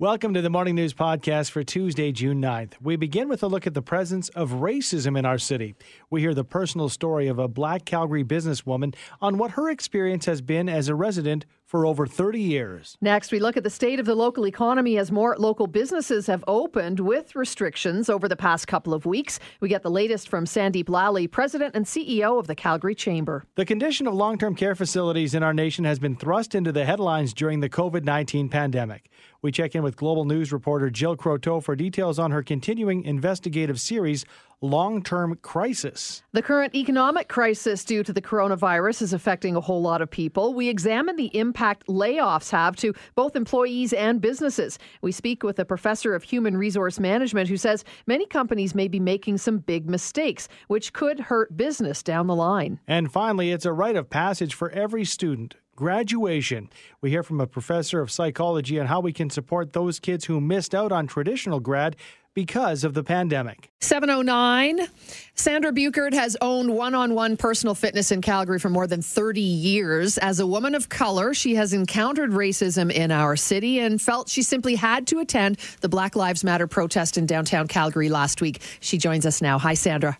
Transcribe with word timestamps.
Welcome 0.00 0.34
to 0.34 0.42
the 0.42 0.50
Morning 0.50 0.74
News 0.74 0.92
Podcast 0.92 1.52
for 1.52 1.62
Tuesday, 1.62 2.10
June 2.10 2.42
9th. 2.42 2.72
We 2.82 2.96
begin 2.96 3.28
with 3.28 3.44
a 3.44 3.46
look 3.46 3.64
at 3.64 3.74
the 3.74 3.80
presence 3.80 4.28
of 4.30 4.50
racism 4.50 5.16
in 5.16 5.24
our 5.24 5.38
city. 5.38 5.76
We 6.10 6.20
hear 6.20 6.34
the 6.34 6.42
personal 6.42 6.88
story 6.88 7.28
of 7.28 7.38
a 7.38 7.46
black 7.46 7.84
Calgary 7.84 8.24
businesswoman 8.24 8.96
on 9.22 9.38
what 9.38 9.52
her 9.52 9.70
experience 9.70 10.26
has 10.26 10.42
been 10.42 10.68
as 10.68 10.88
a 10.88 10.96
resident 10.96 11.46
for 11.64 11.86
over 11.86 12.06
30 12.06 12.40
years. 12.40 12.96
Next, 13.00 13.30
we 13.30 13.38
look 13.38 13.56
at 13.56 13.62
the 13.62 13.70
state 13.70 14.00
of 14.00 14.06
the 14.06 14.16
local 14.16 14.46
economy 14.46 14.98
as 14.98 15.12
more 15.12 15.36
local 15.38 15.68
businesses 15.68 16.26
have 16.26 16.44
opened 16.46 17.00
with 17.00 17.34
restrictions 17.36 18.08
over 18.08 18.28
the 18.28 18.36
past 18.36 18.66
couple 18.66 18.94
of 18.94 19.06
weeks. 19.06 19.38
We 19.60 19.68
get 19.68 19.82
the 19.82 19.90
latest 19.90 20.28
from 20.28 20.44
Sandip 20.44 20.88
Lalli, 20.88 21.28
President 21.28 21.74
and 21.74 21.86
CEO 21.86 22.38
of 22.38 22.48
the 22.48 22.54
Calgary 22.54 22.94
Chamber. 22.96 23.44
The 23.54 23.64
condition 23.64 24.08
of 24.08 24.14
long 24.14 24.38
term 24.38 24.56
care 24.56 24.74
facilities 24.74 25.34
in 25.34 25.44
our 25.44 25.54
nation 25.54 25.84
has 25.84 26.00
been 26.00 26.16
thrust 26.16 26.54
into 26.54 26.72
the 26.72 26.84
headlines 26.84 27.32
during 27.32 27.60
the 27.60 27.70
COVID 27.70 28.04
19 28.04 28.48
pandemic. 28.48 29.08
We 29.44 29.52
check 29.52 29.74
in 29.74 29.82
with 29.82 29.98
Global 29.98 30.24
News 30.24 30.54
reporter 30.54 30.88
Jill 30.88 31.18
Croteau 31.18 31.62
for 31.62 31.76
details 31.76 32.18
on 32.18 32.30
her 32.30 32.42
continuing 32.42 33.02
investigative 33.02 33.78
series, 33.78 34.24
Long 34.62 35.02
Term 35.02 35.36
Crisis. 35.42 36.22
The 36.32 36.40
current 36.40 36.74
economic 36.74 37.28
crisis 37.28 37.84
due 37.84 38.02
to 38.04 38.12
the 38.14 38.22
coronavirus 38.22 39.02
is 39.02 39.12
affecting 39.12 39.54
a 39.54 39.60
whole 39.60 39.82
lot 39.82 40.00
of 40.00 40.10
people. 40.10 40.54
We 40.54 40.70
examine 40.70 41.16
the 41.16 41.36
impact 41.36 41.86
layoffs 41.88 42.52
have 42.52 42.74
to 42.76 42.94
both 43.16 43.36
employees 43.36 43.92
and 43.92 44.18
businesses. 44.18 44.78
We 45.02 45.12
speak 45.12 45.42
with 45.42 45.58
a 45.58 45.66
professor 45.66 46.14
of 46.14 46.22
human 46.22 46.56
resource 46.56 46.98
management 46.98 47.50
who 47.50 47.58
says 47.58 47.84
many 48.06 48.24
companies 48.24 48.74
may 48.74 48.88
be 48.88 48.98
making 48.98 49.36
some 49.36 49.58
big 49.58 49.90
mistakes, 49.90 50.48
which 50.68 50.94
could 50.94 51.20
hurt 51.20 51.54
business 51.54 52.02
down 52.02 52.28
the 52.28 52.34
line. 52.34 52.80
And 52.86 53.12
finally, 53.12 53.50
it's 53.50 53.66
a 53.66 53.74
rite 53.74 53.96
of 53.96 54.08
passage 54.08 54.54
for 54.54 54.70
every 54.70 55.04
student 55.04 55.56
graduation. 55.76 56.70
We 57.00 57.10
hear 57.10 57.22
from 57.22 57.40
a 57.40 57.46
professor 57.46 58.00
of 58.00 58.10
psychology 58.10 58.78
on 58.80 58.86
how 58.86 59.00
we 59.00 59.12
can 59.12 59.30
support 59.30 59.72
those 59.72 59.98
kids 59.98 60.24
who 60.24 60.40
missed 60.40 60.74
out 60.74 60.92
on 60.92 61.06
traditional 61.06 61.60
grad 61.60 61.96
because 62.34 62.82
of 62.84 62.94
the 62.94 63.02
pandemic. 63.04 63.70
709. 63.80 64.88
Sandra 65.34 65.72
Buchert 65.72 66.12
has 66.12 66.36
owned 66.40 66.74
one 66.74 66.94
on 66.94 67.14
one 67.14 67.36
personal 67.36 67.74
fitness 67.74 68.10
in 68.10 68.20
Calgary 68.20 68.58
for 68.58 68.68
more 68.70 68.86
than 68.86 69.02
30 69.02 69.40
years. 69.40 70.18
As 70.18 70.40
a 70.40 70.46
woman 70.46 70.74
of 70.74 70.88
color, 70.88 71.32
she 71.32 71.54
has 71.54 71.72
encountered 71.72 72.30
racism 72.30 72.90
in 72.90 73.10
our 73.10 73.36
city 73.36 73.78
and 73.78 74.02
felt 74.02 74.28
she 74.28 74.42
simply 74.42 74.74
had 74.74 75.06
to 75.08 75.20
attend 75.20 75.58
the 75.80 75.88
Black 75.88 76.16
Lives 76.16 76.44
Matter 76.44 76.66
protest 76.66 77.16
in 77.16 77.26
downtown 77.26 77.68
Calgary 77.68 78.08
last 78.08 78.40
week. 78.40 78.60
She 78.80 78.98
joins 78.98 79.24
us 79.24 79.40
now. 79.40 79.58
Hi, 79.58 79.74
Sandra. 79.74 80.18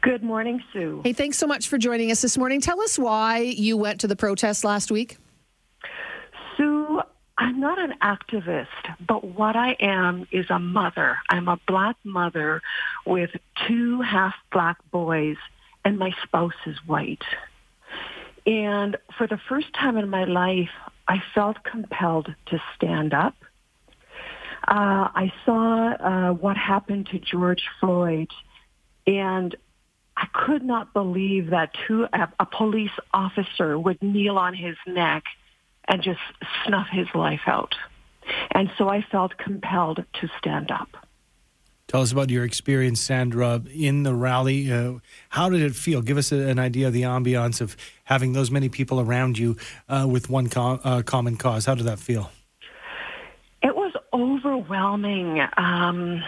Good 0.00 0.22
morning, 0.22 0.62
Sue. 0.72 1.02
Hey, 1.04 1.12
thanks 1.12 1.38
so 1.38 1.46
much 1.46 1.68
for 1.68 1.78
joining 1.78 2.10
us 2.10 2.20
this 2.22 2.36
morning. 2.36 2.60
Tell 2.60 2.80
us 2.80 2.98
why 2.98 3.38
you 3.38 3.76
went 3.76 4.00
to 4.00 4.08
the 4.08 4.16
protest 4.16 4.64
last 4.64 4.90
week. 4.90 5.18
Sue, 6.56 7.00
I'm 7.36 7.60
not 7.60 7.78
an 7.78 7.94
activist, 8.02 8.66
but 9.06 9.22
what 9.22 9.54
I 9.54 9.76
am 9.80 10.26
is 10.32 10.46
a 10.50 10.58
mother. 10.58 11.18
I'm 11.28 11.46
a 11.46 11.58
black 11.68 11.96
mother 12.04 12.60
with 13.06 13.30
two 13.66 14.00
half 14.00 14.34
black 14.50 14.78
boys, 14.90 15.36
and 15.84 15.98
my 15.98 16.12
spouse 16.24 16.52
is 16.66 16.76
white. 16.86 17.22
And 18.46 18.96
for 19.16 19.26
the 19.26 19.38
first 19.48 19.72
time 19.74 19.96
in 19.96 20.08
my 20.08 20.24
life, 20.24 20.70
I 21.06 21.22
felt 21.34 21.62
compelled 21.62 22.34
to 22.46 22.62
stand 22.74 23.14
up. 23.14 23.36
Uh, 24.66 25.08
I 25.14 25.32
saw 25.44 25.92
uh, 25.92 26.32
what 26.32 26.56
happened 26.56 27.06
to 27.12 27.18
George 27.18 27.62
Floyd, 27.78 28.30
and 29.06 29.54
I 30.18 30.26
could 30.32 30.64
not 30.64 30.92
believe 30.92 31.50
that 31.50 31.70
two, 31.86 32.08
a, 32.12 32.28
a 32.40 32.46
police 32.46 32.90
officer 33.14 33.78
would 33.78 34.02
kneel 34.02 34.36
on 34.36 34.52
his 34.52 34.76
neck 34.84 35.22
and 35.86 36.02
just 36.02 36.18
snuff 36.66 36.88
his 36.90 37.06
life 37.14 37.42
out. 37.46 37.76
And 38.50 38.68
so 38.76 38.88
I 38.88 39.00
felt 39.00 39.38
compelled 39.38 40.04
to 40.20 40.28
stand 40.36 40.72
up. 40.72 40.88
Tell 41.86 42.02
us 42.02 42.10
about 42.10 42.30
your 42.30 42.44
experience, 42.44 43.00
Sandra, 43.00 43.62
in 43.72 44.02
the 44.02 44.12
rally. 44.12 44.70
Uh, 44.70 44.94
how 45.28 45.48
did 45.48 45.62
it 45.62 45.76
feel? 45.76 46.02
Give 46.02 46.18
us 46.18 46.32
a, 46.32 46.48
an 46.48 46.58
idea 46.58 46.88
of 46.88 46.92
the 46.92 47.02
ambiance 47.02 47.60
of 47.60 47.76
having 48.02 48.32
those 48.32 48.50
many 48.50 48.68
people 48.68 49.00
around 49.00 49.38
you 49.38 49.56
uh, 49.88 50.06
with 50.10 50.28
one 50.28 50.50
uh, 50.56 51.02
common 51.02 51.36
cause. 51.36 51.64
How 51.64 51.76
did 51.76 51.86
that 51.86 52.00
feel? 52.00 52.30
It 53.62 53.74
was 53.76 53.92
overwhelming 54.12 55.40
um, 55.56 56.22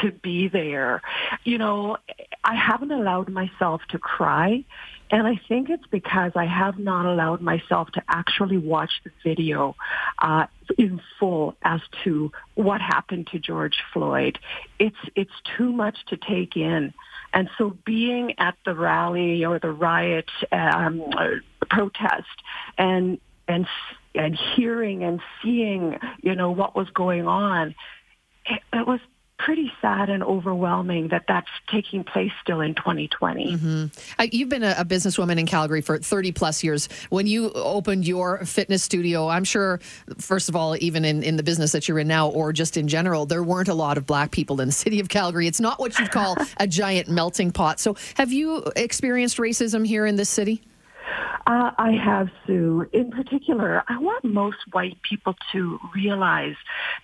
to 0.00 0.10
be 0.10 0.48
there. 0.48 1.02
You 1.44 1.58
know, 1.58 1.98
I 2.44 2.54
haven't 2.54 2.92
allowed 2.92 3.30
myself 3.30 3.80
to 3.88 3.98
cry. 3.98 4.64
And 5.10 5.26
I 5.26 5.40
think 5.48 5.70
it's 5.70 5.86
because 5.90 6.32
I 6.34 6.44
have 6.46 6.78
not 6.78 7.06
allowed 7.06 7.40
myself 7.40 7.90
to 7.92 8.02
actually 8.08 8.58
watch 8.58 8.90
the 9.04 9.10
video 9.22 9.76
uh, 10.18 10.46
in 10.76 11.00
full 11.18 11.56
as 11.62 11.80
to 12.04 12.32
what 12.54 12.80
happened 12.80 13.28
to 13.28 13.38
George 13.38 13.76
Floyd. 13.92 14.38
It's 14.78 14.96
it's 15.14 15.32
too 15.56 15.72
much 15.72 15.96
to 16.06 16.16
take 16.16 16.56
in, 16.56 16.94
and 17.32 17.50
so 17.58 17.76
being 17.84 18.34
at 18.38 18.56
the 18.64 18.74
rally 18.74 19.44
or 19.44 19.58
the 19.58 19.70
riot 19.70 20.30
um, 20.50 21.04
protest 21.70 22.42
and 22.78 23.20
and 23.46 23.66
and 24.14 24.36
hearing 24.56 25.04
and 25.04 25.20
seeing 25.42 25.98
you 26.22 26.34
know 26.34 26.50
what 26.50 26.74
was 26.74 26.88
going 26.90 27.28
on, 27.28 27.74
it, 28.46 28.62
it 28.72 28.86
was 28.86 29.00
pretty 29.38 29.70
sad 29.82 30.08
and 30.08 30.22
overwhelming 30.22 31.08
that 31.08 31.24
that's 31.26 31.48
taking 31.70 32.04
place 32.04 32.30
still 32.40 32.60
in 32.60 32.74
2020. 32.74 33.56
Mm-hmm. 33.56 33.84
Uh, 34.18 34.26
you've 34.30 34.48
been 34.48 34.62
a, 34.62 34.74
a, 34.78 34.84
businesswoman 34.84 35.38
in 35.38 35.46
Calgary 35.46 35.80
for 35.80 35.98
30 35.98 36.32
plus 36.32 36.62
years. 36.62 36.88
When 37.10 37.26
you 37.26 37.50
opened 37.50 38.06
your 38.06 38.44
fitness 38.44 38.82
studio, 38.82 39.28
I'm 39.28 39.44
sure, 39.44 39.80
first 40.18 40.48
of 40.48 40.56
all, 40.56 40.76
even 40.76 41.04
in, 41.04 41.22
in 41.22 41.36
the 41.36 41.42
business 41.42 41.72
that 41.72 41.88
you're 41.88 41.98
in 41.98 42.08
now, 42.08 42.28
or 42.28 42.52
just 42.52 42.76
in 42.76 42.86
general, 42.86 43.26
there 43.26 43.42
weren't 43.42 43.68
a 43.68 43.74
lot 43.74 43.98
of 43.98 44.06
black 44.06 44.30
people 44.30 44.60
in 44.60 44.68
the 44.68 44.72
city 44.84 45.00
of 45.00 45.08
Calgary. 45.08 45.46
It's 45.46 45.60
not 45.60 45.80
what 45.80 45.98
you'd 45.98 46.10
call 46.10 46.36
a 46.58 46.66
giant 46.66 47.08
melting 47.08 47.50
pot. 47.50 47.80
So, 47.80 47.96
have 48.14 48.32
you 48.32 48.64
experienced 48.76 49.38
racism 49.38 49.86
here 49.86 50.06
in 50.06 50.16
this 50.16 50.28
city? 50.28 50.62
Uh, 51.46 51.70
I 51.76 51.92
have, 51.92 52.28
Sue. 52.46 52.86
In 52.92 53.10
particular, 53.10 53.82
I 53.88 53.98
want 53.98 54.24
most 54.24 54.58
white 54.72 54.96
people 55.02 55.34
to 55.52 55.78
realize 55.94 56.54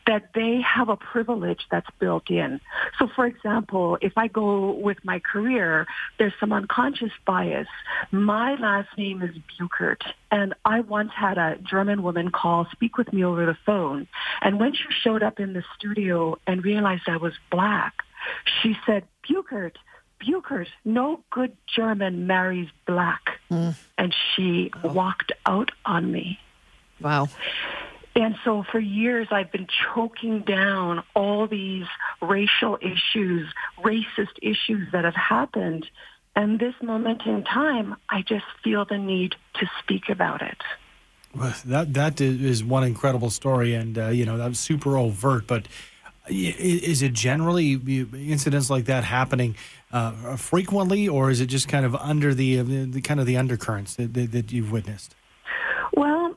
that 0.06 0.30
they 0.34 0.60
have 0.62 0.88
a 0.88 0.96
privilege 0.96 1.60
that's 1.70 1.88
built 1.98 2.30
in. 2.30 2.60
So, 2.98 3.08
for 3.14 3.26
example, 3.26 3.98
if 4.00 4.16
I 4.16 4.28
go 4.28 4.72
with 4.72 4.98
my 5.04 5.18
career, 5.18 5.86
there's 6.18 6.32
some 6.40 6.52
unconscious 6.52 7.12
bias. 7.26 7.68
My 8.10 8.54
last 8.54 8.88
name 8.96 9.22
is 9.22 9.36
Buchert, 9.58 10.02
and 10.30 10.54
I 10.64 10.80
once 10.80 11.12
had 11.14 11.36
a 11.36 11.58
German 11.62 12.02
woman 12.02 12.30
call, 12.30 12.66
speak 12.72 12.96
with 12.96 13.12
me 13.12 13.24
over 13.24 13.44
the 13.44 13.56
phone. 13.66 14.08
And 14.40 14.58
when 14.58 14.72
she 14.72 14.84
showed 15.02 15.22
up 15.22 15.38
in 15.38 15.52
the 15.52 15.64
studio 15.76 16.38
and 16.46 16.64
realized 16.64 17.02
I 17.08 17.18
was 17.18 17.34
black, 17.50 17.92
she 18.62 18.76
said, 18.86 19.04
Buchert, 19.28 19.76
Buchert, 20.20 20.68
no 20.84 21.20
good 21.30 21.56
German 21.66 22.26
marries 22.26 22.68
black. 22.86 23.40
Mm. 23.50 23.74
And 23.98 24.14
she 24.34 24.70
oh. 24.82 24.92
walked 24.92 25.32
out 25.46 25.70
on 25.84 26.10
me. 26.10 26.38
Wow. 27.00 27.28
And 28.16 28.36
so 28.44 28.64
for 28.70 28.78
years, 28.78 29.28
I've 29.30 29.52
been 29.52 29.68
choking 29.94 30.40
down 30.40 31.02
all 31.14 31.46
these 31.46 31.86
racial 32.20 32.76
issues, 32.80 33.52
racist 33.78 34.36
issues 34.42 34.88
that 34.92 35.04
have 35.04 35.14
happened. 35.14 35.86
And 36.34 36.58
this 36.58 36.74
moment 36.82 37.22
in 37.26 37.44
time, 37.44 37.96
I 38.08 38.22
just 38.22 38.44
feel 38.62 38.84
the 38.84 38.98
need 38.98 39.36
to 39.54 39.70
speak 39.80 40.08
about 40.08 40.42
it. 40.42 40.58
Well, 41.34 41.54
that 41.66 41.94
that 41.94 42.20
is 42.20 42.64
one 42.64 42.82
incredible 42.82 43.30
story, 43.30 43.74
and 43.74 43.96
uh, 43.96 44.08
you 44.08 44.26
know 44.26 44.36
that's 44.36 44.58
super 44.58 44.96
overt. 44.96 45.46
But 45.46 45.68
is 46.28 47.02
it 47.02 47.12
generally 47.12 47.74
incidents 47.74 48.68
like 48.68 48.86
that 48.86 49.04
happening 49.04 49.54
uh, 49.92 50.36
frequently, 50.36 51.08
or 51.08 51.30
is 51.30 51.40
it 51.40 51.46
just 51.46 51.68
kind 51.68 51.84
of 51.84 51.94
under 51.96 52.34
the, 52.34 52.58
uh, 52.58 52.64
the 52.64 53.00
kind 53.00 53.20
of 53.20 53.26
the 53.26 53.36
undercurrents 53.36 53.96
that, 53.96 54.14
that, 54.14 54.32
that, 54.32 54.52
you've 54.52 54.70
witnessed? 54.70 55.14
Well, 55.92 56.36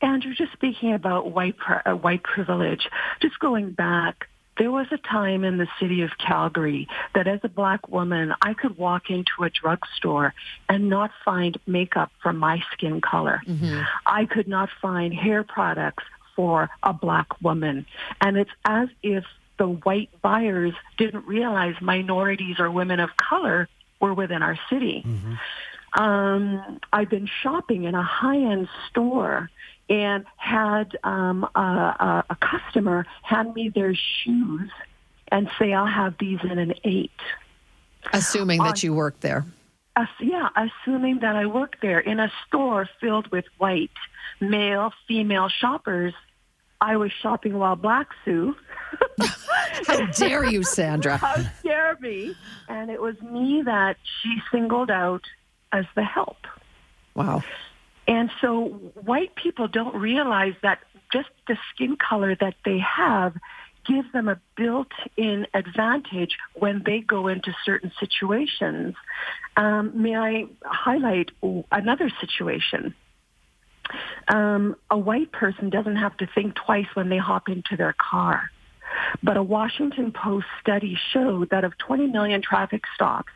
Andrew, 0.00 0.34
just 0.34 0.52
speaking 0.52 0.94
about 0.94 1.32
white 1.32 1.56
uh, 1.68 1.92
white 1.92 2.22
privilege, 2.22 2.88
just 3.20 3.38
going 3.38 3.72
back, 3.72 4.28
there 4.58 4.70
was 4.70 4.86
a 4.92 4.98
time 4.98 5.44
in 5.44 5.58
the 5.58 5.66
city 5.80 6.02
of 6.02 6.10
Calgary 6.18 6.88
that 7.14 7.26
as 7.26 7.40
a 7.42 7.48
black 7.48 7.88
woman, 7.88 8.32
I 8.40 8.54
could 8.54 8.76
walk 8.76 9.10
into 9.10 9.42
a 9.42 9.50
drugstore 9.50 10.32
and 10.68 10.88
not 10.88 11.10
find 11.24 11.58
makeup 11.66 12.12
for 12.22 12.32
my 12.32 12.62
skin 12.72 13.00
color. 13.00 13.42
Mm-hmm. 13.46 13.82
I 14.06 14.26
could 14.26 14.46
not 14.46 14.68
find 14.80 15.12
hair 15.12 15.42
products 15.42 16.04
for 16.36 16.70
a 16.82 16.92
black 16.92 17.42
woman. 17.42 17.86
And 18.20 18.36
it's 18.36 18.50
as 18.64 18.88
if 19.02 19.24
the 19.58 19.68
white 19.68 20.10
buyers 20.22 20.74
didn't 20.98 21.26
realize 21.26 21.74
minorities 21.80 22.58
or 22.58 22.70
women 22.70 23.00
of 23.00 23.10
color 23.16 23.68
were 24.00 24.14
within 24.14 24.42
our 24.42 24.58
city. 24.68 25.04
Mm-hmm. 25.06 26.02
Um, 26.02 26.80
I've 26.92 27.08
been 27.08 27.28
shopping 27.42 27.84
in 27.84 27.94
a 27.94 28.02
high-end 28.02 28.68
store 28.90 29.48
and 29.88 30.24
had 30.36 30.96
um, 31.04 31.44
a, 31.54 31.60
a, 31.60 32.24
a 32.30 32.36
customer 32.36 33.06
hand 33.22 33.54
me 33.54 33.68
their 33.68 33.94
shoes 33.94 34.70
and 35.28 35.48
say, 35.58 35.72
I'll 35.72 35.86
have 35.86 36.16
these 36.18 36.40
in 36.42 36.58
an 36.58 36.74
eight. 36.84 37.10
Assuming 38.12 38.62
that 38.62 38.82
you 38.82 38.92
work 38.92 39.20
there. 39.20 39.46
Uh, 39.96 40.06
yeah, 40.20 40.48
assuming 40.56 41.20
that 41.20 41.36
I 41.36 41.46
work 41.46 41.76
there 41.80 42.00
in 42.00 42.18
a 42.18 42.30
store 42.46 42.88
filled 43.00 43.28
with 43.30 43.44
white 43.58 43.90
male, 44.40 44.92
female 45.06 45.48
shoppers 45.48 46.14
I 46.80 46.96
was 46.96 47.10
shopping 47.12 47.58
while 47.58 47.76
Black 47.76 48.08
Sue. 48.24 48.54
How 49.86 50.06
dare 50.06 50.44
you, 50.44 50.62
Sandra? 50.62 51.16
How 51.16 51.36
dare 51.62 51.96
me? 52.00 52.34
And 52.68 52.90
it 52.90 53.00
was 53.00 53.20
me 53.22 53.62
that 53.64 53.96
she 54.20 54.36
singled 54.52 54.90
out 54.90 55.22
as 55.72 55.84
the 55.94 56.04
help. 56.04 56.36
Wow. 57.14 57.42
And 58.06 58.30
so 58.40 58.66
white 58.94 59.34
people 59.34 59.68
don't 59.68 59.94
realize 59.94 60.54
that 60.62 60.80
just 61.12 61.28
the 61.48 61.56
skin 61.72 61.96
color 61.96 62.36
that 62.40 62.54
they 62.64 62.78
have 62.78 63.34
gives 63.86 64.10
them 64.12 64.28
a 64.28 64.40
built-in 64.56 65.46
advantage 65.54 66.36
when 66.54 66.82
they 66.84 67.00
go 67.00 67.28
into 67.28 67.54
certain 67.64 67.92
situations. 68.00 68.94
Um, 69.56 69.92
may 70.02 70.16
I 70.16 70.46
highlight 70.64 71.30
another 71.70 72.10
situation? 72.20 72.94
Um, 74.28 74.76
a 74.90 74.98
white 74.98 75.32
person 75.32 75.70
doesn't 75.70 75.96
have 75.96 76.16
to 76.18 76.26
think 76.34 76.54
twice 76.54 76.86
when 76.94 77.08
they 77.08 77.18
hop 77.18 77.48
into 77.48 77.76
their 77.76 77.94
car. 77.94 78.50
But 79.22 79.36
a 79.36 79.42
Washington 79.42 80.12
Post 80.12 80.46
study 80.60 80.96
showed 81.12 81.50
that 81.50 81.64
of 81.64 81.76
20 81.78 82.06
million 82.08 82.42
traffic 82.42 82.84
stops, 82.94 83.32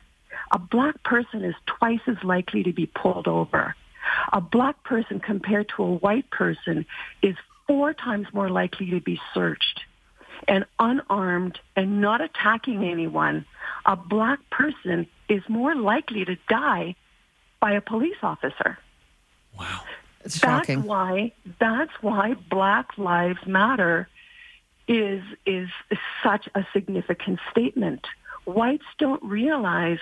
a 0.51 0.59
black 0.59 1.03
person 1.03 1.45
is 1.45 1.55
twice 1.67 2.01
as 2.07 2.17
likely 2.23 2.63
to 2.63 2.73
be 2.73 2.87
pulled 2.87 3.29
over. 3.29 3.75
A 4.33 4.41
black 4.41 4.83
person 4.85 5.21
compared 5.21 5.69
to 5.77 5.83
a 5.83 5.95
white 5.95 6.31
person 6.31 6.87
is 7.23 7.37
four 7.67 7.93
times 7.93 8.27
more 8.33 8.49
likely 8.49 8.91
to 8.91 9.01
be 9.01 9.21
searched. 9.35 9.81
And 10.47 10.65
unarmed 10.79 11.59
and 11.77 12.01
not 12.01 12.21
attacking 12.21 12.85
anyone, 12.85 13.45
a 13.85 13.97
black 13.97 14.39
person 14.51 15.07
is 15.29 15.43
more 15.49 15.75
likely 15.75 16.25
to 16.25 16.37
die 16.49 16.95
by 17.61 17.73
a 17.73 17.81
police 17.81 18.17
officer. 18.23 18.79
Wow. 19.59 19.81
It's 20.25 20.39
shocking. 20.39 20.79
That's 20.79 20.89
why 20.89 21.33
that's 21.59 21.93
why 22.01 22.35
Black 22.51 22.97
Lives 22.99 23.47
Matter 23.47 24.09
is 24.87 25.23
is 25.47 25.69
such 26.23 26.49
a 26.55 26.67
significant 26.73 27.41
statement. 27.51 28.07
Whites 28.45 28.87
don't 28.99 29.23
realize 29.23 29.99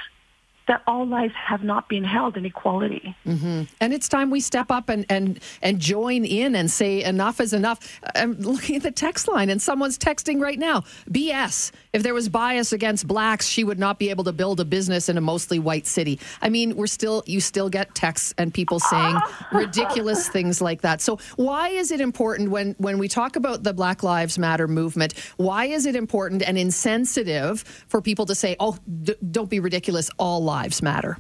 that 0.67 0.83
all 0.87 1.07
lives 1.07 1.35
have 1.35 1.63
not 1.63 1.89
been 1.89 2.05
held 2.05 2.37
in 2.37 2.45
equality. 2.45 3.15
Mm-hmm. 3.25 3.63
And 3.81 3.93
it's 3.93 4.09
time 4.09 4.31
we 4.31 4.41
step 4.41 4.71
up 4.71 4.89
and, 4.89 5.07
and, 5.09 5.39
and 5.63 5.79
join 5.79 6.25
in 6.25 6.57
and 6.57 6.71
say 6.71 7.05
enough 7.05 7.41
is 7.41 7.53
enough. 7.53 8.01
I'm 8.15 8.35
looking 8.41 8.77
at 8.77 8.83
the 8.83 8.91
text 8.91 9.29
line 9.29 9.49
and 9.49 9.63
someone's 9.63 9.99
texting 9.99 10.41
right 10.41 10.59
now. 10.59 10.81
BS. 11.11 11.71
If 11.97 12.03
there 12.03 12.13
was 12.13 12.29
bias 12.29 12.75
against 12.75 13.09
blacks, 13.09 13.49
she 13.49 13.65
would 13.65 13.79
not 13.79 13.99
be 13.99 14.11
able 14.11 14.25
to 14.25 14.33
build 14.33 14.61
a 14.61 14.67
business 14.67 15.09
in 15.09 15.17
a 15.17 15.23
mostly 15.23 15.59
white 15.59 15.87
city. 15.87 16.21
I 16.43 16.51
mean, 16.51 16.77
we're 16.77 16.87
still, 16.87 17.23
you 17.25 17.41
still 17.41 17.71
get 17.71 17.95
texts 17.95 18.35
and 18.37 18.53
people 18.53 18.81
saying 18.81 19.19
ridiculous 19.53 20.29
things 20.29 20.61
like 20.61 20.83
that. 20.83 21.01
So 21.01 21.19
why 21.37 21.71
is 21.71 21.91
it 21.91 22.03
important 22.03 22.51
when, 22.51 22.75
when 22.77 22.99
we 22.99 23.09
talk 23.09 23.35
about 23.35 23.63
the 23.63 23.73
Black 23.73 24.03
Lives 24.03 24.39
Matter 24.39 24.69
movement? 24.69 25.15
Why 25.39 25.65
is 25.65 25.87
it 25.87 25.97
important 25.97 26.43
and 26.43 26.59
insensitive 26.59 27.63
for 27.89 28.03
people 28.03 28.27
to 28.27 28.35
say, 28.35 28.57
oh, 28.61 28.77
d- 29.03 29.15
don't 29.31 29.49
be 29.49 29.59
ridiculous, 29.59 30.11
all 30.19 30.45
lives 30.45 30.67
lives 30.67 30.83
matter? 30.83 31.19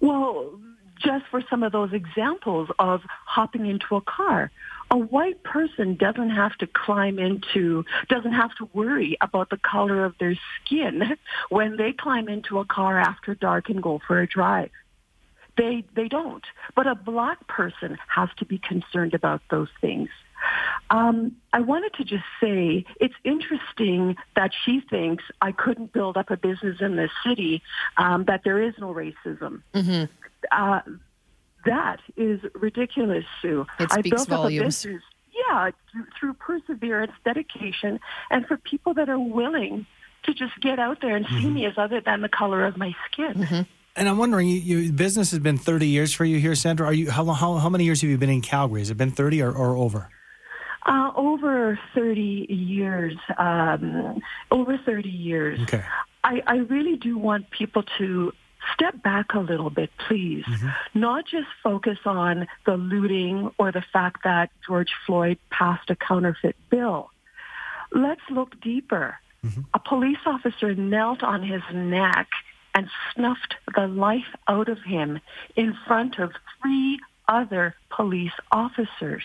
Well, 0.00 0.58
just 1.04 1.24
for 1.30 1.42
some 1.50 1.62
of 1.62 1.72
those 1.72 1.92
examples 1.92 2.68
of 2.78 3.02
hopping 3.26 3.66
into 3.66 3.96
a 3.96 4.00
car. 4.00 4.50
A 4.94 4.96
white 4.96 5.42
person 5.42 5.96
doesn't 5.96 6.30
have 6.30 6.56
to 6.58 6.68
climb 6.68 7.18
into, 7.18 7.84
doesn't 8.08 8.32
have 8.32 8.54
to 8.58 8.68
worry 8.72 9.16
about 9.20 9.50
the 9.50 9.56
color 9.56 10.04
of 10.04 10.14
their 10.20 10.36
skin 10.64 11.16
when 11.48 11.76
they 11.76 11.92
climb 11.92 12.28
into 12.28 12.60
a 12.60 12.64
car 12.64 12.96
after 12.96 13.34
dark 13.34 13.68
and 13.68 13.82
go 13.82 14.00
for 14.06 14.20
a 14.20 14.28
drive. 14.28 14.70
They, 15.56 15.84
they 15.96 16.06
don't. 16.06 16.44
But 16.76 16.86
a 16.86 16.94
black 16.94 17.44
person 17.48 17.98
has 18.06 18.28
to 18.36 18.44
be 18.44 18.58
concerned 18.58 19.14
about 19.14 19.42
those 19.50 19.68
things. 19.80 20.10
Um, 20.90 21.38
I 21.52 21.58
wanted 21.58 21.94
to 21.94 22.04
just 22.04 22.24
say 22.40 22.84
it's 23.00 23.14
interesting 23.24 24.14
that 24.36 24.52
she 24.64 24.80
thinks 24.88 25.24
I 25.40 25.50
couldn't 25.50 25.92
build 25.92 26.16
up 26.16 26.30
a 26.30 26.36
business 26.36 26.80
in 26.80 26.94
this 26.94 27.10
city, 27.26 27.62
um, 27.96 28.26
that 28.26 28.42
there 28.44 28.62
is 28.62 28.74
no 28.78 28.94
racism. 28.94 29.62
Mm-hmm. 29.74 30.04
Uh, 30.52 30.80
that 31.66 32.00
is 32.16 32.40
ridiculous, 32.54 33.24
Sue. 33.40 33.66
It 33.78 33.90
speaks 33.90 33.96
I 33.96 34.16
built 34.16 34.28
volumes. 34.28 34.84
up 34.84 34.90
a 34.90 34.92
business, 34.92 35.02
yeah, 35.48 35.70
through, 35.90 36.06
through 36.18 36.34
perseverance, 36.34 37.12
dedication, 37.24 38.00
and 38.30 38.46
for 38.46 38.56
people 38.56 38.94
that 38.94 39.08
are 39.08 39.18
willing 39.18 39.86
to 40.24 40.34
just 40.34 40.58
get 40.60 40.78
out 40.78 41.00
there 41.00 41.16
and 41.16 41.26
mm-hmm. 41.26 41.40
see 41.40 41.48
me 41.48 41.66
as 41.66 41.74
other 41.76 42.00
than 42.00 42.22
the 42.22 42.28
color 42.28 42.64
of 42.64 42.76
my 42.76 42.94
skin. 43.10 43.34
Mm-hmm. 43.34 43.62
And 43.96 44.08
I'm 44.08 44.18
wondering, 44.18 44.48
you, 44.48 44.92
business 44.92 45.30
has 45.30 45.40
been 45.40 45.58
30 45.58 45.86
years 45.86 46.12
for 46.12 46.24
you 46.24 46.38
here, 46.40 46.54
Sandra. 46.54 46.86
Are 46.86 46.92
you 46.92 47.10
how, 47.10 47.24
how, 47.26 47.54
how 47.54 47.68
many 47.68 47.84
years 47.84 48.00
have 48.00 48.10
you 48.10 48.18
been 48.18 48.30
in 48.30 48.40
Calgary? 48.40 48.80
Has 48.80 48.90
it 48.90 48.96
been 48.96 49.12
30 49.12 49.42
or, 49.42 49.52
or 49.52 49.76
over? 49.76 50.08
Uh, 50.86 51.12
over 51.14 51.78
30 51.94 52.46
years. 52.48 53.16
Um, 53.38 54.20
over 54.50 54.78
30 54.78 55.08
years. 55.08 55.60
Okay. 55.60 55.84
I, 56.24 56.42
I 56.46 56.56
really 56.56 56.96
do 56.96 57.16
want 57.18 57.50
people 57.50 57.84
to 57.98 58.32
step 58.72 59.02
back 59.02 59.34
a 59.34 59.40
little 59.40 59.70
bit, 59.70 59.90
please. 60.08 60.44
Mm-hmm. 60.44 61.00
Not 61.00 61.26
just 61.26 61.48
focus 61.62 61.98
on 62.04 62.46
the 62.66 62.76
looting 62.76 63.50
or 63.58 63.72
the 63.72 63.84
fact 63.92 64.24
that 64.24 64.50
George 64.66 64.92
Floyd 65.06 65.38
passed 65.50 65.90
a 65.90 65.96
counterfeit 65.96 66.56
bill. 66.70 67.10
Let's 67.92 68.22
look 68.30 68.60
deeper. 68.60 69.18
Mm-hmm. 69.44 69.60
A 69.74 69.78
police 69.78 70.18
officer 70.26 70.74
knelt 70.74 71.22
on 71.22 71.42
his 71.42 71.62
neck 71.72 72.28
and 72.74 72.88
snuffed 73.14 73.54
the 73.74 73.86
life 73.86 74.34
out 74.48 74.68
of 74.68 74.78
him 74.82 75.20
in 75.54 75.76
front 75.86 76.18
of 76.18 76.32
three 76.60 76.98
other 77.28 77.74
police 77.90 78.32
officers. 78.50 79.24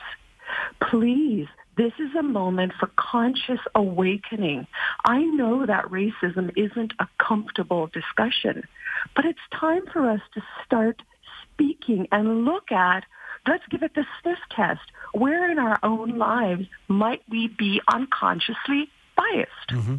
Please, 0.89 1.47
this 1.77 1.93
is 1.97 2.13
a 2.15 2.23
moment 2.23 2.73
for 2.79 2.91
conscious 2.97 3.59
awakening. 3.73 4.67
I 5.05 5.23
know 5.23 5.65
that 5.65 5.85
racism 5.85 6.51
isn't 6.57 6.93
a 6.99 7.07
comfortable 7.17 7.87
discussion, 7.87 8.67
but 9.15 9.25
it's 9.25 9.39
time 9.53 9.85
for 9.91 10.09
us 10.09 10.21
to 10.33 10.41
start 10.65 11.01
speaking 11.43 12.07
and 12.11 12.45
look 12.45 12.71
at, 12.71 13.03
let's 13.47 13.63
give 13.69 13.83
it 13.83 13.95
the 13.95 14.05
sniff 14.21 14.39
test. 14.49 14.81
Where 15.13 15.49
in 15.51 15.59
our 15.59 15.79
own 15.83 16.17
lives 16.17 16.67
might 16.87 17.21
we 17.29 17.47
be 17.47 17.81
unconsciously 17.91 18.89
biased? 19.15 19.69
Mm-hmm. 19.69 19.95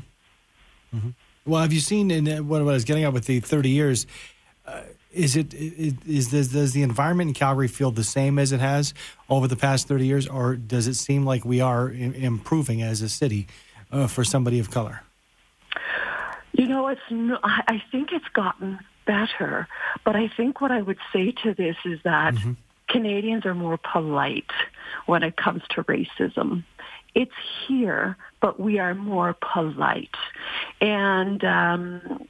Mm-hmm. 0.97 1.11
Well, 1.47 1.63
have 1.63 1.73
you 1.73 1.81
seen 1.81 2.11
in 2.11 2.29
uh, 2.29 2.43
what 2.43 2.61
I 2.61 2.65
was 2.65 2.85
getting 2.85 3.05
at 3.05 3.13
with 3.13 3.27
the 3.27 3.41
30 3.41 3.71
years? 3.71 4.07
Uh, 4.67 4.83
is 5.13 5.35
it 5.35 5.53
is, 5.55 6.29
does, 6.29 6.53
does 6.53 6.73
the 6.73 6.83
environment 6.83 7.29
in 7.29 7.35
Calgary 7.35 7.67
feel 7.67 7.91
the 7.91 8.05
same 8.05 8.39
as 8.39 8.53
it 8.53 8.61
has 8.61 8.95
over 9.29 9.49
the 9.49 9.57
past 9.57 9.89
30 9.89 10.07
years, 10.07 10.29
or 10.29 10.55
does 10.55 10.87
it 10.87 10.95
seem 10.95 11.25
like 11.25 11.45
we 11.45 11.61
are 11.61 11.91
improving 11.91 12.83
as 12.83 13.03
a 13.03 13.09
city 13.09 13.49
uh, 13.91 14.07
for 14.07 14.23
somebody 14.23 14.61
of 14.61 14.71
color? 14.71 15.03
You 16.53 16.69
know, 16.69 16.87
it's 16.89 17.01
I 17.11 17.83
think 17.91 18.13
it's 18.13 18.29
gotten 18.33 18.79
better, 19.11 19.67
but 20.05 20.15
I 20.15 20.27
think 20.37 20.61
what 20.61 20.71
I 20.71 20.81
would 20.83 21.01
say 21.13 21.27
to 21.43 21.49
this 21.55 21.77
is 21.85 21.99
that 22.05 22.35
mm-hmm. 22.35 22.53
Canadians 22.89 23.45
are 23.45 23.55
more 23.55 23.79
polite 23.93 24.53
when 25.07 25.23
it 25.23 25.35
comes 25.45 25.63
to 25.71 25.83
racism. 25.85 26.65
It's 27.15 27.41
here, 27.67 28.17
but 28.41 28.61
we 28.67 28.79
are 28.79 28.95
more 28.95 29.37
polite, 29.55 30.17
and 30.81 31.43
um, 31.45 32.29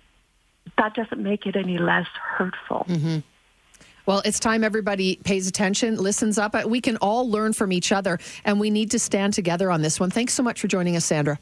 that 0.79 0.95
doesn't 0.95 1.23
make 1.23 1.43
it 1.47 1.57
any 1.57 1.77
less 1.77 2.09
hurtful. 2.37 2.87
Mm-hmm. 2.89 3.19
Well, 4.07 4.23
it's 4.25 4.41
time 4.41 4.65
everybody 4.65 5.21
pays 5.23 5.47
attention, 5.47 5.97
listens 5.97 6.39
up. 6.39 6.53
We 6.65 6.81
can 6.81 6.97
all 6.97 7.31
learn 7.31 7.53
from 7.53 7.71
each 7.73 7.93
other, 7.93 8.19
and 8.45 8.59
we 8.59 8.71
need 8.71 8.91
to 8.93 8.99
stand 8.99 9.35
together 9.35 9.71
on 9.71 9.83
this 9.83 10.01
one. 10.01 10.11
Thanks 10.11 10.33
so 10.33 10.43
much 10.43 10.59
for 10.61 10.69
joining 10.69 10.97
us, 10.97 11.05
Sandra. 11.05 11.39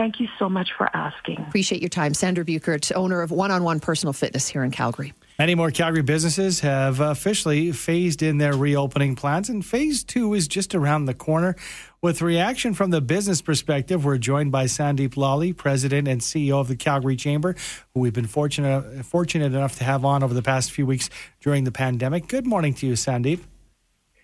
Thank 0.00 0.18
you 0.18 0.28
so 0.38 0.48
much 0.48 0.72
for 0.78 0.88
asking. 0.96 1.44
Appreciate 1.46 1.82
your 1.82 1.90
time. 1.90 2.14
Sandra 2.14 2.42
Buchert, 2.42 2.90
owner 2.96 3.20
of 3.20 3.30
One 3.30 3.50
on 3.50 3.64
One 3.64 3.80
Personal 3.80 4.14
Fitness 4.14 4.48
here 4.48 4.64
in 4.64 4.70
Calgary. 4.70 5.12
Many 5.38 5.54
more 5.54 5.70
Calgary 5.70 6.00
businesses 6.00 6.60
have 6.60 7.00
officially 7.00 7.70
phased 7.72 8.22
in 8.22 8.38
their 8.38 8.54
reopening 8.54 9.14
plans, 9.14 9.50
and 9.50 9.62
phase 9.62 10.02
two 10.02 10.32
is 10.32 10.48
just 10.48 10.74
around 10.74 11.04
the 11.04 11.12
corner. 11.12 11.54
With 12.00 12.22
reaction 12.22 12.72
from 12.72 12.88
the 12.88 13.02
business 13.02 13.42
perspective, 13.42 14.02
we're 14.02 14.16
joined 14.16 14.50
by 14.52 14.64
Sandip 14.64 15.18
Lalli, 15.18 15.52
President 15.52 16.08
and 16.08 16.22
CEO 16.22 16.58
of 16.58 16.68
the 16.68 16.76
Calgary 16.76 17.16
Chamber, 17.16 17.54
who 17.92 18.00
we've 18.00 18.14
been 18.14 18.26
fortunate, 18.26 19.04
fortunate 19.04 19.52
enough 19.52 19.76
to 19.80 19.84
have 19.84 20.02
on 20.06 20.22
over 20.22 20.32
the 20.32 20.40
past 20.40 20.72
few 20.72 20.86
weeks 20.86 21.10
during 21.42 21.64
the 21.64 21.72
pandemic. 21.72 22.26
Good 22.26 22.46
morning 22.46 22.72
to 22.72 22.86
you, 22.86 22.94
Sandip. 22.94 23.40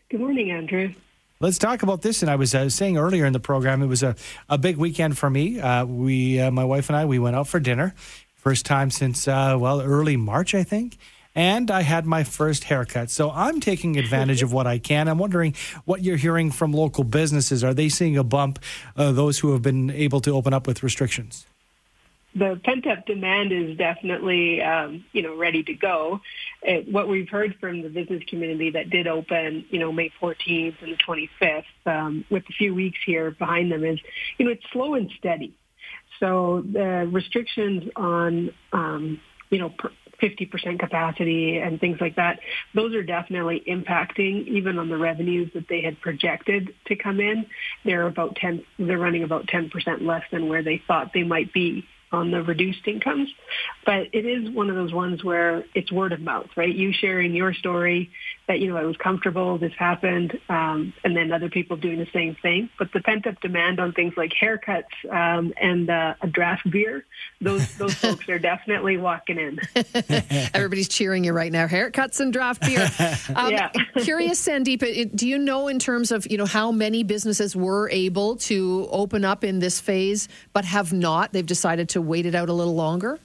Good 0.09 0.21
morning, 0.21 0.51
Andrew. 0.51 0.95
Let's 1.39 1.59
talk 1.59 1.83
about 1.83 2.01
this. 2.01 2.23
And 2.23 2.31
I 2.31 2.37
was 2.37 2.55
uh, 2.55 2.71
saying 2.71 2.97
earlier 2.97 3.27
in 3.27 3.33
the 3.33 3.41
program, 3.41 3.83
it 3.83 3.87
was 3.87 4.03
a, 4.03 4.17
a 4.49 4.57
big 4.57 4.79
weekend 4.79 5.19
for 5.19 5.29
me. 5.29 5.61
Uh, 5.61 5.85
we, 5.85 6.41
uh, 6.41 6.51
my 6.51 6.65
wife 6.65 6.89
and 6.89 6.97
I, 6.97 7.05
we 7.05 7.19
went 7.19 7.37
out 7.37 7.47
for 7.47 7.61
dinner. 7.61 7.95
First 8.35 8.65
time 8.65 8.91
since, 8.91 9.29
uh, 9.29 9.57
well, 9.59 9.83
early 9.83 10.17
March, 10.17 10.55
I 10.55 10.63
think. 10.63 10.97
And 11.35 11.71
I 11.71 11.83
had 11.83 12.07
my 12.07 12.25
first 12.25 12.65
haircut. 12.65 13.11
So 13.11 13.31
I'm 13.31 13.61
taking 13.61 13.99
advantage 13.99 14.43
of 14.43 14.53
what 14.53 14.67
I 14.67 14.79
can. 14.79 15.09
I'm 15.09 15.19
wondering 15.19 15.55
what 15.85 16.03
you're 16.03 16.17
hearing 16.17 16.51
from 16.51 16.73
local 16.73 17.05
businesses. 17.05 17.63
Are 17.63 17.75
they 17.75 17.91
seeing 17.91 18.17
a 18.17 18.25
bump, 18.25 18.59
uh, 18.97 19.13
those 19.13 19.41
who 19.41 19.53
have 19.53 19.61
been 19.61 19.91
able 19.91 20.21
to 20.23 20.31
open 20.31 20.55
up 20.55 20.67
with 20.67 20.83
restrictions? 20.83 21.45
the 22.37 22.61
pent 22.63 22.87
up 22.87 23.07
demand 23.07 23.51
is 23.51 23.79
definitely, 23.79 24.61
um, 24.61 25.05
you 25.13 25.23
know, 25.23 25.35
ready 25.35 25.63
to 25.63 25.73
go. 25.73 26.21
It, 26.67 26.91
what 26.91 27.09
we've 27.09 27.29
heard 27.29 27.55
from 27.61 27.83
the 27.83 27.89
business 27.89 28.25
community 28.29 28.71
that 28.71 28.91
did 28.91 29.07
open, 29.07 29.65
you 29.71 29.79
know, 29.79 29.93
May 29.93 30.11
14th 30.21 30.75
and 30.83 30.93
the 30.93 31.29
25th, 31.41 31.65
um, 31.87 32.25
with 32.29 32.43
a 32.51 32.53
few 32.53 32.75
weeks 32.75 32.99
here 33.07 33.31
behind 33.31 33.71
them 33.71 33.85
is, 33.85 34.01
you 34.37 34.47
know, 34.47 34.51
it's 34.51 34.65
slow 34.73 34.95
and 34.95 35.09
steady. 35.17 35.55
So 36.19 36.65
the 36.73 37.09
restrictions 37.11 37.85
on, 37.95 38.53
um, 38.73 39.21
you 39.49 39.59
know, 39.59 39.73
50% 40.21 40.81
capacity 40.81 41.59
and 41.59 41.79
things 41.79 42.01
like 42.01 42.17
that, 42.17 42.41
those 42.75 42.95
are 42.95 43.03
definitely 43.03 43.63
impacting 43.69 44.49
even 44.49 44.79
on 44.79 44.89
the 44.89 44.97
revenues 44.97 45.53
that 45.55 45.69
they 45.69 45.83
had 45.83 46.01
projected 46.01 46.75
to 46.87 46.97
come 46.97 47.21
in. 47.21 47.47
They're 47.85 48.07
about 48.07 48.37
10, 48.37 48.65
they're 48.79 48.99
running 48.99 49.23
about 49.23 49.47
10% 49.47 49.71
less 50.05 50.25
than 50.33 50.49
where 50.49 50.63
they 50.63 50.83
thought 50.87 51.13
they 51.13 51.23
might 51.23 51.53
be 51.53 51.87
on 52.13 52.31
the 52.31 52.43
reduced 52.43 52.87
incomes. 52.87 53.33
But 53.85 54.09
it 54.13 54.27
is 54.27 54.51
one 54.51 54.71
of 54.71 54.77
those 54.77 54.93
ones 54.93 55.23
where 55.25 55.65
it's 55.75 55.91
word 55.93 56.13
of 56.13 56.21
mouth, 56.21 56.49
right? 56.57 56.75
You 56.75 56.93
sharing 56.93 57.35
your 57.35 57.53
story 57.55 58.11
that, 58.49 58.61
you 58.61 58.69
know, 58.69 58.77
I 58.77 58.85
was 58.85 58.97
comfortable, 58.97 59.59
this 59.59 59.73
happened, 59.77 60.39
um, 60.49 60.93
and 61.03 61.17
then 61.17 61.33
other 61.33 61.49
people 61.49 61.77
doing 61.77 61.99
the 61.99 62.07
same 62.13 62.37
thing. 62.41 62.71
But 62.79 62.93
the 62.93 63.01
pent 63.01 63.27
up 63.27 63.41
demand 63.41 63.81
on 63.81 63.93
things 63.93 64.15
like 64.17 64.33
haircuts 64.41 64.85
um, 65.11 65.53
and 65.61 65.91
uh, 65.91 66.15
a 66.21 66.27
draft 66.27 66.69
beer, 66.71 67.05
those 67.41 67.77
those 67.77 67.95
folks 68.07 68.29
are 68.29 68.39
definitely 68.39 68.97
walking 68.97 69.39
in. 69.39 69.59
Everybody's 70.55 70.89
cheering 70.89 71.25
you 71.25 71.33
right 71.33 71.51
now. 71.51 71.67
Haircuts 71.67 72.21
and 72.21 72.33
draft 72.33 72.63
beer. 72.63 72.89
Um, 73.35 73.51
yeah. 73.51 73.71
curious, 73.99 74.47
Sandip, 74.47 75.15
do 75.15 75.29
you 75.29 75.39
know 75.39 75.69
in 75.69 75.79
terms 75.79 76.11
of 76.11 76.31
you 76.31 76.39
know 76.39 76.47
how 76.47 76.71
many 76.71 77.03
businesses 77.03 77.57
were 77.57 77.91
able 77.91 78.37
to 78.37 78.89
open 78.91 79.25
up 79.25 79.45
in 79.45 79.59
this 79.59 79.81
phase, 79.81 80.29
but 80.53 80.65
have 80.65 80.93
not? 80.93 81.33
They've 81.33 81.45
decided 81.45 81.89
to 81.91 81.96
wait 82.01 82.27
it 82.27 82.35
out 82.35 82.49
a 82.49 82.53
little 82.53 82.75
longer. 82.75 83.19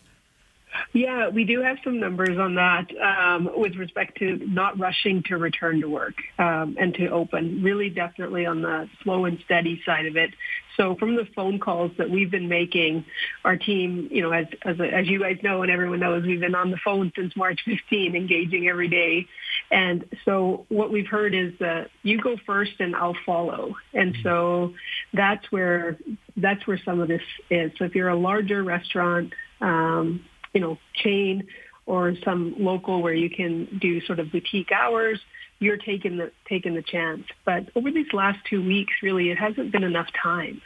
Yeah, 0.93 1.29
we 1.29 1.43
do 1.43 1.61
have 1.61 1.77
some 1.83 1.99
numbers 1.99 2.37
on 2.37 2.55
that 2.55 2.87
um, 2.97 3.49
with 3.55 3.75
respect 3.75 4.17
to 4.19 4.37
not 4.37 4.79
rushing 4.79 5.23
to 5.23 5.37
return 5.37 5.81
to 5.81 5.89
work 5.89 6.15
um, 6.37 6.77
and 6.79 6.93
to 6.95 7.09
open. 7.09 7.61
Really, 7.61 7.89
definitely 7.89 8.45
on 8.45 8.61
the 8.61 8.89
slow 9.03 9.25
and 9.25 9.39
steady 9.45 9.81
side 9.85 10.05
of 10.05 10.17
it. 10.17 10.31
So, 10.77 10.95
from 10.95 11.15
the 11.15 11.25
phone 11.35 11.59
calls 11.59 11.91
that 11.97 12.09
we've 12.09 12.31
been 12.31 12.47
making, 12.47 13.05
our 13.43 13.57
team, 13.57 14.07
you 14.11 14.21
know, 14.21 14.31
as 14.31 14.47
as, 14.63 14.77
as 14.79 15.07
you 15.07 15.19
guys 15.19 15.39
know 15.43 15.61
and 15.61 15.71
everyone 15.71 15.99
knows, 15.99 16.25
we've 16.25 16.39
been 16.39 16.55
on 16.55 16.71
the 16.71 16.79
phone 16.83 17.11
since 17.15 17.35
March 17.35 17.59
15, 17.65 18.15
engaging 18.15 18.67
every 18.67 18.87
day. 18.87 19.27
And 19.71 20.05
so, 20.25 20.65
what 20.67 20.91
we've 20.91 21.07
heard 21.07 21.33
is 21.33 21.53
that 21.59 21.89
you 22.03 22.21
go 22.21 22.35
first 22.45 22.73
and 22.79 22.95
I'll 22.95 23.17
follow. 23.25 23.75
And 23.93 24.17
so, 24.21 24.73
that's 25.13 25.49
where 25.51 25.97
that's 26.35 26.67
where 26.67 26.79
some 26.83 26.99
of 26.99 27.07
this 27.07 27.21
is. 27.49 27.71
So, 27.77 27.85
if 27.85 27.95
you're 27.95 28.09
a 28.09 28.19
larger 28.19 28.63
restaurant. 28.63 29.33
Um, 29.61 30.25
you 30.53 30.61
know, 30.61 30.77
chain 30.93 31.47
or 31.85 32.13
some 32.23 32.55
local 32.57 33.01
where 33.01 33.13
you 33.13 33.29
can 33.29 33.79
do 33.79 34.01
sort 34.01 34.19
of 34.19 34.31
boutique 34.31 34.71
hours, 34.71 35.19
you're 35.59 35.77
taking 35.77 36.17
the 36.17 36.31
taking 36.47 36.75
the 36.75 36.81
chance. 36.81 37.23
But 37.45 37.69
over 37.75 37.91
these 37.91 38.11
last 38.13 38.39
two 38.49 38.65
weeks, 38.65 38.93
really, 39.01 39.29
it 39.29 39.37
hasn't 39.37 39.71
been 39.71 39.83
enough 39.83 40.07
time. 40.21 40.61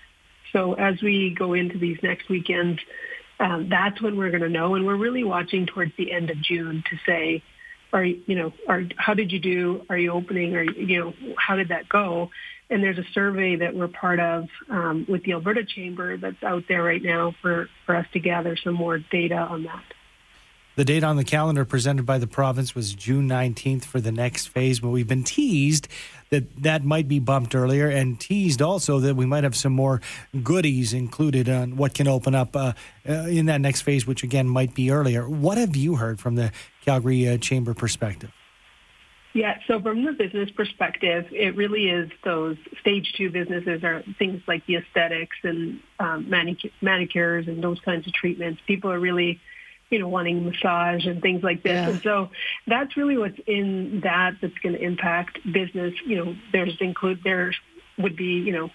So 0.54 0.74
as 0.74 1.02
we 1.02 1.36
go 1.38 1.54
into 1.54 1.78
these 1.78 1.98
next 2.02 2.30
weekends, 2.30 2.80
um, 3.40 3.68
that's 3.70 4.02
when 4.02 4.18
we're 4.18 4.30
going 4.30 4.44
to 4.44 4.50
know, 4.50 4.76
and 4.76 4.86
we're 4.86 4.96
really 4.96 5.24
watching 5.24 5.66
towards 5.66 5.92
the 5.98 6.12
end 6.12 6.30
of 6.30 6.42
June 6.42 6.84
to 6.90 6.98
say, 7.06 7.44
are 7.94 8.04
you 8.04 8.36
know, 8.36 8.54
are 8.68 8.84
how 8.98 9.14
did 9.14 9.32
you 9.32 9.40
do? 9.40 9.86
Are 9.90 9.98
you 9.98 10.12
opening? 10.12 10.56
Or 10.56 10.64
you 10.64 11.00
know, 11.00 11.14
how 11.38 11.56
did 11.56 11.70
that 11.70 11.88
go? 11.90 12.30
And 12.70 12.84
there's 12.84 12.98
a 12.98 13.06
survey 13.14 13.58
that 13.58 13.76
we're 13.76 13.88
part 13.88 14.20
of 14.20 14.48
um, 14.70 15.06
with 15.08 15.24
the 15.24 15.34
Alberta 15.34 15.64
Chamber 15.64 16.18
that's 16.18 16.42
out 16.44 16.64
there 16.68 16.82
right 16.82 17.02
now 17.02 17.36
for, 17.42 17.70
for 17.86 17.96
us 17.96 18.08
to 18.14 18.20
gather 18.20 18.58
some 18.58 18.74
more 18.74 18.98
data 18.98 19.36
on 19.38 19.64
that. 19.64 19.84
The 20.76 20.84
date 20.84 21.06
on 21.06 21.16
the 21.16 21.24
calendar 21.24 21.64
presented 21.64 22.06
by 22.06 22.18
the 22.18 22.28
province 22.28 22.76
was 22.76 22.94
June 22.94 23.30
19th 23.30 23.86
for 23.86 24.02
the 24.02 24.12
next 24.12 24.48
phase, 24.48 24.82
but 24.82 24.90
we've 24.90 25.08
been 25.08 25.24
teased 25.24 25.88
that 26.32 26.64
that 26.64 26.84
might 26.84 27.08
be 27.08 27.20
bumped 27.20 27.56
earlier 27.56 27.88
and 27.88 28.20
teased 28.20 28.62
also 28.62 29.00
that 29.00 29.16
we 29.16 29.26
might 29.26 29.46
have 29.46 29.56
some 29.56 29.72
more 29.72 30.02
goodies 30.44 30.92
included 30.92 31.48
on 31.48 31.78
what 31.78 31.94
can 31.94 32.10
open 32.10 32.36
up 32.36 32.58
uh, 32.58 32.74
uh, 33.08 33.14
in 33.14 33.46
that 33.46 33.62
next 33.62 33.82
phase, 33.84 34.06
which 34.06 34.22
again 34.22 34.50
might 34.50 34.76
be 34.76 34.92
earlier. 34.92 35.30
What 35.30 35.58
have 35.58 35.78
you 35.78 35.96
heard 35.96 36.20
from 36.20 36.36
the 36.36 36.52
Calgary 36.84 37.28
uh, 37.30 37.38
Chamber 37.38 37.74
perspective? 37.74 38.32
Yeah, 39.36 39.58
so 39.68 39.82
from 39.82 40.06
the 40.06 40.14
business 40.14 40.50
perspective, 40.52 41.26
it 41.32 41.58
really 41.58 41.90
is 41.90 42.10
those 42.24 42.56
stage 42.80 43.14
two 43.18 43.30
businesses 43.30 43.84
are 43.84 44.02
things 44.18 44.42
like 44.48 44.66
the 44.66 44.78
aesthetics 44.78 45.36
and 45.44 45.82
um, 46.00 46.30
manic- 46.30 46.72
manicures 46.82 47.48
and 47.48 47.62
those 47.62 47.80
kinds 47.82 48.08
of 48.08 48.14
treatments. 48.14 48.62
People 48.66 48.92
are 48.92 49.00
really, 49.00 49.42
you 49.90 50.00
know, 50.00 50.08
wanting 50.08 50.46
massage 50.46 51.06
and 51.06 51.22
things 51.22 51.44
like 51.44 51.64
this. 51.64 51.72
Yeah. 51.72 51.90
And 51.90 52.02
so 52.02 52.30
that's 52.68 52.98
really 52.98 53.18
what's 53.18 53.40
in 53.46 54.02
that 54.04 54.34
that's 54.42 54.58
going 54.64 54.76
to 54.76 54.82
impact 54.82 55.40
business. 55.52 55.94
You 56.06 56.24
know, 56.24 56.36
there's 56.52 56.76
include 56.80 57.22
there 57.24 57.54
would 57.98 58.16
be, 58.16 58.42
you 58.46 58.52
know, 58.52 58.70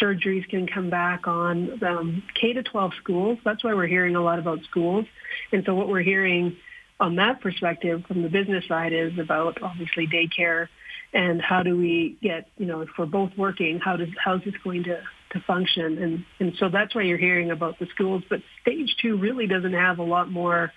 surgeries 0.00 0.48
can 0.48 0.66
come 0.66 0.90
back 0.90 1.26
on 1.26 1.82
um, 1.84 2.22
K 2.40 2.52
to 2.52 2.62
12 2.62 2.92
schools. 3.02 3.38
That's 3.44 3.64
why 3.64 3.74
we're 3.74 3.86
hearing 3.86 4.16
a 4.16 4.22
lot 4.22 4.38
about 4.38 4.62
schools. 4.64 5.06
And 5.52 5.64
so 5.64 5.74
what 5.74 5.88
we're 5.88 6.02
hearing 6.02 6.56
on 6.98 7.16
that 7.16 7.40
perspective 7.40 8.04
from 8.06 8.22
the 8.22 8.28
business 8.28 8.66
side 8.68 8.92
is 8.92 9.18
about 9.18 9.62
obviously 9.62 10.06
daycare 10.06 10.68
and 11.12 11.40
how 11.40 11.62
do 11.62 11.76
we 11.76 12.16
get, 12.22 12.48
you 12.56 12.66
know, 12.66 12.82
if 12.82 12.90
we're 12.98 13.06
both 13.06 13.32
working, 13.36 13.80
how 13.80 13.96
does 13.96 14.08
how's 14.22 14.42
this 14.44 14.54
going 14.62 14.84
to, 14.84 15.02
to 15.30 15.40
function? 15.40 15.98
And 15.98 16.24
and 16.38 16.56
so 16.58 16.68
that's 16.68 16.94
why 16.94 17.02
you're 17.02 17.18
hearing 17.18 17.50
about 17.50 17.78
the 17.78 17.86
schools. 17.86 18.22
But 18.28 18.40
stage 18.62 18.96
two 19.00 19.16
really 19.16 19.46
doesn't 19.46 19.72
have 19.72 19.98
a 19.98 20.04
lot 20.04 20.30
more 20.30 20.72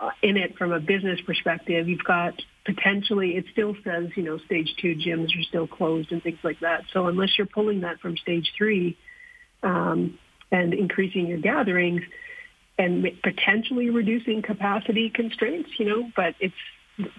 uh, 0.00 0.10
in 0.22 0.36
it 0.36 0.56
from 0.56 0.72
a 0.72 0.80
business 0.80 1.20
perspective. 1.26 1.88
You've 1.88 2.04
got 2.04 2.34
potentially 2.64 3.36
it 3.36 3.44
still 3.52 3.74
says, 3.84 4.08
you 4.16 4.22
know, 4.22 4.38
stage 4.38 4.74
two 4.80 4.94
gyms 4.94 5.28
are 5.38 5.42
still 5.48 5.66
closed 5.66 6.12
and 6.12 6.22
things 6.22 6.38
like 6.42 6.60
that. 6.60 6.84
So 6.92 7.06
unless 7.06 7.36
you're 7.36 7.46
pulling 7.46 7.80
that 7.82 8.00
from 8.00 8.16
stage 8.16 8.52
three 8.56 8.96
um, 9.62 10.18
and 10.50 10.74
increasing 10.74 11.26
your 11.26 11.38
gatherings, 11.38 12.02
and 12.78 13.06
potentially 13.22 13.90
reducing 13.90 14.42
capacity 14.42 15.10
constraints, 15.10 15.70
you 15.78 15.86
know, 15.86 16.10
but 16.16 16.34
it's 16.40 16.54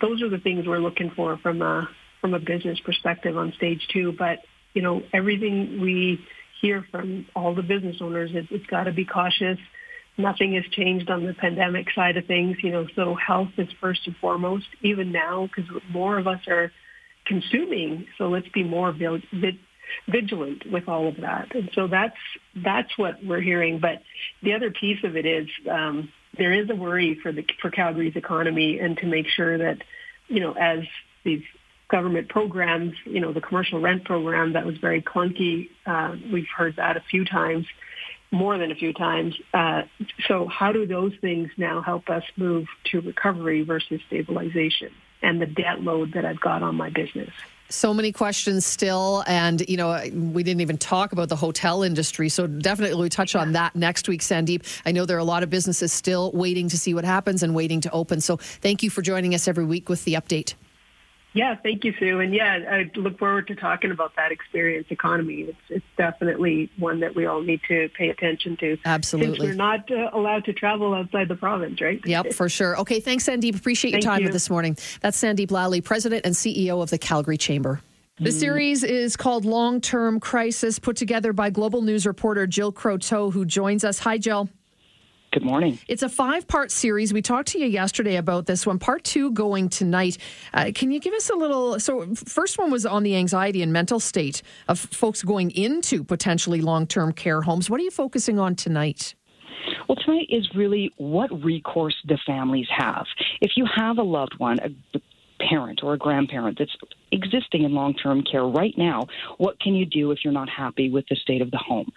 those 0.02 0.22
are 0.22 0.30
the 0.30 0.38
things 0.38 0.68
we're 0.68 0.80
looking 0.80 1.12
for 1.16 1.38
from 1.38 1.62
a 1.62 1.88
from 2.22 2.34
a 2.34 2.40
business 2.40 2.80
perspective 2.80 3.38
on 3.38 3.54
stage 3.54 3.88
two. 3.92 4.14
But 4.18 4.40
you 4.74 4.82
know, 4.82 5.04
everything 5.14 5.80
we 5.80 6.26
hear 6.66 6.86
from 6.92 7.28
all 7.36 7.54
the 7.54 7.62
business 7.62 7.98
owners, 8.02 8.32
it, 8.34 8.48
it's 8.50 8.66
got 8.66 8.86
to 8.86 8.92
be 8.92 9.06
cautious. 9.06 9.60
Nothing 10.18 10.54
has 10.56 10.64
changed 10.72 11.10
on 11.10 11.26
the 11.26 11.34
pandemic 11.34 11.88
side 11.94 12.18
of 12.18 12.26
things, 12.26 12.58
you 12.64 12.72
know. 12.72 12.88
So 12.96 13.16
health 13.16 13.50
is 13.58 13.68
first 13.80 14.02
and 14.08 14.16
foremost, 14.18 14.66
even 14.82 15.12
now, 15.12 15.48
because 15.48 15.70
more 15.92 16.18
of 16.18 16.26
us 16.26 16.40
are 16.48 16.72
consuming. 17.26 18.08
So 18.18 18.30
let's 18.30 18.48
be 18.50 18.64
more 18.64 18.94
vigilant 20.08 20.64
with 20.72 20.88
all 20.88 21.08
of 21.08 21.18
that. 21.18 21.54
And 21.54 21.70
so 21.76 21.88
that's 21.88 22.18
that's 22.56 22.98
what 22.98 23.24
we're 23.24 23.42
hearing. 23.42 23.80
But 23.80 24.02
the 24.42 24.54
other 24.54 24.72
piece 24.72 25.04
of 25.04 25.16
it 25.16 25.26
is 25.26 25.48
um, 25.70 26.10
there 26.38 26.54
is 26.54 26.70
a 26.70 26.76
worry 26.76 27.20
for 27.22 27.32
the 27.32 27.46
for 27.62 27.70
Calgary's 27.70 28.16
economy 28.16 28.80
and 28.80 28.98
to 28.98 29.06
make 29.06 29.28
sure 29.28 29.58
that 29.58 29.78
you 30.28 30.40
know 30.40 30.54
as 30.54 30.80
these 31.24 31.44
government 31.90 32.30
programs, 32.30 32.94
you 33.06 33.20
know, 33.20 33.34
the 33.34 33.42
commercial 33.42 33.80
rent 33.80 34.06
program 34.06 34.54
that 34.54 34.66
was 34.66 34.78
very 34.78 35.02
clunky. 35.02 35.70
Uh, 35.86 36.16
we've 36.32 36.48
heard 36.56 36.76
that 36.78 36.98
a 36.98 37.02
few 37.02 37.26
times, 37.26 37.66
more 38.32 38.58
than 38.58 38.72
a 38.72 38.76
few 38.76 38.94
times. 38.94 39.36
Uh, 39.54 39.84
so 40.28 40.48
how 40.48 40.72
do 40.72 40.86
those 40.86 41.14
things 41.22 41.50
now 41.58 41.82
help 41.82 42.10
us 42.10 42.24
move 42.38 42.68
to 42.92 43.02
recovery 43.02 43.62
versus 43.62 44.02
stabilization 44.08 44.92
and 45.22 45.42
the 45.42 45.46
debt 45.46 45.82
load 45.82 46.14
that 46.14 46.26
I've 46.26 46.40
got 46.40 46.64
on 46.64 46.76
my 46.76 46.90
business? 46.90 47.32
so 47.68 47.94
many 47.94 48.12
questions 48.12 48.64
still 48.64 49.24
and 49.26 49.68
you 49.68 49.76
know 49.76 50.00
we 50.14 50.44
didn't 50.44 50.62
even 50.62 50.78
talk 50.78 51.14
about 51.14 51.30
the 51.30 51.36
hotel 51.36 51.82
industry 51.82 52.30
so 52.30 52.46
definitely 52.46 53.02
we 53.02 53.10
touch 53.10 53.36
on 53.36 53.54
that 53.54 53.76
next 53.76 54.08
week 54.08 54.22
sandip 54.22 54.62
i 54.86 54.92
know 54.92 55.04
there 55.04 55.18
are 55.18 55.20
a 55.20 55.24
lot 55.24 55.42
of 55.42 55.50
businesses 55.50 55.92
still 55.92 56.32
waiting 56.34 56.70
to 56.70 56.78
see 56.78 56.94
what 56.94 57.04
happens 57.04 57.42
and 57.42 57.56
waiting 57.56 57.82
to 57.82 57.90
open 57.90 58.22
so 58.22 58.38
thank 58.38 58.84
you 58.84 58.92
for 58.92 59.02
joining 59.02 59.34
us 59.34 59.48
every 59.48 59.66
week 59.66 59.90
with 59.90 60.04
the 60.06 60.14
update 60.14 60.54
yeah, 61.36 61.54
thank 61.54 61.84
you, 61.84 61.94
Sue. 62.00 62.22
And 62.22 62.34
yeah, 62.34 62.60
I 62.70 62.90
look 62.98 63.20
forward 63.20 63.48
to 63.48 63.56
talking 63.56 63.92
about 63.92 64.16
that 64.16 64.32
experience 64.32 64.88
economy. 64.90 65.42
It's, 65.42 65.58
it's 65.68 65.86
definitely 65.98 66.72
one 66.78 67.02
that 67.02 67.14
we 67.14 67.26
all 67.26 67.42
need 67.42 67.60
to 67.68 67.90
pay 67.90 68.08
attention 68.08 68.56
to. 68.58 68.78
Absolutely. 68.86 69.36
Since 69.36 69.50
we're 69.50 69.54
not 69.54 69.92
uh, 69.92 70.12
allowed 70.14 70.46
to 70.46 70.54
travel 70.54 70.94
outside 70.94 71.28
the 71.28 71.36
province, 71.36 71.82
right? 71.82 72.00
Yep, 72.06 72.32
for 72.34 72.48
sure. 72.48 72.80
Okay, 72.80 73.02
thanks, 73.02 73.26
Sandip. 73.26 73.58
Appreciate 73.58 73.92
your 73.92 74.00
time 74.00 74.22
you. 74.22 74.30
this 74.30 74.50
morning. 74.50 74.78
That's 75.02 75.22
Sandip 75.22 75.52
Lalli, 75.52 75.82
President 75.82 76.26
and 76.26 76.34
CEO 76.34 76.82
of 76.82 76.90
the 76.90 76.98
Calgary 76.98 77.38
Chamber. 77.38 77.82
The 78.18 78.32
series 78.32 78.86
is 78.86 79.18
called 79.18 79.44
Long 79.44 79.82
Term 79.82 80.22
Crisis, 80.22 80.80
put 80.80 80.96
together 80.96 81.34
by 81.34 81.50
Global 81.50 81.82
News 81.82 82.08
reporter 82.08 82.48
Jill 82.48 82.72
Croteau, 82.72 83.34
who 83.34 83.44
joins 83.44 83.84
us. 83.84 84.00
Hi, 84.00 84.18
Jill. 84.18 84.48
Good 85.36 85.44
morning. 85.44 85.78
It's 85.90 86.02
a 86.02 86.08
five 86.08 86.48
part 86.48 86.72
series. 86.72 87.12
We 87.12 87.22
talked 87.22 87.50
to 87.50 87.60
you 87.60 87.66
yesterday 87.66 88.16
about 88.16 88.46
this 88.46 88.66
one. 88.66 88.80
Part 88.80 89.04
two 89.04 89.32
going 89.32 89.68
tonight. 89.68 90.18
Uh, 90.54 90.72
can 90.74 90.92
you 90.92 91.00
give 91.02 91.14
us 91.14 91.30
a 91.30 91.36
little? 91.36 91.78
So, 91.78 92.16
first 92.16 92.58
one 92.58 92.72
was 92.72 92.86
on 92.86 93.04
the 93.04 93.18
anxiety 93.18 93.62
and 93.62 93.74
mental 93.74 94.00
state 94.00 94.42
of 94.70 94.80
folks 94.80 95.24
going 95.24 95.52
into 95.52 96.06
potentially 96.06 96.62
long 96.62 96.88
term 96.88 97.12
care 97.12 97.42
homes. 97.42 97.70
What 97.70 97.82
are 97.82 97.84
you 97.84 97.92
focusing 97.92 98.40
on 98.40 98.56
tonight? 98.56 99.14
Well, 99.90 99.98
tonight 99.98 100.28
is 100.30 100.50
really 100.56 100.94
what 100.96 101.28
recourse 101.44 101.96
the 102.08 102.18
families 102.26 102.68
have? 102.74 103.06
If 103.42 103.58
you 103.58 103.68
have 103.76 103.98
a 103.98 104.04
loved 104.04 104.36
one, 104.38 104.60
a 104.60 105.00
parent 105.40 105.82
or 105.84 105.94
a 105.94 105.98
grandparent 105.98 106.58
that's 106.58 106.76
existing 107.12 107.64
in 107.64 107.74
long 107.74 107.94
term 107.94 108.24
care 108.24 108.46
right 108.46 108.78
now, 108.78 109.08
what 109.38 109.60
can 109.60 109.76
you 109.76 109.86
do 109.86 110.12
if 110.12 110.20
you're 110.24 110.34
not 110.34 110.50
happy 110.50 110.90
with 110.90 111.06
the 111.10 111.16
state 111.16 111.42
of 111.42 111.52
the 111.52 111.58
home? 111.58 111.92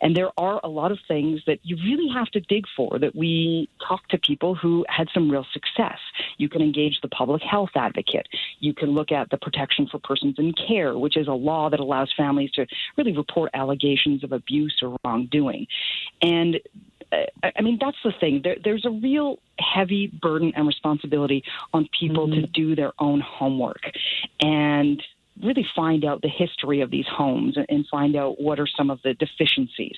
And 0.00 0.16
there 0.16 0.30
are 0.38 0.60
a 0.62 0.68
lot 0.68 0.92
of 0.92 0.98
things 1.06 1.40
that 1.46 1.58
you 1.62 1.76
really 1.76 2.08
have 2.12 2.28
to 2.28 2.40
dig 2.40 2.64
for 2.76 2.98
that 2.98 3.14
we 3.14 3.68
talk 3.86 4.06
to 4.08 4.18
people 4.18 4.54
who 4.54 4.84
had 4.88 5.08
some 5.12 5.30
real 5.30 5.46
success. 5.52 5.98
You 6.38 6.48
can 6.48 6.62
engage 6.62 7.00
the 7.00 7.08
public 7.08 7.42
health 7.42 7.70
advocate. 7.74 8.26
You 8.60 8.74
can 8.74 8.90
look 8.90 9.12
at 9.12 9.30
the 9.30 9.36
Protection 9.36 9.86
for 9.86 9.98
Persons 9.98 10.36
in 10.38 10.52
Care, 10.52 10.98
which 10.98 11.16
is 11.16 11.28
a 11.28 11.32
law 11.32 11.70
that 11.70 11.80
allows 11.80 12.12
families 12.16 12.50
to 12.52 12.66
really 12.96 13.16
report 13.16 13.50
allegations 13.54 14.24
of 14.24 14.32
abuse 14.32 14.80
or 14.82 14.96
wrongdoing. 15.04 15.66
And 16.20 16.60
uh, 17.12 17.50
I 17.56 17.60
mean, 17.60 17.78
that's 17.80 17.96
the 18.04 18.12
thing. 18.18 18.40
There, 18.42 18.56
there's 18.62 18.84
a 18.84 18.90
real 18.90 19.38
heavy 19.72 20.12
burden 20.20 20.52
and 20.56 20.66
responsibility 20.66 21.42
on 21.72 21.88
people 21.98 22.26
mm-hmm. 22.26 22.42
to 22.42 22.46
do 22.48 22.74
their 22.74 22.92
own 22.98 23.20
homework 23.20 23.82
and 24.40 25.02
really 25.42 25.66
find 25.74 26.04
out 26.04 26.20
the 26.22 26.28
history 26.28 26.80
of 26.80 26.90
these 26.90 27.06
homes 27.08 27.56
and 27.68 27.86
find 27.90 28.16
out 28.16 28.40
what 28.40 28.60
are 28.60 28.66
some 28.66 28.90
of 28.90 29.00
the 29.02 29.14
deficiencies. 29.14 29.96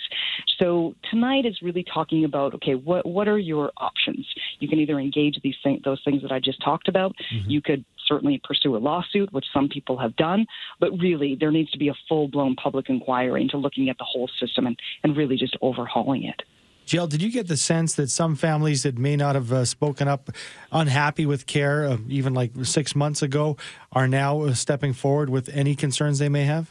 So 0.59 0.95
tonight 1.11 1.45
is 1.45 1.61
really 1.61 1.85
talking 1.85 2.25
about 2.25 2.55
okay, 2.55 2.75
what 2.75 3.07
what 3.07 3.29
are 3.29 3.39
your 3.39 3.73
options? 3.77 4.27
You 4.61 4.69
can 4.69 4.79
either 4.79 4.99
engage 4.99 5.41
these 5.43 5.57
those 5.85 6.01
things 6.05 6.23
that 6.23 6.33
I 6.33 6.39
just 6.39 6.63
talked 6.63 6.89
about. 6.89 7.15
Mm-hmm. 7.33 7.51
You 7.51 7.61
could 7.61 7.85
certainly 8.07 8.41
pursue 8.45 8.77
a 8.77 8.79
lawsuit, 8.79 9.33
which 9.33 9.47
some 9.53 9.69
people 9.69 9.97
have 9.99 10.15
done, 10.17 10.47
but 10.79 10.91
really 10.99 11.37
there 11.39 11.51
needs 11.51 11.71
to 11.73 11.79
be 11.79 11.89
a 11.89 11.95
full 12.09 12.29
blown 12.29 12.55
public 12.55 12.89
inquiry 12.89 13.43
into 13.43 13.57
looking 13.57 13.89
at 13.89 13.99
the 13.99 14.05
whole 14.05 14.29
system 14.41 14.67
and, 14.67 14.79
and 15.03 15.17
really 15.17 15.37
just 15.37 15.57
overhauling 15.63 16.25
it. 16.25 16.43
Jill, 16.87 17.07
did 17.07 17.23
you 17.23 17.31
get 17.31 17.49
the 17.49 17.57
sense 17.57 17.95
that 17.95 18.11
some 18.11 18.37
families 18.37 18.83
that 18.83 18.99
may 18.99 19.17
not 19.17 19.35
have 19.35 19.53
uh, 19.53 19.65
spoken 19.65 20.09
up 20.09 20.31
unhappy 20.71 21.27
with 21.27 21.47
care, 21.47 21.87
uh, 21.87 21.97
even 22.09 22.35
like 22.35 22.53
six 22.63 22.95
months 22.95 23.23
ago, 23.23 23.57
are 23.93 24.07
now 24.07 24.43
uh, 24.43 24.55
stepping 24.55 24.93
forward 24.93 25.31
with 25.31 25.49
any 25.51 25.75
concerns 25.75 26.19
they 26.19 26.29
may 26.29 26.45
have? 26.45 26.71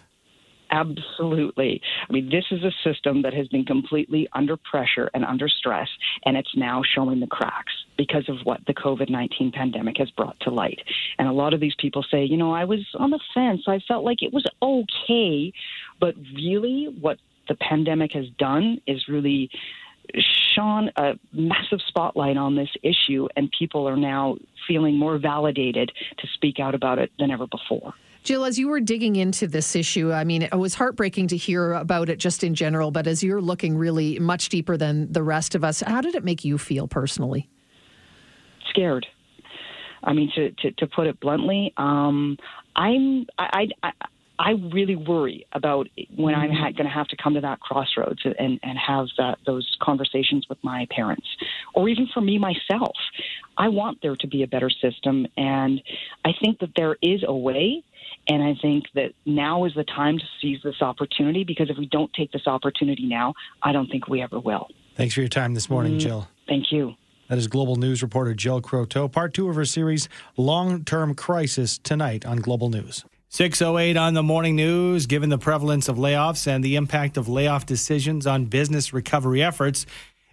Absolutely. 0.74 1.82
I 2.10 2.12
mean, 2.12 2.29
this 2.29 2.46
is 2.50 2.63
a 2.63 2.72
system 2.84 3.22
that 3.22 3.34
has 3.34 3.48
been 3.48 3.63
completely 3.63 4.27
under 4.34 4.58
pressure 4.58 5.10
and 5.13 5.24
under 5.24 5.48
stress, 5.48 5.88
and 6.25 6.36
it's 6.36 6.55
now 6.55 6.82
showing 6.84 7.20
the 7.20 7.27
cracks 7.27 7.74
because 7.96 8.27
of 8.27 8.38
what 8.43 8.65
the 8.65 8.74
COVID 8.74 9.08
19 9.08 9.51
pandemic 9.51 9.98
has 9.98 10.10
brought 10.12 10.39
to 10.41 10.50
light. 10.50 10.79
And 11.20 11.27
a 11.27 11.32
lot 11.32 11.53
of 11.53 11.60
these 11.60 11.75
people 11.77 12.03
say, 12.10 12.24
you 12.24 12.38
know, 12.38 12.51
I 12.51 12.65
was 12.65 12.79
on 12.96 13.12
the 13.12 13.20
fence. 13.36 13.62
I 13.67 13.82
felt 13.88 14.03
like 14.03 14.24
it 14.24 14.34
was 14.34 14.48
okay. 14.63 15.53
But 16.00 16.15
really, 16.34 16.96
what 17.00 17.20
the 17.48 17.55
pandemic 17.55 18.13
has 18.13 18.25
done 18.39 18.82
is 18.88 19.08
really 19.08 19.51
shone 20.55 20.91
a 20.95 21.13
massive 21.31 21.79
spotlight 21.88 22.38
on 22.38 22.55
this 22.55 22.69
issue, 22.83 23.27
and 23.36 23.51
people 23.57 23.88
are 23.88 23.98
now 23.98 24.38
feeling 24.67 24.98
more 24.98 25.17
validated 25.17 25.91
to 26.19 26.27
speak 26.33 26.60
out 26.60 26.75
about 26.75 27.00
it 27.00 27.12
than 27.19 27.31
ever 27.31 27.48
before. 27.48 27.93
Jill, 28.24 28.45
as 28.45 28.57
you 28.57 28.69
were 28.69 28.79
digging 28.79 29.17
into 29.17 29.48
this 29.48 29.75
issue, 29.75 30.13
I 30.13 30.24
mean, 30.24 30.43
it 30.43 30.57
was 30.57 30.75
heartbreaking 30.75 31.27
to 31.27 31.38
hear 31.38 31.74
about 31.74 32.07
it 32.10 32.19
just 32.19 32.41
in 32.43 32.55
general, 32.55 32.89
but 32.89 33.05
as 33.05 33.22
you're 33.22 33.41
looking 33.41 33.77
really 33.77 34.17
much 34.17 34.48
deeper 34.48 34.77
than 34.77 35.12
the 35.12 35.22
rest 35.22 35.55
of 35.55 35.63
us, 35.63 35.81
how 35.81 36.00
did 36.00 36.15
it 36.15 36.24
make 36.24 36.45
you 36.45 36.57
feel 36.57 36.88
personally? 36.88 37.50
Scared. 38.69 39.05
I 40.05 40.13
mean, 40.13 40.31
to, 40.36 40.51
to, 40.51 40.72
to 40.72 40.88
put 40.88 41.07
it 41.07 41.19
bluntly, 41.19 41.74
um, 41.75 42.38
I'm 42.75 43.25
I, 43.38 43.67
I, 43.83 43.91
I 44.39 44.51
really 44.73 44.95
worry 44.95 45.45
about 45.53 45.87
when 46.15 46.33
I'm 46.33 46.51
ha- 46.51 46.71
going 46.71 46.85
to 46.85 46.93
have 46.93 47.07
to 47.09 47.17
come 47.17 47.35
to 47.35 47.41
that 47.41 47.59
crossroads 47.59 48.21
and, 48.25 48.59
and 48.63 48.77
have 48.77 49.07
that, 49.17 49.37
those 49.45 49.77
conversations 49.81 50.47
with 50.49 50.57
my 50.63 50.87
parents, 50.89 51.27
or 51.75 51.87
even 51.87 52.07
for 52.13 52.21
me 52.21 52.39
myself. 52.39 52.95
I 53.57 53.69
want 53.69 53.99
there 54.01 54.15
to 54.15 54.27
be 54.27 54.41
a 54.43 54.47
better 54.47 54.69
system, 54.69 55.27
and 55.37 55.81
I 56.25 56.31
think 56.41 56.59
that 56.59 56.71
there 56.75 56.97
is 57.01 57.23
a 57.25 57.33
way. 57.33 57.83
And 58.27 58.41
I 58.41 58.55
think 58.61 58.85
that 58.95 59.11
now 59.25 59.65
is 59.65 59.73
the 59.75 59.83
time 59.83 60.17
to 60.17 60.25
seize 60.41 60.59
this 60.63 60.81
opportunity 60.81 61.43
because 61.43 61.69
if 61.69 61.77
we 61.77 61.87
don't 61.87 62.11
take 62.13 62.31
this 62.31 62.47
opportunity 62.47 63.05
now, 63.05 63.33
I 63.61 63.73
don't 63.73 63.87
think 63.87 64.07
we 64.07 64.21
ever 64.21 64.39
will. 64.39 64.69
Thanks 64.95 65.13
for 65.13 65.19
your 65.19 65.29
time 65.29 65.53
this 65.53 65.69
morning, 65.69 65.93
mm, 65.93 65.99
Jill. 65.99 66.27
Thank 66.47 66.71
you. 66.71 66.95
That 67.27 67.37
is 67.37 67.47
Global 67.47 67.75
News 67.75 68.01
reporter 68.01 68.33
Jill 68.33 68.61
Croteau. 68.61 69.11
Part 69.11 69.33
two 69.33 69.50
of 69.50 69.55
her 69.55 69.65
series, 69.65 70.07
Long 70.37 70.85
Term 70.85 71.15
Crisis, 71.15 71.77
tonight 71.77 72.25
on 72.25 72.37
Global 72.37 72.69
News. 72.69 73.03
608 73.33 73.98
on 73.98 74.13
the 74.13 74.22
morning 74.22 74.55
news. 74.55 75.07
Given 75.07 75.29
the 75.29 75.39
prevalence 75.39 75.89
of 75.89 75.98
layoffs 75.98 76.46
and 76.46 76.63
the 76.63 76.75
impact 76.75 77.17
of 77.17 77.27
layoff 77.27 77.65
decisions 77.65 78.27
on 78.27 78.46
business 78.46 78.93
recovery 78.93 79.41
efforts, 79.41 79.87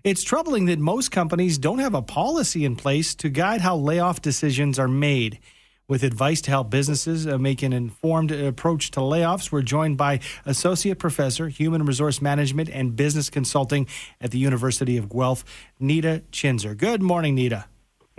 it's 0.05 0.23
troubling 0.23 0.67
that 0.67 0.79
most 0.79 1.11
companies 1.11 1.57
don't 1.57 1.79
have 1.79 1.95
a 1.95 2.03
policy 2.03 2.63
in 2.63 2.77
place 2.77 3.15
to 3.15 3.31
guide 3.31 3.63
how 3.63 3.75
layoff 3.75 4.21
decisions 4.21 4.79
are 4.79 4.87
made. 4.87 5.39
With 5.89 6.03
advice 6.03 6.43
to 6.43 6.51
help 6.51 6.69
businesses 6.69 7.27
uh, 7.27 7.39
make 7.39 7.63
an 7.63 7.73
informed 7.73 8.33
approach 8.33 8.91
to 8.91 9.01
layoffs, 9.01 9.51
we're 9.51 9.63
joined 9.63 9.97
by 9.97 10.21
Associate 10.45 10.99
Professor, 10.99 11.49
Human 11.49 11.87
Resource 11.87 12.21
Management 12.21 12.69
and 12.69 12.97
Business 12.97 13.31
Consulting 13.31 13.87
at 14.21 14.31
the 14.31 14.39
University 14.39 14.99
of 14.99 15.09
Guelph, 15.09 15.43
Nita 15.79 16.23
Chhinzer. 16.33 16.77
Good 16.77 17.01
morning, 17.01 17.35
Nita. 17.35 17.65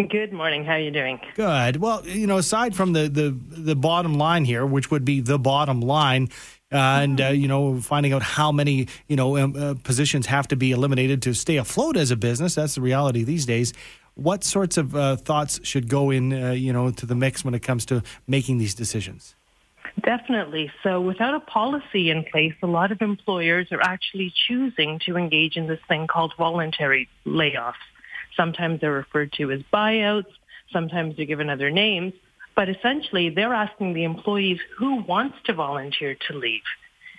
Good 0.09 0.33
morning. 0.33 0.65
How 0.65 0.73
are 0.73 0.79
you 0.79 0.91
doing? 0.91 1.19
Good. 1.35 1.77
Well, 1.77 2.07
you 2.07 2.25
know, 2.27 2.37
aside 2.37 2.75
from 2.75 2.93
the 2.93 3.09
the, 3.09 3.37
the 3.47 3.75
bottom 3.75 4.15
line 4.15 4.45
here, 4.45 4.65
which 4.65 4.89
would 4.89 5.05
be 5.05 5.19
the 5.19 5.37
bottom 5.37 5.81
line, 5.81 6.29
uh, 6.71 6.77
and 7.01 7.19
uh, 7.19 7.27
you 7.27 7.47
know 7.47 7.79
finding 7.81 8.13
out 8.13 8.21
how 8.21 8.51
many 8.51 8.87
you 9.07 9.15
know 9.15 9.37
um, 9.37 9.55
uh, 9.55 9.75
positions 9.83 10.25
have 10.27 10.47
to 10.47 10.55
be 10.55 10.71
eliminated 10.71 11.21
to 11.21 11.33
stay 11.33 11.57
afloat 11.57 11.97
as 11.97 12.11
a 12.11 12.15
business 12.15 12.55
that's 12.55 12.75
the 12.75 12.81
reality 12.81 13.23
these 13.23 13.45
days 13.45 13.73
what 14.15 14.43
sorts 14.43 14.77
of 14.77 14.95
uh, 14.95 15.15
thoughts 15.17 15.59
should 15.63 15.89
go 15.89 16.11
in 16.11 16.31
uh, 16.31 16.51
you 16.51 16.71
know 16.71 16.89
to 16.89 17.05
the 17.05 17.15
mix 17.15 17.43
when 17.43 17.53
it 17.53 17.61
comes 17.61 17.85
to 17.85 18.01
making 18.27 18.57
these 18.57 18.73
decisions 18.73 19.35
definitely 20.01 20.71
so 20.81 21.01
without 21.01 21.33
a 21.33 21.41
policy 21.41 22.09
in 22.09 22.23
place 22.23 22.53
a 22.63 22.67
lot 22.67 22.91
of 22.91 23.01
employers 23.01 23.67
are 23.73 23.81
actually 23.81 24.33
choosing 24.47 24.97
to 24.99 25.17
engage 25.17 25.57
in 25.57 25.67
this 25.67 25.79
thing 25.89 26.07
called 26.07 26.33
voluntary 26.37 27.09
layoffs 27.25 27.73
Sometimes 28.35 28.81
they're 28.81 28.91
referred 28.91 29.33
to 29.33 29.51
as 29.51 29.61
buyouts. 29.73 30.31
Sometimes 30.71 31.15
they're 31.15 31.25
given 31.25 31.49
other 31.49 31.69
names. 31.69 32.13
But 32.55 32.69
essentially, 32.69 33.29
they're 33.29 33.53
asking 33.53 33.93
the 33.93 34.03
employees 34.03 34.59
who 34.77 35.01
wants 35.03 35.37
to 35.45 35.53
volunteer 35.53 36.15
to 36.27 36.37
leave. 36.37 36.63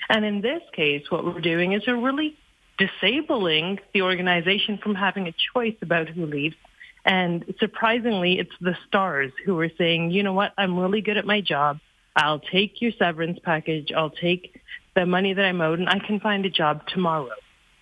And 0.08 0.24
in 0.24 0.40
this 0.40 0.62
case, 0.72 1.10
what 1.10 1.24
we're 1.24 1.40
doing 1.40 1.72
is 1.72 1.82
we're 1.86 1.96
really 1.96 2.36
disabling 2.78 3.78
the 3.94 4.02
organization 4.02 4.78
from 4.78 4.94
having 4.94 5.26
a 5.28 5.34
choice 5.54 5.76
about 5.80 6.08
who 6.08 6.26
leaves. 6.26 6.56
And 7.04 7.44
surprisingly, 7.58 8.38
it's 8.38 8.52
the 8.60 8.76
stars 8.86 9.32
who 9.44 9.58
are 9.60 9.70
saying, 9.78 10.10
you 10.10 10.22
know 10.22 10.32
what, 10.32 10.52
I'm 10.56 10.78
really 10.78 11.00
good 11.00 11.16
at 11.16 11.26
my 11.26 11.40
job. 11.40 11.80
I'll 12.14 12.40
take 12.40 12.82
your 12.82 12.92
severance 12.98 13.38
package. 13.42 13.90
I'll 13.96 14.10
take 14.10 14.60
the 14.94 15.06
money 15.06 15.32
that 15.32 15.44
I'm 15.44 15.60
owed 15.60 15.78
and 15.78 15.88
I 15.88 15.98
can 15.98 16.20
find 16.20 16.44
a 16.44 16.50
job 16.50 16.86
tomorrow. 16.88 17.30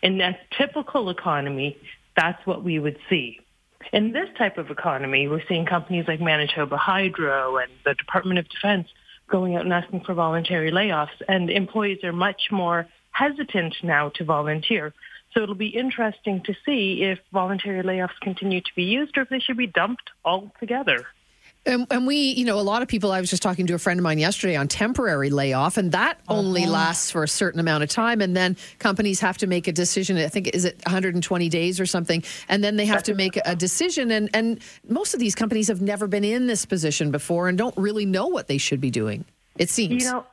In 0.02 0.20
a 0.20 0.38
typical 0.56 1.10
economy, 1.10 1.76
that's 2.16 2.44
what 2.46 2.62
we 2.64 2.78
would 2.78 2.98
see. 3.08 3.40
In 3.92 4.12
this 4.12 4.28
type 4.36 4.58
of 4.58 4.70
economy, 4.70 5.26
we're 5.26 5.42
seeing 5.48 5.66
companies 5.66 6.04
like 6.06 6.20
Manitoba 6.20 6.76
Hydro 6.76 7.56
and 7.56 7.70
the 7.84 7.94
Department 7.94 8.38
of 8.38 8.48
Defense 8.48 8.88
going 9.30 9.54
out 9.54 9.62
and 9.62 9.72
asking 9.72 10.00
for 10.00 10.14
voluntary 10.14 10.70
layoffs, 10.70 11.22
and 11.28 11.50
employees 11.50 12.02
are 12.04 12.12
much 12.12 12.48
more 12.50 12.86
hesitant 13.12 13.74
now 13.82 14.10
to 14.10 14.24
volunteer. 14.24 14.92
So 15.32 15.42
it'll 15.42 15.54
be 15.54 15.68
interesting 15.68 16.42
to 16.44 16.54
see 16.66 17.02
if 17.04 17.20
voluntary 17.32 17.82
layoffs 17.82 18.18
continue 18.20 18.60
to 18.60 18.70
be 18.74 18.84
used 18.84 19.16
or 19.16 19.22
if 19.22 19.28
they 19.28 19.38
should 19.38 19.56
be 19.56 19.68
dumped 19.68 20.10
altogether. 20.24 21.06
And, 21.66 21.86
and, 21.90 22.06
we, 22.06 22.16
you 22.16 22.46
know, 22.46 22.58
a 22.58 22.62
lot 22.62 22.80
of 22.80 22.88
people, 22.88 23.12
I 23.12 23.20
was 23.20 23.28
just 23.28 23.42
talking 23.42 23.66
to 23.66 23.74
a 23.74 23.78
friend 23.78 24.00
of 24.00 24.04
mine 24.04 24.18
yesterday 24.18 24.56
on 24.56 24.66
temporary 24.66 25.28
layoff, 25.28 25.76
and 25.76 25.92
that 25.92 26.18
only 26.26 26.62
uh-huh. 26.62 26.72
lasts 26.72 27.10
for 27.10 27.22
a 27.22 27.28
certain 27.28 27.60
amount 27.60 27.82
of 27.82 27.90
time. 27.90 28.22
And 28.22 28.34
then 28.34 28.56
companies 28.78 29.20
have 29.20 29.36
to 29.38 29.46
make 29.46 29.68
a 29.68 29.72
decision. 29.72 30.16
I 30.16 30.28
think, 30.28 30.48
is 30.48 30.64
it 30.64 30.76
120 30.86 31.48
days 31.50 31.78
or 31.78 31.84
something? 31.84 32.24
And 32.48 32.64
then 32.64 32.76
they 32.76 32.86
have 32.86 33.02
to 33.04 33.14
make 33.14 33.38
a 33.44 33.54
decision. 33.54 34.10
And, 34.10 34.30
and 34.32 34.60
most 34.88 35.12
of 35.12 35.20
these 35.20 35.34
companies 35.34 35.68
have 35.68 35.82
never 35.82 36.06
been 36.06 36.24
in 36.24 36.46
this 36.46 36.64
position 36.64 37.10
before 37.10 37.48
and 37.48 37.58
don't 37.58 37.76
really 37.76 38.06
know 38.06 38.26
what 38.26 38.48
they 38.48 38.58
should 38.58 38.80
be 38.80 38.90
doing, 38.90 39.26
it 39.58 39.68
seems. 39.68 40.02
You 40.02 40.10
know, 40.10 40.26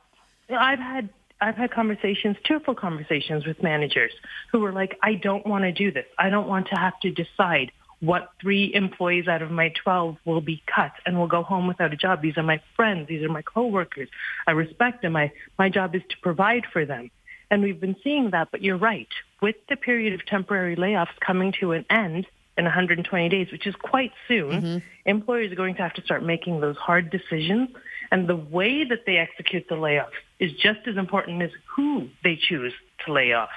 I've 0.56 0.78
had 0.78 1.10
I've 1.40 1.56
had 1.56 1.70
conversations, 1.70 2.36
tearful 2.44 2.74
conversations 2.74 3.46
with 3.46 3.62
managers 3.62 4.12
who 4.50 4.60
were 4.60 4.72
like, 4.72 4.98
I 5.02 5.14
don't 5.14 5.46
want 5.46 5.62
to 5.64 5.72
do 5.72 5.92
this. 5.92 6.06
I 6.18 6.30
don't 6.30 6.48
want 6.48 6.68
to 6.68 6.76
have 6.76 6.98
to 7.00 7.10
decide 7.10 7.70
what 8.00 8.30
three 8.40 8.72
employees 8.72 9.26
out 9.26 9.42
of 9.42 9.50
my 9.50 9.72
12 9.82 10.16
will 10.24 10.40
be 10.40 10.62
cut 10.72 10.92
and 11.04 11.18
will 11.18 11.26
go 11.26 11.42
home 11.42 11.66
without 11.66 11.92
a 11.92 11.96
job. 11.96 12.22
These 12.22 12.36
are 12.36 12.42
my 12.42 12.60
friends. 12.76 13.08
These 13.08 13.24
are 13.24 13.28
my 13.28 13.42
coworkers. 13.42 14.08
I 14.46 14.52
respect 14.52 15.02
them. 15.02 15.16
I, 15.16 15.32
my 15.58 15.68
job 15.68 15.94
is 15.94 16.02
to 16.10 16.16
provide 16.22 16.64
for 16.72 16.84
them. 16.84 17.10
And 17.50 17.62
we've 17.62 17.80
been 17.80 17.96
seeing 18.04 18.30
that, 18.30 18.48
but 18.50 18.62
you're 18.62 18.76
right. 18.76 19.08
With 19.40 19.56
the 19.68 19.76
period 19.76 20.12
of 20.12 20.24
temporary 20.26 20.76
layoffs 20.76 21.18
coming 21.20 21.52
to 21.60 21.72
an 21.72 21.86
end 21.90 22.26
in 22.56 22.64
120 22.64 23.28
days, 23.28 23.50
which 23.50 23.66
is 23.66 23.74
quite 23.74 24.12
soon, 24.26 24.50
mm-hmm. 24.50 24.78
employers 25.06 25.50
are 25.50 25.56
going 25.56 25.74
to 25.76 25.82
have 25.82 25.94
to 25.94 26.02
start 26.02 26.22
making 26.22 26.60
those 26.60 26.76
hard 26.76 27.10
decisions. 27.10 27.70
And 28.10 28.28
the 28.28 28.36
way 28.36 28.84
that 28.84 29.06
they 29.06 29.16
execute 29.16 29.66
the 29.68 29.76
layoffs 29.76 30.18
is 30.38 30.52
just 30.52 30.80
as 30.86 30.96
important 30.96 31.42
as 31.42 31.50
who 31.74 32.08
they 32.22 32.36
choose 32.36 32.72
to 33.06 33.12
lay 33.12 33.32
off. 33.32 33.50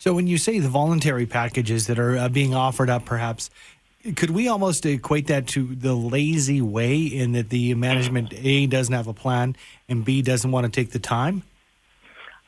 So 0.00 0.14
when 0.14 0.26
you 0.26 0.38
say 0.38 0.58
the 0.60 0.68
voluntary 0.70 1.26
packages 1.26 1.86
that 1.88 1.98
are 1.98 2.16
uh, 2.16 2.28
being 2.30 2.54
offered 2.54 2.88
up, 2.88 3.04
perhaps 3.04 3.50
could 4.16 4.30
we 4.30 4.48
almost 4.48 4.86
equate 4.86 5.26
that 5.26 5.46
to 5.48 5.74
the 5.74 5.92
lazy 5.92 6.62
way 6.62 7.02
in 7.02 7.32
that 7.32 7.50
the 7.50 7.74
management 7.74 8.32
A 8.32 8.66
doesn't 8.66 8.94
have 8.94 9.08
a 9.08 9.12
plan 9.12 9.56
and 9.90 10.02
B 10.02 10.22
doesn't 10.22 10.50
want 10.50 10.64
to 10.64 10.72
take 10.72 10.92
the 10.92 10.98
time? 10.98 11.42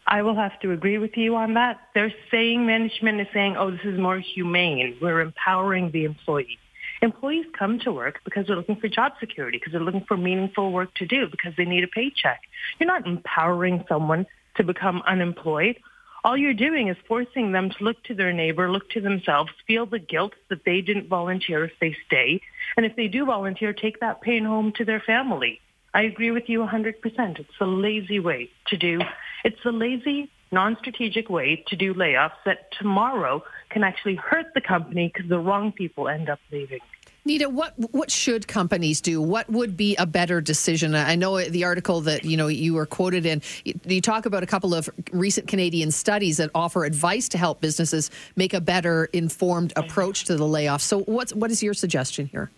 I 0.06 0.22
will 0.22 0.34
have 0.34 0.58
to 0.60 0.72
agree 0.72 0.96
with 0.96 1.14
you 1.18 1.36
on 1.36 1.52
that. 1.52 1.78
They're 1.94 2.14
saying 2.30 2.64
management 2.64 3.20
is 3.20 3.26
saying, 3.34 3.58
oh, 3.58 3.70
this 3.70 3.84
is 3.84 4.00
more 4.00 4.18
humane. 4.18 4.96
We're 5.02 5.20
empowering 5.20 5.90
the 5.90 6.04
employee. 6.04 6.58
Employees 7.02 7.44
come 7.52 7.78
to 7.80 7.92
work 7.92 8.20
because 8.24 8.46
they're 8.46 8.56
looking 8.56 8.76
for 8.76 8.88
job 8.88 9.12
security, 9.20 9.58
because 9.58 9.72
they're 9.72 9.82
looking 9.82 10.06
for 10.08 10.16
meaningful 10.16 10.72
work 10.72 10.94
to 10.94 11.06
do, 11.06 11.28
because 11.28 11.52
they 11.58 11.66
need 11.66 11.84
a 11.84 11.88
paycheck. 11.88 12.40
You're 12.80 12.86
not 12.86 13.06
empowering 13.06 13.84
someone 13.90 14.24
to 14.56 14.64
become 14.64 15.02
unemployed 15.06 15.76
all 16.24 16.36
you're 16.36 16.54
doing 16.54 16.88
is 16.88 16.96
forcing 17.08 17.52
them 17.52 17.70
to 17.70 17.84
look 17.84 18.02
to 18.04 18.14
their 18.14 18.32
neighbor, 18.32 18.70
look 18.70 18.88
to 18.90 19.00
themselves, 19.00 19.50
feel 19.66 19.86
the 19.86 19.98
guilt 19.98 20.34
that 20.50 20.64
they 20.64 20.80
didn't 20.80 21.08
volunteer 21.08 21.64
if 21.64 21.72
they 21.80 21.96
stay. 22.06 22.40
And 22.76 22.86
if 22.86 22.94
they 22.94 23.08
do 23.08 23.24
volunteer, 23.24 23.72
take 23.72 24.00
that 24.00 24.20
pain 24.20 24.44
home 24.44 24.72
to 24.76 24.84
their 24.84 25.00
family. 25.00 25.60
I 25.94 26.02
agree 26.02 26.30
with 26.30 26.48
you 26.48 26.60
100%. 26.60 26.94
It's 27.40 27.48
a 27.60 27.66
lazy 27.66 28.20
way 28.20 28.50
to 28.68 28.76
do. 28.76 29.00
It's 29.44 29.64
a 29.64 29.70
lazy, 29.70 30.30
non-strategic 30.50 31.28
way 31.28 31.64
to 31.66 31.76
do 31.76 31.92
layoffs 31.92 32.40
that 32.46 32.70
tomorrow 32.78 33.42
can 33.70 33.82
actually 33.82 34.14
hurt 34.14 34.46
the 34.54 34.60
company 34.60 35.10
because 35.12 35.28
the 35.28 35.38
wrong 35.38 35.72
people 35.72 36.08
end 36.08 36.30
up 36.30 36.38
leaving. 36.50 36.80
Nita, 37.24 37.48
what 37.48 37.74
what 37.92 38.10
should 38.10 38.48
companies 38.48 39.00
do? 39.00 39.22
What 39.22 39.48
would 39.48 39.76
be 39.76 39.94
a 39.94 40.06
better 40.06 40.40
decision? 40.40 40.96
I 40.96 41.14
know 41.14 41.40
the 41.40 41.62
article 41.62 42.00
that 42.02 42.24
you 42.24 42.36
know 42.36 42.48
you 42.48 42.74
were 42.74 42.86
quoted 42.86 43.24
in. 43.26 43.42
You 43.84 44.00
talk 44.00 44.26
about 44.26 44.42
a 44.42 44.46
couple 44.46 44.74
of 44.74 44.90
recent 45.12 45.46
Canadian 45.46 45.92
studies 45.92 46.38
that 46.38 46.50
offer 46.52 46.84
advice 46.84 47.28
to 47.30 47.38
help 47.38 47.60
businesses 47.60 48.10
make 48.34 48.54
a 48.54 48.60
better 48.60 49.04
informed 49.12 49.72
approach 49.76 50.24
to 50.24 50.36
the 50.36 50.46
layoff. 50.46 50.82
So, 50.82 51.00
what's 51.02 51.32
what 51.32 51.52
is 51.52 51.62
your 51.62 51.74
suggestion 51.74 52.26
here? 52.26 52.50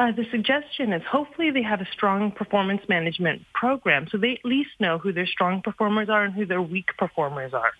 Uh, 0.00 0.10
the 0.12 0.24
suggestion 0.30 0.94
is 0.94 1.02
hopefully 1.02 1.50
they 1.50 1.60
have 1.60 1.82
a 1.82 1.86
strong 1.92 2.32
performance 2.32 2.80
management 2.88 3.42
program 3.52 4.08
so 4.10 4.16
they 4.16 4.32
at 4.32 4.44
least 4.46 4.70
know 4.80 4.96
who 4.96 5.12
their 5.12 5.26
strong 5.26 5.60
performers 5.60 6.08
are 6.08 6.24
and 6.24 6.32
who 6.32 6.46
their 6.46 6.62
weak 6.62 6.86
performers 6.96 7.52
are. 7.52 7.72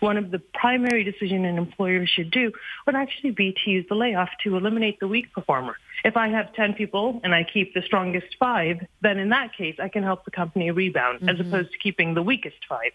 One 0.00 0.16
of 0.16 0.32
the 0.32 0.40
primary 0.40 1.04
decisions 1.04 1.46
an 1.46 1.56
employer 1.56 2.04
should 2.04 2.32
do 2.32 2.50
would 2.84 2.96
actually 2.96 3.30
be 3.30 3.54
to 3.64 3.70
use 3.70 3.86
the 3.88 3.94
layoff 3.94 4.28
to 4.42 4.56
eliminate 4.56 4.98
the 4.98 5.06
weak 5.06 5.32
performer. 5.32 5.76
If 6.04 6.16
I 6.16 6.26
have 6.30 6.52
10 6.54 6.74
people 6.74 7.20
and 7.22 7.32
I 7.32 7.44
keep 7.44 7.74
the 7.74 7.82
strongest 7.82 8.34
five, 8.40 8.84
then 9.00 9.18
in 9.20 9.28
that 9.28 9.54
case, 9.56 9.76
I 9.80 9.88
can 9.88 10.02
help 10.02 10.24
the 10.24 10.32
company 10.32 10.72
rebound 10.72 11.20
mm-hmm. 11.20 11.28
as 11.28 11.38
opposed 11.38 11.70
to 11.70 11.78
keeping 11.78 12.14
the 12.14 12.24
weakest 12.24 12.58
five. 12.68 12.90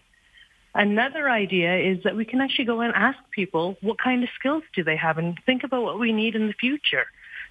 Another 0.74 1.30
idea 1.30 1.78
is 1.78 2.02
that 2.02 2.16
we 2.16 2.26
can 2.26 2.42
actually 2.42 2.66
go 2.66 2.82
and 2.82 2.92
ask 2.94 3.18
people 3.30 3.78
what 3.80 3.96
kind 3.96 4.22
of 4.24 4.28
skills 4.38 4.62
do 4.74 4.84
they 4.84 4.96
have 4.96 5.16
and 5.16 5.38
think 5.46 5.64
about 5.64 5.84
what 5.84 5.98
we 5.98 6.12
need 6.12 6.34
in 6.34 6.48
the 6.48 6.52
future. 6.52 7.06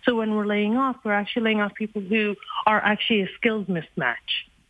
So 0.05 0.15
when 0.15 0.35
we're 0.35 0.45
laying 0.45 0.75
off, 0.75 0.97
we're 1.03 1.13
actually 1.13 1.43
laying 1.43 1.61
off 1.61 1.73
people 1.75 2.01
who 2.01 2.35
are 2.65 2.79
actually 2.79 3.21
a 3.21 3.29
skills 3.37 3.67
mismatch. 3.67 4.15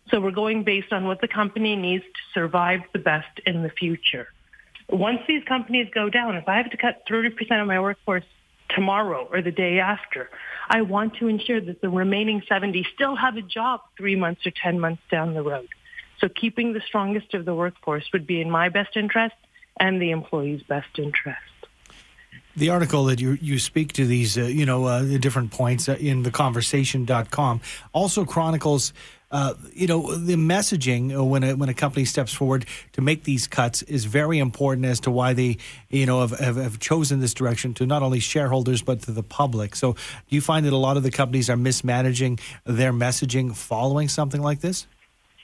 So 0.09 0.19
we're 0.19 0.31
going 0.31 0.63
based 0.63 0.91
on 0.91 1.07
what 1.07 1.21
the 1.21 1.27
company 1.27 1.75
needs 1.75 2.03
to 2.03 2.39
survive 2.39 2.81
the 2.93 2.99
best 2.99 3.39
in 3.45 3.63
the 3.63 3.69
future. 3.69 4.27
Once 4.89 5.19
these 5.27 5.43
companies 5.45 5.87
go 5.93 6.09
down, 6.09 6.35
if 6.35 6.47
I 6.47 6.57
have 6.57 6.69
to 6.71 6.77
cut 6.77 7.03
30% 7.09 7.31
of 7.61 7.67
my 7.67 7.79
workforce 7.79 8.25
tomorrow 8.69 9.27
or 9.31 9.41
the 9.41 9.51
day 9.51 9.79
after, 9.79 10.29
I 10.69 10.81
want 10.81 11.15
to 11.15 11.27
ensure 11.27 11.61
that 11.61 11.81
the 11.81 11.89
remaining 11.89 12.43
70 12.47 12.85
still 12.93 13.15
have 13.15 13.37
a 13.37 13.41
job 13.41 13.81
three 13.97 14.15
months 14.15 14.45
or 14.45 14.51
10 14.51 14.79
months 14.79 15.01
down 15.09 15.33
the 15.33 15.41
road. 15.41 15.69
So 16.19 16.29
keeping 16.29 16.73
the 16.73 16.81
strongest 16.81 17.33
of 17.33 17.45
the 17.45 17.55
workforce 17.55 18.05
would 18.13 18.27
be 18.27 18.39
in 18.39 18.51
my 18.51 18.69
best 18.69 18.95
interest 18.95 19.35
and 19.79 20.01
the 20.01 20.11
employee's 20.11 20.61
best 20.63 20.99
interest 20.99 21.52
the 22.55 22.69
article 22.69 23.05
that 23.05 23.19
you 23.19 23.37
you 23.41 23.59
speak 23.59 23.93
to 23.93 24.05
these 24.05 24.37
uh, 24.37 24.43
you 24.43 24.65
know 24.65 24.85
uh, 24.85 25.01
different 25.17 25.51
points 25.51 25.89
uh, 25.89 25.95
in 25.99 26.23
the 26.23 26.31
conversation.com 26.31 27.61
also 27.93 28.25
chronicles 28.25 28.93
uh, 29.31 29.55
you 29.73 29.87
know 29.87 30.15
the 30.15 30.35
messaging 30.35 31.17
uh, 31.17 31.23
when 31.23 31.43
a, 31.43 31.55
when 31.55 31.69
a 31.69 31.73
company 31.73 32.05
steps 32.05 32.31
forward 32.31 32.65
to 32.91 33.01
make 33.01 33.23
these 33.23 33.47
cuts 33.47 33.81
is 33.83 34.05
very 34.05 34.37
important 34.37 34.85
as 34.85 34.99
to 34.99 35.09
why 35.09 35.33
they 35.33 35.57
you 35.89 36.05
know 36.05 36.21
have, 36.21 36.37
have, 36.39 36.55
have 36.57 36.79
chosen 36.79 37.19
this 37.19 37.33
direction 37.33 37.73
to 37.73 37.85
not 37.85 38.03
only 38.03 38.19
shareholders 38.19 38.81
but 38.81 39.01
to 39.01 39.11
the 39.11 39.23
public. 39.23 39.75
So 39.75 39.93
do 39.93 40.35
you 40.35 40.41
find 40.41 40.65
that 40.65 40.73
a 40.73 40.77
lot 40.77 40.97
of 40.97 41.03
the 41.03 41.11
companies 41.11 41.49
are 41.49 41.57
mismanaging 41.57 42.39
their 42.65 42.93
messaging 42.93 43.55
following 43.55 44.07
something 44.07 44.41
like 44.41 44.61
this 44.61 44.85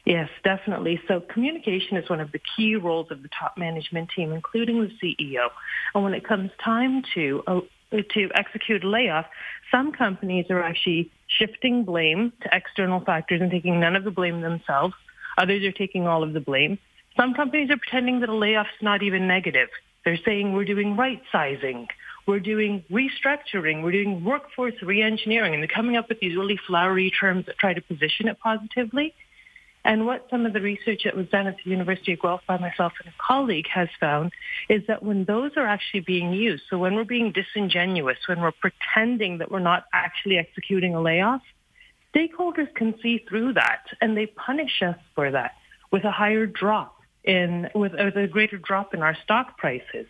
Yes, 0.06 0.30
definitely. 0.44 1.02
So 1.08 1.20
communication 1.20 1.98
is 1.98 2.10
one 2.10 2.20
of 2.20 2.32
the 2.32 2.40
key 2.56 2.76
roles 2.76 3.12
of 3.12 3.22
the 3.22 3.30
top 3.38 3.58
management 3.58 4.10
team, 4.16 4.32
including 4.32 4.82
the 4.82 4.92
CEO. 5.02 5.50
And 5.94 6.04
when 6.04 6.14
it 6.14 6.24
comes 6.24 6.52
time 6.64 7.04
to 7.16 7.44
uh, 7.46 7.62
to 7.92 8.30
execute 8.36 8.84
layoff, 8.84 9.26
some 9.72 9.92
companies 9.92 10.46
are 10.50 10.62
actually 10.62 11.12
shifting 11.28 11.84
blame 11.84 12.32
to 12.42 12.50
external 12.52 13.00
factors 13.02 13.42
and 13.42 13.52
taking 13.52 13.80
none 13.80 13.96
of 13.96 14.04
the 14.04 14.12
blame 14.12 14.42
themselves. 14.42 14.94
Others 15.38 15.64
are 15.64 15.72
taking 15.72 16.08
all 16.08 16.24
of 16.24 16.34
the 16.34 16.40
blame. 16.40 16.78
Some 17.18 17.34
companies 17.34 17.70
are 17.70 17.78
pretending 17.78 18.20
that 18.22 18.30
a 18.30 18.34
layoff's 18.34 18.82
not 18.82 19.04
even 19.04 19.28
negative. 19.28 19.70
They're 20.06 20.20
saying 20.24 20.54
we're 20.54 20.66
doing 20.66 20.96
right 20.96 21.22
sizing, 21.32 21.88
we're 22.26 22.40
doing 22.40 22.84
restructuring, 22.90 23.84
we're 23.84 23.92
doing 23.92 24.24
workforce 24.24 24.76
reengineering, 24.82 25.54
and 25.54 25.62
they're 25.62 25.68
coming 25.68 25.98
up 25.98 26.10
with 26.10 26.20
these 26.20 26.36
really 26.36 26.60
flowery 26.68 27.12
terms 27.12 27.46
that 27.48 27.58
try 27.58 27.74
to 27.74 27.82
position 27.82 28.28
it 28.28 28.40
positively. 28.40 29.14
And 29.86 30.06
what 30.06 30.28
some 30.30 30.46
of 30.46 30.54
the 30.54 30.62
research 30.62 31.02
that 31.06 31.16
was 31.16 31.28
done 31.30 31.48
at 31.48 31.56
the 31.64 31.72
University 31.72 32.14
of 32.14 32.22
Guelph 32.22 32.42
by 32.48 32.58
myself 32.58 32.94
and 33.04 33.12
a 33.14 33.18
colleague 33.18 33.68
has 33.74 33.88
found 34.00 34.34
is 34.68 34.84
that 34.88 35.04
when 35.04 35.24
those 35.24 35.52
are 35.56 35.66
actually 35.66 36.02
being 36.02 36.34
used, 36.34 36.64
so 36.70 36.78
when 36.78 36.96
we're 36.96 37.06
being 37.06 37.32
disingenuous, 37.32 38.18
when 38.28 38.42
we're 38.42 38.52
pretending 38.52 39.38
that 39.38 39.50
we're 39.50 39.60
not 39.60 39.86
actually 39.94 40.38
executing 40.38 40.96
a 40.96 41.02
layoff, 41.02 41.42
stakeholders 42.14 42.74
can 42.76 42.94
see 43.02 43.24
through 43.30 43.54
that 43.54 43.86
and 44.02 44.18
they 44.18 44.26
punish 44.26 44.82
us 44.82 44.98
for 45.16 45.32
that 45.32 45.54
with 45.92 46.04
a 46.04 46.12
higher 46.12 46.46
drop 46.46 46.96
in, 47.24 47.70
with, 47.74 47.94
with 47.94 48.18
a 48.18 48.28
greater 48.28 48.58
drop 48.58 48.94
in 48.94 49.02
our 49.02 49.16
stock 49.24 49.58
prices. 49.58 50.08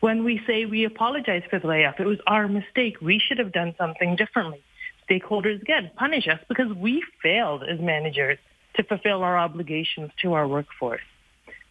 When 0.00 0.24
we 0.24 0.40
say 0.46 0.64
we 0.64 0.84
apologize 0.84 1.42
for 1.50 1.58
the 1.58 1.66
layoff, 1.66 2.00
it 2.00 2.06
was 2.06 2.18
our 2.26 2.48
mistake. 2.48 2.96
We 3.00 3.18
should 3.18 3.38
have 3.38 3.52
done 3.52 3.74
something 3.78 4.16
differently. 4.16 4.62
Stakeholders 5.08 5.60
again 5.60 5.90
punish 5.96 6.26
us 6.26 6.40
because 6.48 6.72
we 6.72 7.04
failed 7.22 7.62
as 7.62 7.78
managers 7.80 8.38
to 8.76 8.82
fulfill 8.84 9.22
our 9.22 9.38
obligations 9.38 10.10
to 10.22 10.34
our 10.34 10.46
workforce. 10.46 11.00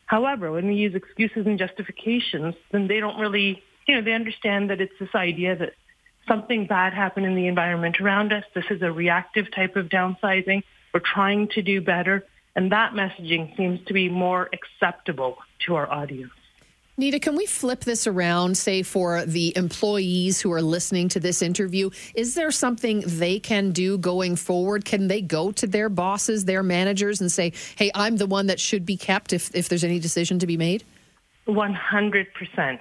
However, 0.06 0.52
when 0.52 0.68
we 0.68 0.76
use 0.76 0.96
excuses 0.96 1.46
and 1.46 1.58
justifications, 1.58 2.56
then 2.72 2.88
they 2.88 3.00
don't 3.00 3.20
really, 3.20 3.64
you 3.88 3.96
know, 3.96 4.02
they 4.02 4.14
understand 4.14 4.70
that 4.70 4.82
it's 4.82 4.94
this 5.00 5.16
idea 5.16 5.56
that 5.56 5.74
something 6.28 6.68
bad 6.68 6.94
happened 6.94 7.26
in 7.26 7.36
the 7.36 7.48
environment 7.48 8.00
around 8.00 8.32
us. 8.32 8.44
This 8.54 8.66
is 8.70 8.82
a 8.82 8.92
reactive 8.92 9.52
type 9.54 9.76
of 9.76 9.88
downsizing. 9.88 10.64
We're 10.94 11.00
trying 11.00 11.48
to 11.50 11.62
do 11.62 11.82
better. 11.82 12.26
And 12.56 12.72
that 12.72 12.94
messaging 12.94 13.56
seems 13.58 13.80
to 13.88 13.94
be 13.94 14.10
more 14.10 14.50
acceptable 14.54 15.38
to 15.66 15.76
our 15.76 15.92
audience. 15.92 16.32
Nita, 16.96 17.20
can 17.20 17.36
we 17.36 17.48
flip 17.48 17.84
this 17.84 18.06
around, 18.06 18.56
say, 18.56 18.84
for 18.84 19.26
the 19.26 19.52
employees 19.58 20.40
who 20.40 20.52
are 20.52 20.62
listening 20.62 21.10
to 21.10 21.20
this 21.20 21.42
interview? 21.42 21.90
Is 22.14 22.36
there 22.36 22.52
something 22.52 23.04
they 23.08 23.40
can 23.40 23.72
do 23.72 23.98
going 23.98 24.36
forward? 24.36 24.86
Can 24.86 25.08
they 25.08 25.20
go 25.20 25.52
to 25.54 25.66
their 25.66 25.90
bosses, 25.90 26.46
their 26.46 26.62
managers, 26.62 27.20
and 27.20 27.32
say, 27.32 27.54
hey, 27.78 27.90
I'm 27.96 28.18
the 28.18 28.28
one 28.28 28.46
that 28.46 28.60
should 28.60 28.86
be 28.86 28.96
kept 28.96 29.34
if, 29.34 29.54
if 29.56 29.70
there's 29.70 29.84
any 29.84 29.98
decision 29.98 30.38
to 30.40 30.46
be 30.46 30.56
made? 30.56 30.84
100%. 31.48 32.80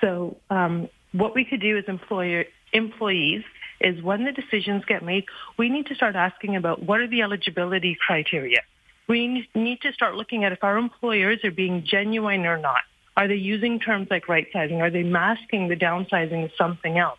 So, 0.00 0.36
um, 0.48 0.88
what 1.10 1.34
we 1.34 1.44
could 1.44 1.60
do 1.60 1.76
as 1.76 1.84
employer, 1.88 2.44
employees 2.72 3.42
is 3.80 4.00
when 4.00 4.24
the 4.24 4.32
decisions 4.32 4.84
get 4.84 5.02
made, 5.02 5.24
we 5.58 5.68
need 5.70 5.86
to 5.86 5.96
start 5.96 6.14
asking 6.14 6.54
about 6.54 6.84
what 6.84 7.00
are 7.00 7.08
the 7.08 7.22
eligibility 7.22 7.96
criteria. 8.06 8.60
We 9.08 9.48
need 9.56 9.80
to 9.80 9.92
start 9.92 10.14
looking 10.14 10.44
at 10.44 10.52
if 10.52 10.62
our 10.62 10.78
employers 10.78 11.44
are 11.44 11.50
being 11.50 11.84
genuine 11.84 12.46
or 12.46 12.56
not. 12.56 12.82
Are 13.16 13.28
they 13.28 13.34
using 13.34 13.80
terms 13.80 14.08
like 14.10 14.28
right 14.28 14.46
sizing? 14.52 14.80
Are 14.80 14.90
they 14.90 15.02
masking 15.02 15.68
the 15.68 15.76
downsizing 15.76 16.44
as 16.44 16.50
something 16.56 16.98
else? 16.98 17.18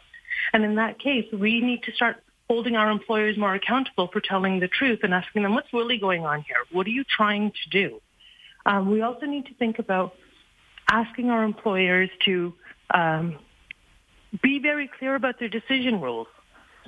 And 0.53 0.63
in 0.63 0.75
that 0.75 0.99
case, 0.99 1.25
we 1.31 1.61
need 1.61 1.83
to 1.83 1.91
start 1.93 2.17
holding 2.49 2.75
our 2.75 2.89
employers 2.89 3.37
more 3.37 3.53
accountable 3.53 4.09
for 4.11 4.19
telling 4.19 4.59
the 4.59 4.67
truth 4.67 4.99
and 5.03 5.13
asking 5.13 5.43
them, 5.43 5.53
what's 5.53 5.71
really 5.73 5.97
going 5.97 6.25
on 6.25 6.41
here? 6.41 6.57
What 6.71 6.85
are 6.87 6.89
you 6.89 7.03
trying 7.03 7.51
to 7.51 7.69
do? 7.69 8.01
Um, 8.65 8.91
we 8.91 9.01
also 9.01 9.25
need 9.25 9.45
to 9.45 9.53
think 9.53 9.79
about 9.79 10.15
asking 10.89 11.29
our 11.29 11.43
employers 11.43 12.09
to 12.25 12.53
um, 12.93 13.37
be 14.43 14.59
very 14.59 14.89
clear 14.99 15.15
about 15.15 15.39
their 15.39 15.49
decision 15.49 16.01
rules. 16.01 16.27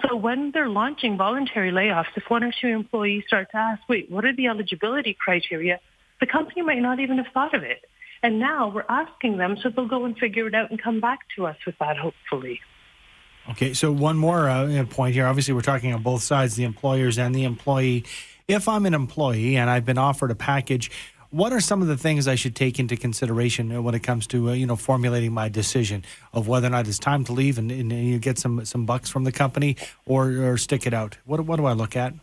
So 0.01 0.15
when 0.15 0.51
they're 0.51 0.69
launching 0.69 1.17
voluntary 1.17 1.71
layoffs, 1.71 2.07
if 2.15 2.23
one 2.27 2.43
or 2.43 2.51
two 2.59 2.67
employees 2.67 3.23
start 3.27 3.49
to 3.51 3.57
ask, 3.57 3.81
wait, 3.87 4.09
what 4.09 4.25
are 4.25 4.35
the 4.35 4.47
eligibility 4.47 5.15
criteria? 5.17 5.79
The 6.19 6.27
company 6.27 6.61
might 6.61 6.81
not 6.81 6.99
even 6.99 7.17
have 7.17 7.27
thought 7.33 7.53
of 7.53 7.63
it. 7.63 7.85
And 8.23 8.39
now 8.39 8.69
we're 8.69 8.85
asking 8.87 9.37
them, 9.37 9.57
so 9.61 9.69
they'll 9.69 9.87
go 9.87 10.05
and 10.05 10.17
figure 10.17 10.47
it 10.47 10.55
out 10.55 10.71
and 10.71 10.81
come 10.81 11.01
back 11.01 11.19
to 11.35 11.45
us 11.45 11.57
with 11.65 11.77
that, 11.79 11.97
hopefully. 11.97 12.61
Okay, 13.49 13.73
so 13.73 13.91
one 13.91 14.17
more 14.17 14.47
uh, 14.47 14.85
point 14.89 15.13
here. 15.13 15.27
Obviously, 15.27 15.53
we're 15.53 15.61
talking 15.61 15.93
on 15.93 16.01
both 16.01 16.23
sides, 16.23 16.55
the 16.55 16.63
employers 16.63 17.17
and 17.19 17.35
the 17.35 17.43
employee. 17.43 18.05
If 18.47 18.69
I'm 18.69 18.85
an 18.85 18.93
employee 18.93 19.57
and 19.57 19.69
I've 19.69 19.83
been 19.83 19.97
offered 19.97 20.31
a 20.31 20.35
package, 20.35 20.89
what 21.29 21.51
are 21.51 21.59
some 21.59 21.81
of 21.81 21.89
the 21.89 21.97
things 21.97 22.27
I 22.27 22.35
should 22.35 22.55
take 22.55 22.79
into 22.79 22.95
consideration 22.95 23.75
uh, 23.75 23.81
when 23.81 23.95
it 23.95 24.03
comes 24.03 24.27
to 24.27 24.51
uh, 24.51 24.53
you 24.53 24.65
know 24.65 24.75
formulating 24.77 25.33
my 25.33 25.49
decision 25.49 26.05
of 26.31 26.47
whether 26.47 26.67
or 26.67 26.69
not 26.69 26.87
it's 26.87 26.99
time 26.99 27.25
to 27.25 27.33
leave 27.33 27.57
and, 27.57 27.71
and 27.71 27.91
you 27.91 28.19
get 28.19 28.37
some 28.37 28.63
some 28.65 28.85
bucks 28.85 29.09
from 29.09 29.25
the 29.25 29.31
company 29.31 29.75
or, 30.05 30.29
or 30.43 30.57
stick 30.57 30.87
it 30.87 30.93
out? 30.93 31.17
What 31.25 31.41
what 31.41 31.57
do 31.57 31.65
I 31.65 31.73
look 31.73 31.97
at? 31.97 32.13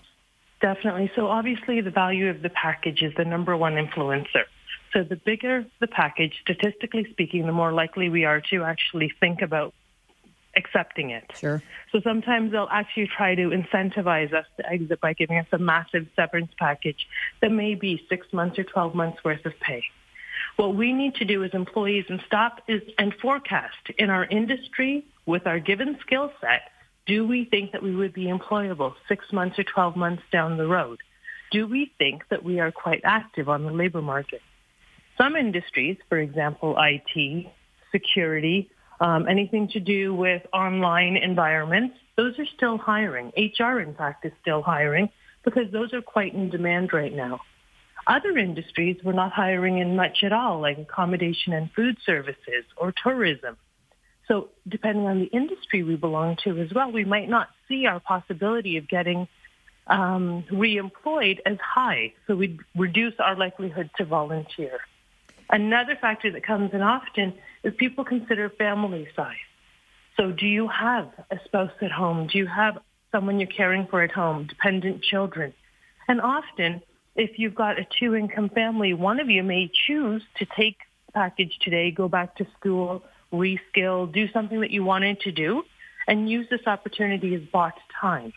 Definitely. 0.63 1.11
So 1.15 1.27
obviously, 1.27 1.81
the 1.83 1.91
value 1.91 2.31
of 2.31 2.41
the 2.41 2.51
package 2.51 3.03
is 3.03 3.13
the 3.17 3.25
number 3.25 3.57
one 3.57 3.75
influencer. 3.75 4.45
So 4.93 5.05
the 5.05 5.17
bigger 5.17 5.67
the 5.81 5.87
package, 5.87 6.41
statistically 6.43 7.07
speaking, 7.11 7.47
the 7.47 7.53
more 7.53 7.73
likely 7.73 8.09
we 8.09 8.25
are 8.25 8.41
to 8.51 8.65
actually 8.65 9.13
think 9.21 9.41
about 9.41 9.73
accepting 10.57 11.11
it. 11.11 11.25
Sure. 11.37 11.63
So 11.93 12.01
sometimes 12.01 12.53
they'll 12.53 12.69
actually 12.71 13.07
try 13.07 13.35
to 13.35 13.51
incentivize 13.51 14.33
us 14.33 14.47
to 14.57 14.69
exit 14.69 15.01
by 15.01 15.13
giving 15.13 15.39
us 15.39 15.47
a 15.53 15.59
massive 15.59 16.09
severance 16.17 16.51
package 16.59 17.07
that 17.41 17.53
may 17.53 17.75
be 17.75 18.05
six 18.09 18.33
months 18.33 18.59
or 18.59 18.65
12 18.65 18.95
months 18.95 19.23
worth 19.25 19.45
of 19.47 19.53
pay. 19.61 19.85
What 20.57 20.75
we 20.75 20.93
need 20.93 21.15
to 21.17 21.25
do 21.25 21.45
as 21.45 21.53
employees 21.53 22.07
and 22.09 22.21
stop 22.27 22.63
is 22.67 22.83
and 22.99 23.15
forecast 23.15 23.91
in 23.97 24.11
our 24.11 24.25
industry 24.25 25.05
with 25.27 25.47
our 25.47 25.61
given 25.61 25.99
skill 26.01 26.33
set, 26.41 26.63
do 27.07 27.27
we 27.27 27.45
think 27.45 27.73
that 27.73 27.83
we 27.83 27.95
would 27.95 28.13
be 28.13 28.25
employable 28.25 28.95
six 29.09 29.33
months 29.33 29.59
or 29.59 29.65
12 29.65 29.97
months 29.97 30.23
down 30.33 30.57
the 30.57 30.67
road? 30.67 30.99
Do 31.51 31.67
we 31.67 31.93
think 31.99 32.29
that 32.29 32.45
we 32.45 32.61
are 32.61 32.71
quite 32.71 33.03
active 33.05 33.49
on 33.49 33.65
the 33.65 33.73
labor 33.73 34.03
market? 34.03 34.43
Some 35.21 35.37
industries, 35.37 35.99
for 36.09 36.19
example, 36.19 36.77
IT, 36.79 37.47
security, 37.93 38.71
um, 39.01 39.29
anything 39.29 39.69
to 39.69 39.81
do 39.81 40.15
with 40.15 40.43
online 40.51 41.19
environments, 41.19 41.97
those 42.17 42.39
are 42.39 42.47
still 42.57 42.79
hiring. 42.79 43.31
HR, 43.37 43.81
in 43.81 43.95
fact, 43.95 44.25
is 44.25 44.33
still 44.41 44.63
hiring 44.63 45.11
because 45.45 45.71
those 45.73 45.93
are 45.93 46.01
quite 46.01 46.33
in 46.33 46.49
demand 46.49 46.95
right 46.95 47.15
now. 47.15 47.41
Other 48.07 48.39
industries 48.39 48.97
we're 49.05 49.13
not 49.13 49.33
hiring 49.33 49.79
in 49.79 49.95
much 49.95 50.23
at 50.23 50.33
all, 50.33 50.59
like 50.61 50.79
accommodation 50.79 51.53
and 51.53 51.71
food 51.73 51.99
services 52.07 52.65
or 52.79 52.95
tourism. 53.03 53.59
So 54.27 54.49
depending 54.67 55.07
on 55.07 55.19
the 55.19 55.27
industry 55.27 55.83
we 55.83 55.97
belong 55.97 56.37
to 56.45 56.59
as 56.61 56.73
well, 56.75 56.91
we 56.91 57.05
might 57.05 57.29
not 57.29 57.49
see 57.69 57.85
our 57.85 58.01
possibility 58.01 58.79
of 58.79 58.89
getting 58.89 59.29
um, 59.87 60.45
reemployed 60.51 61.41
as 61.45 61.59
high. 61.63 62.15
So 62.27 62.37
we'd 62.37 62.59
reduce 62.75 63.15
our 63.19 63.37
likelihood 63.37 63.91
to 63.99 64.07
volunteer. 64.07 64.81
Another 65.51 65.97
factor 66.01 66.31
that 66.33 66.45
comes 66.45 66.73
in 66.73 66.81
often 66.81 67.35
is 67.65 67.75
people 67.77 68.05
consider 68.05 68.49
family 68.51 69.09
size. 69.17 69.37
So 70.17 70.31
do 70.31 70.47
you 70.47 70.69
have 70.69 71.11
a 71.31 71.39
spouse 71.45 71.73
at 71.83 71.91
home? 71.91 72.29
Do 72.29 72.39
you 72.39 72.47
have 72.47 72.79
someone 73.11 73.41
you're 73.41 73.49
caring 73.49 73.87
for 73.89 74.03
at 74.03 74.13
home, 74.13 74.47
dependent 74.47 75.03
children? 75.03 75.53
And 76.07 76.21
often, 76.21 76.83
if 77.17 77.39
you've 77.39 77.55
got 77.55 77.79
a 77.79 77.87
two-income 77.99 78.51
family, 78.51 78.95
one 78.95 79.19
of 79.19 79.29
you 79.29 79.43
may 79.43 79.71
choose 79.87 80.23
to 80.37 80.47
take 80.57 80.77
package 81.13 81.59
today, 81.61 81.91
go 81.91 82.09
back 82.09 82.37
to 82.37 82.47
school, 82.59 83.03
reskill, 83.33 84.13
do 84.13 84.31
something 84.33 84.61
that 84.61 84.71
you 84.71 84.85
wanted 84.85 85.21
to 85.21 85.33
do, 85.33 85.65
and 86.07 86.31
use 86.31 86.47
this 86.51 86.67
opportunity 86.67 87.35
as 87.35 87.43
bought 87.53 87.75
time. 88.01 88.33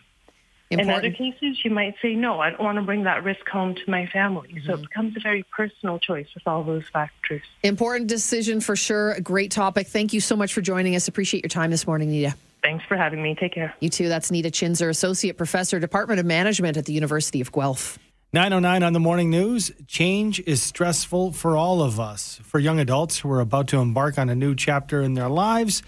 Important. 0.70 1.04
In 1.04 1.12
other 1.12 1.16
cases, 1.16 1.58
you 1.64 1.70
might 1.70 1.94
say, 2.00 2.14
no, 2.14 2.40
I 2.40 2.50
don't 2.50 2.64
want 2.64 2.76
to 2.76 2.82
bring 2.82 3.04
that 3.04 3.22
risk 3.22 3.46
home 3.48 3.74
to 3.74 3.90
my 3.90 4.06
family. 4.06 4.48
Mm-hmm. 4.48 4.66
So 4.66 4.72
it 4.72 4.74
mm-hmm. 4.76 4.82
becomes 4.82 5.16
a 5.16 5.20
very 5.20 5.44
personal 5.54 5.98
choice 5.98 6.26
with 6.34 6.46
all 6.46 6.64
those 6.64 6.84
factors. 6.92 7.42
Important 7.62 8.08
decision 8.08 8.60
for 8.60 8.74
sure. 8.74 9.12
A 9.12 9.20
great 9.20 9.50
topic. 9.50 9.86
Thank 9.86 10.12
you 10.12 10.20
so 10.20 10.36
much 10.36 10.54
for 10.54 10.62
joining 10.62 10.96
us. 10.96 11.06
Appreciate 11.06 11.44
your 11.44 11.50
time 11.50 11.70
this 11.70 11.86
morning, 11.86 12.10
Nita. 12.10 12.34
Thanks 12.62 12.84
for 12.86 12.96
having 12.96 13.22
me. 13.22 13.34
Take 13.34 13.52
care. 13.52 13.74
You 13.80 13.90
too. 13.90 14.08
That's 14.08 14.30
Nita 14.30 14.50
Chhinzer, 14.50 14.88
Associate 14.88 15.36
Professor, 15.36 15.78
Department 15.78 16.18
of 16.18 16.24
Management 16.24 16.78
at 16.78 16.86
the 16.86 16.94
University 16.94 17.42
of 17.42 17.52
Guelph. 17.52 17.98
909 18.32 18.82
on 18.82 18.92
the 18.92 18.98
morning 18.98 19.30
news. 19.30 19.70
Change 19.86 20.40
is 20.40 20.60
stressful 20.60 21.32
for 21.32 21.56
all 21.56 21.82
of 21.82 22.00
us. 22.00 22.40
For 22.42 22.58
young 22.58 22.80
adults 22.80 23.18
who 23.18 23.30
are 23.30 23.38
about 23.38 23.68
to 23.68 23.78
embark 23.78 24.18
on 24.18 24.28
a 24.28 24.34
new 24.34 24.56
chapter 24.56 25.02
in 25.02 25.14
their 25.14 25.28
lives, 25.28 25.84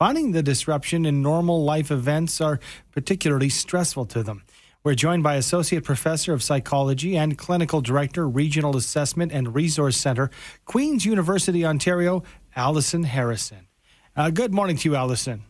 Finding 0.00 0.32
the 0.32 0.42
disruption 0.42 1.04
in 1.04 1.20
normal 1.20 1.62
life 1.62 1.90
events 1.90 2.40
are 2.40 2.58
particularly 2.90 3.50
stressful 3.50 4.06
to 4.06 4.22
them. 4.22 4.42
We're 4.82 4.94
joined 4.94 5.22
by 5.22 5.34
Associate 5.34 5.84
Professor 5.84 6.32
of 6.32 6.42
Psychology 6.42 7.18
and 7.18 7.36
Clinical 7.36 7.82
Director, 7.82 8.26
Regional 8.26 8.78
Assessment 8.78 9.30
and 9.30 9.54
Resource 9.54 9.98
Center, 9.98 10.30
Queen's 10.64 11.04
University, 11.04 11.66
Ontario, 11.66 12.22
Allison 12.56 13.02
Harrison. 13.02 13.68
Uh, 14.16 14.30
good 14.30 14.54
morning 14.54 14.78
to 14.78 14.88
you, 14.88 14.96
Allison. 14.96 15.44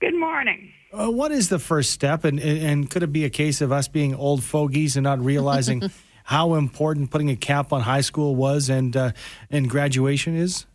Good 0.00 0.18
morning. 0.18 0.72
Uh, 0.92 1.12
what 1.12 1.30
is 1.30 1.48
the 1.48 1.60
first 1.60 1.92
step, 1.92 2.24
and, 2.24 2.40
and 2.40 2.90
could 2.90 3.04
it 3.04 3.12
be 3.12 3.24
a 3.24 3.30
case 3.30 3.60
of 3.60 3.70
us 3.70 3.86
being 3.86 4.16
old 4.16 4.42
fogies 4.42 4.96
and 4.96 5.04
not 5.04 5.20
realizing 5.20 5.88
how 6.24 6.54
important 6.54 7.12
putting 7.12 7.30
a 7.30 7.36
cap 7.36 7.72
on 7.72 7.82
high 7.82 8.00
school 8.00 8.34
was 8.34 8.68
and 8.68 8.96
uh, 8.96 9.12
and 9.48 9.70
graduation 9.70 10.34
is? 10.34 10.66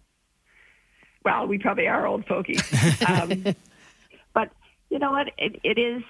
Well, 1.23 1.47
we 1.47 1.57
probably 1.57 1.87
are 1.87 2.05
old 2.07 2.25
fogies. 2.25 2.61
Um, 3.07 3.45
but 4.33 4.51
you 4.89 4.99
know 4.99 5.11
what? 5.11 5.27
It, 5.37 5.59
it 5.63 5.77
is. 5.77 6.03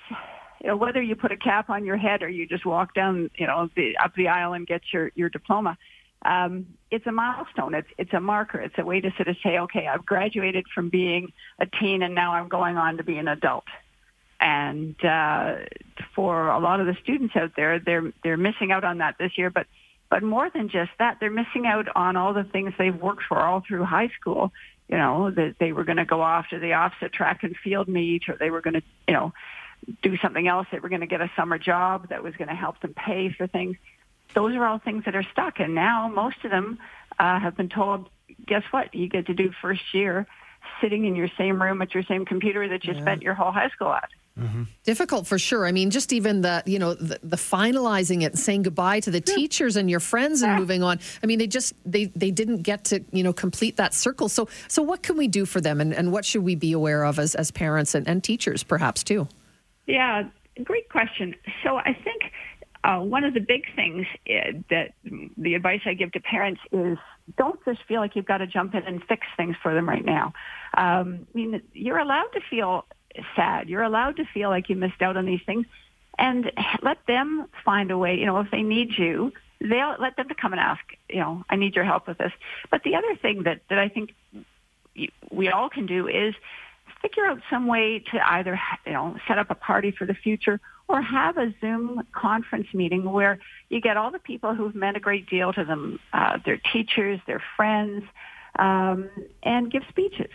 You 0.61 0.67
know, 0.67 0.77
whether 0.77 1.01
you 1.01 1.15
put 1.15 1.31
a 1.31 1.37
cap 1.37 1.69
on 1.69 1.85
your 1.85 1.97
head 1.97 2.21
or 2.21 2.29
you 2.29 2.45
just 2.45 2.65
walk 2.65 2.93
down, 2.93 3.31
you 3.35 3.47
know, 3.47 3.69
the, 3.75 3.97
up 3.97 4.13
the 4.15 4.27
aisle 4.27 4.53
and 4.53 4.67
get 4.67 4.81
your 4.93 5.11
your 5.15 5.29
diploma, 5.29 5.77
um, 6.23 6.67
it's 6.91 7.07
a 7.07 7.11
milestone. 7.11 7.73
It's 7.73 7.87
it's 7.97 8.13
a 8.13 8.19
marker. 8.19 8.59
It's 8.59 8.77
a 8.77 8.85
way 8.85 9.01
to 9.01 9.11
sort 9.15 9.27
of 9.27 9.37
say, 9.43 9.57
okay, 9.57 9.87
I've 9.87 10.05
graduated 10.05 10.65
from 10.73 10.89
being 10.89 11.33
a 11.59 11.65
teen 11.65 12.03
and 12.03 12.13
now 12.13 12.33
I'm 12.33 12.47
going 12.47 12.77
on 12.77 12.97
to 12.97 13.03
be 13.03 13.17
an 13.17 13.27
adult. 13.27 13.65
And 14.39 14.95
uh, 15.03 15.55
for 16.15 16.49
a 16.49 16.59
lot 16.59 16.79
of 16.79 16.87
the 16.87 16.95
students 17.01 17.35
out 17.35 17.53
there, 17.55 17.79
they're 17.79 18.13
they're 18.23 18.37
missing 18.37 18.71
out 18.71 18.83
on 18.83 18.99
that 18.99 19.15
this 19.17 19.37
year. 19.37 19.49
But 19.49 19.65
but 20.09 20.21
more 20.21 20.49
than 20.49 20.69
just 20.69 20.91
that, 20.99 21.17
they're 21.19 21.31
missing 21.31 21.65
out 21.65 21.87
on 21.95 22.17
all 22.17 22.33
the 22.33 22.43
things 22.43 22.73
they've 22.77 22.95
worked 22.95 23.23
for 23.27 23.39
all 23.39 23.63
through 23.65 23.85
high 23.85 24.09
school 24.19 24.51
you 24.91 24.97
know, 24.97 25.31
that 25.31 25.55
they 25.57 25.71
were 25.71 25.85
going 25.85 25.97
to 25.97 26.05
go 26.05 26.21
off 26.21 26.49
to 26.49 26.59
the 26.59 26.73
opposite 26.73 27.13
track 27.13 27.43
and 27.43 27.55
field 27.55 27.87
meet 27.87 28.27
or 28.27 28.35
they 28.35 28.49
were 28.49 28.61
going 28.61 28.73
to, 28.73 28.83
you 29.07 29.13
know, 29.13 29.33
do 30.03 30.17
something 30.17 30.47
else. 30.47 30.67
They 30.71 30.79
were 30.79 30.89
going 30.89 31.01
to 31.01 31.07
get 31.07 31.21
a 31.21 31.31
summer 31.35 31.57
job 31.57 32.09
that 32.09 32.21
was 32.21 32.35
going 32.35 32.49
to 32.49 32.55
help 32.55 32.81
them 32.81 32.93
pay 32.93 33.29
for 33.29 33.47
things. 33.47 33.77
Those 34.33 34.53
are 34.55 34.65
all 34.65 34.79
things 34.79 35.05
that 35.05 35.15
are 35.15 35.25
stuck. 35.31 35.59
And 35.59 35.73
now 35.73 36.09
most 36.09 36.43
of 36.43 36.51
them 36.51 36.77
uh, 37.17 37.39
have 37.39 37.55
been 37.55 37.69
told, 37.69 38.09
guess 38.45 38.63
what? 38.71 38.93
You 38.93 39.07
get 39.07 39.27
to 39.27 39.33
do 39.33 39.51
first 39.61 39.93
year 39.93 40.27
sitting 40.81 41.05
in 41.05 41.15
your 41.15 41.29
same 41.37 41.61
room 41.61 41.81
at 41.81 41.93
your 41.93 42.03
same 42.03 42.25
computer 42.25 42.67
that 42.67 42.83
you 42.83 42.93
yeah. 42.93 43.01
spent 43.01 43.21
your 43.21 43.33
whole 43.33 43.51
high 43.51 43.69
school 43.69 43.93
at. 43.93 44.09
Mm-hmm. 44.41 44.63
Difficult 44.83 45.27
for 45.27 45.37
sure. 45.37 45.65
I 45.65 45.71
mean, 45.71 45.91
just 45.91 46.13
even 46.13 46.41
the 46.41 46.63
you 46.65 46.79
know 46.79 46.93
the, 46.93 47.19
the 47.23 47.35
finalizing 47.35 48.23
it, 48.23 48.37
saying 48.37 48.63
goodbye 48.63 48.99
to 49.01 49.11
the 49.11 49.23
yeah. 49.25 49.35
teachers 49.35 49.75
and 49.75 49.89
your 49.89 49.99
friends, 49.99 50.41
and 50.41 50.51
yeah. 50.51 50.59
moving 50.59 50.83
on. 50.83 50.99
I 51.23 51.27
mean, 51.27 51.39
they 51.39 51.47
just 51.47 51.73
they 51.85 52.05
they 52.15 52.31
didn't 52.31 52.63
get 52.63 52.85
to 52.85 53.03
you 53.11 53.23
know 53.23 53.33
complete 53.33 53.77
that 53.77 53.93
circle. 53.93 54.29
So 54.29 54.47
so 54.67 54.81
what 54.81 55.03
can 55.03 55.17
we 55.17 55.27
do 55.27 55.45
for 55.45 55.61
them, 55.61 55.81
and, 55.81 55.93
and 55.93 56.11
what 56.11 56.25
should 56.25 56.43
we 56.43 56.55
be 56.55 56.71
aware 56.71 57.03
of 57.03 57.19
as 57.19 57.35
as 57.35 57.51
parents 57.51 57.95
and, 57.95 58.07
and 58.07 58.23
teachers, 58.23 58.63
perhaps 58.63 59.03
too? 59.03 59.27
Yeah, 59.87 60.23
great 60.63 60.89
question. 60.89 61.35
So 61.63 61.77
I 61.77 61.93
think 61.93 62.31
uh, 62.83 62.99
one 62.99 63.23
of 63.23 63.33
the 63.33 63.39
big 63.39 63.63
things 63.75 64.07
uh, 64.27 64.59
that 64.69 64.93
the 65.37 65.53
advice 65.53 65.81
I 65.85 65.93
give 65.93 66.11
to 66.13 66.19
parents 66.19 66.61
is 66.71 66.97
don't 67.37 67.63
just 67.65 67.79
feel 67.87 68.01
like 68.01 68.15
you've 68.15 68.25
got 68.25 68.39
to 68.39 68.47
jump 68.47 68.73
in 68.73 68.83
and 68.83 69.03
fix 69.03 69.27
things 69.37 69.55
for 69.61 69.73
them 69.73 69.87
right 69.87 70.03
now. 70.03 70.33
Um, 70.75 71.27
I 71.33 71.37
mean, 71.37 71.61
you're 71.73 71.99
allowed 71.99 72.29
to 72.33 72.41
feel 72.49 72.85
sad. 73.35 73.69
You're 73.69 73.83
allowed 73.83 74.17
to 74.17 74.25
feel 74.33 74.49
like 74.49 74.69
you 74.69 74.75
missed 74.75 75.01
out 75.01 75.17
on 75.17 75.25
these 75.25 75.41
things 75.45 75.65
and 76.17 76.51
let 76.81 77.05
them 77.07 77.47
find 77.65 77.91
a 77.91 77.97
way, 77.97 78.15
you 78.15 78.25
know, 78.25 78.39
if 78.39 78.51
they 78.51 78.61
need 78.61 78.91
you, 78.97 79.31
they'll 79.59 79.95
let 79.99 80.15
them 80.15 80.27
to 80.27 80.35
come 80.35 80.53
and 80.53 80.59
ask, 80.59 80.81
you 81.09 81.19
know, 81.19 81.43
I 81.49 81.55
need 81.55 81.75
your 81.75 81.85
help 81.85 82.07
with 82.07 82.17
this. 82.17 82.31
But 82.69 82.83
the 82.83 82.95
other 82.95 83.15
thing 83.15 83.43
that, 83.43 83.61
that 83.69 83.79
I 83.79 83.89
think 83.89 84.13
we 85.31 85.49
all 85.49 85.69
can 85.69 85.85
do 85.85 86.07
is 86.07 86.35
figure 87.01 87.25
out 87.25 87.39
some 87.49 87.67
way 87.67 88.03
to 88.11 88.31
either, 88.31 88.59
you 88.85 88.93
know, 88.93 89.15
set 89.27 89.37
up 89.37 89.49
a 89.49 89.55
party 89.55 89.91
for 89.91 90.05
the 90.05 90.13
future 90.13 90.59
or 90.87 91.01
have 91.01 91.37
a 91.37 91.53
Zoom 91.61 92.05
conference 92.11 92.67
meeting 92.73 93.09
where 93.09 93.39
you 93.69 93.79
get 93.79 93.97
all 93.97 94.11
the 94.11 94.19
people 94.19 94.53
who've 94.53 94.75
meant 94.75 94.97
a 94.97 94.99
great 94.99 95.29
deal 95.29 95.53
to 95.53 95.63
them, 95.63 95.99
uh, 96.13 96.37
their 96.45 96.59
teachers, 96.73 97.19
their 97.25 97.41
friends, 97.55 98.03
um, 98.59 99.09
and 99.41 99.71
give 99.71 99.83
speeches. 99.89 100.31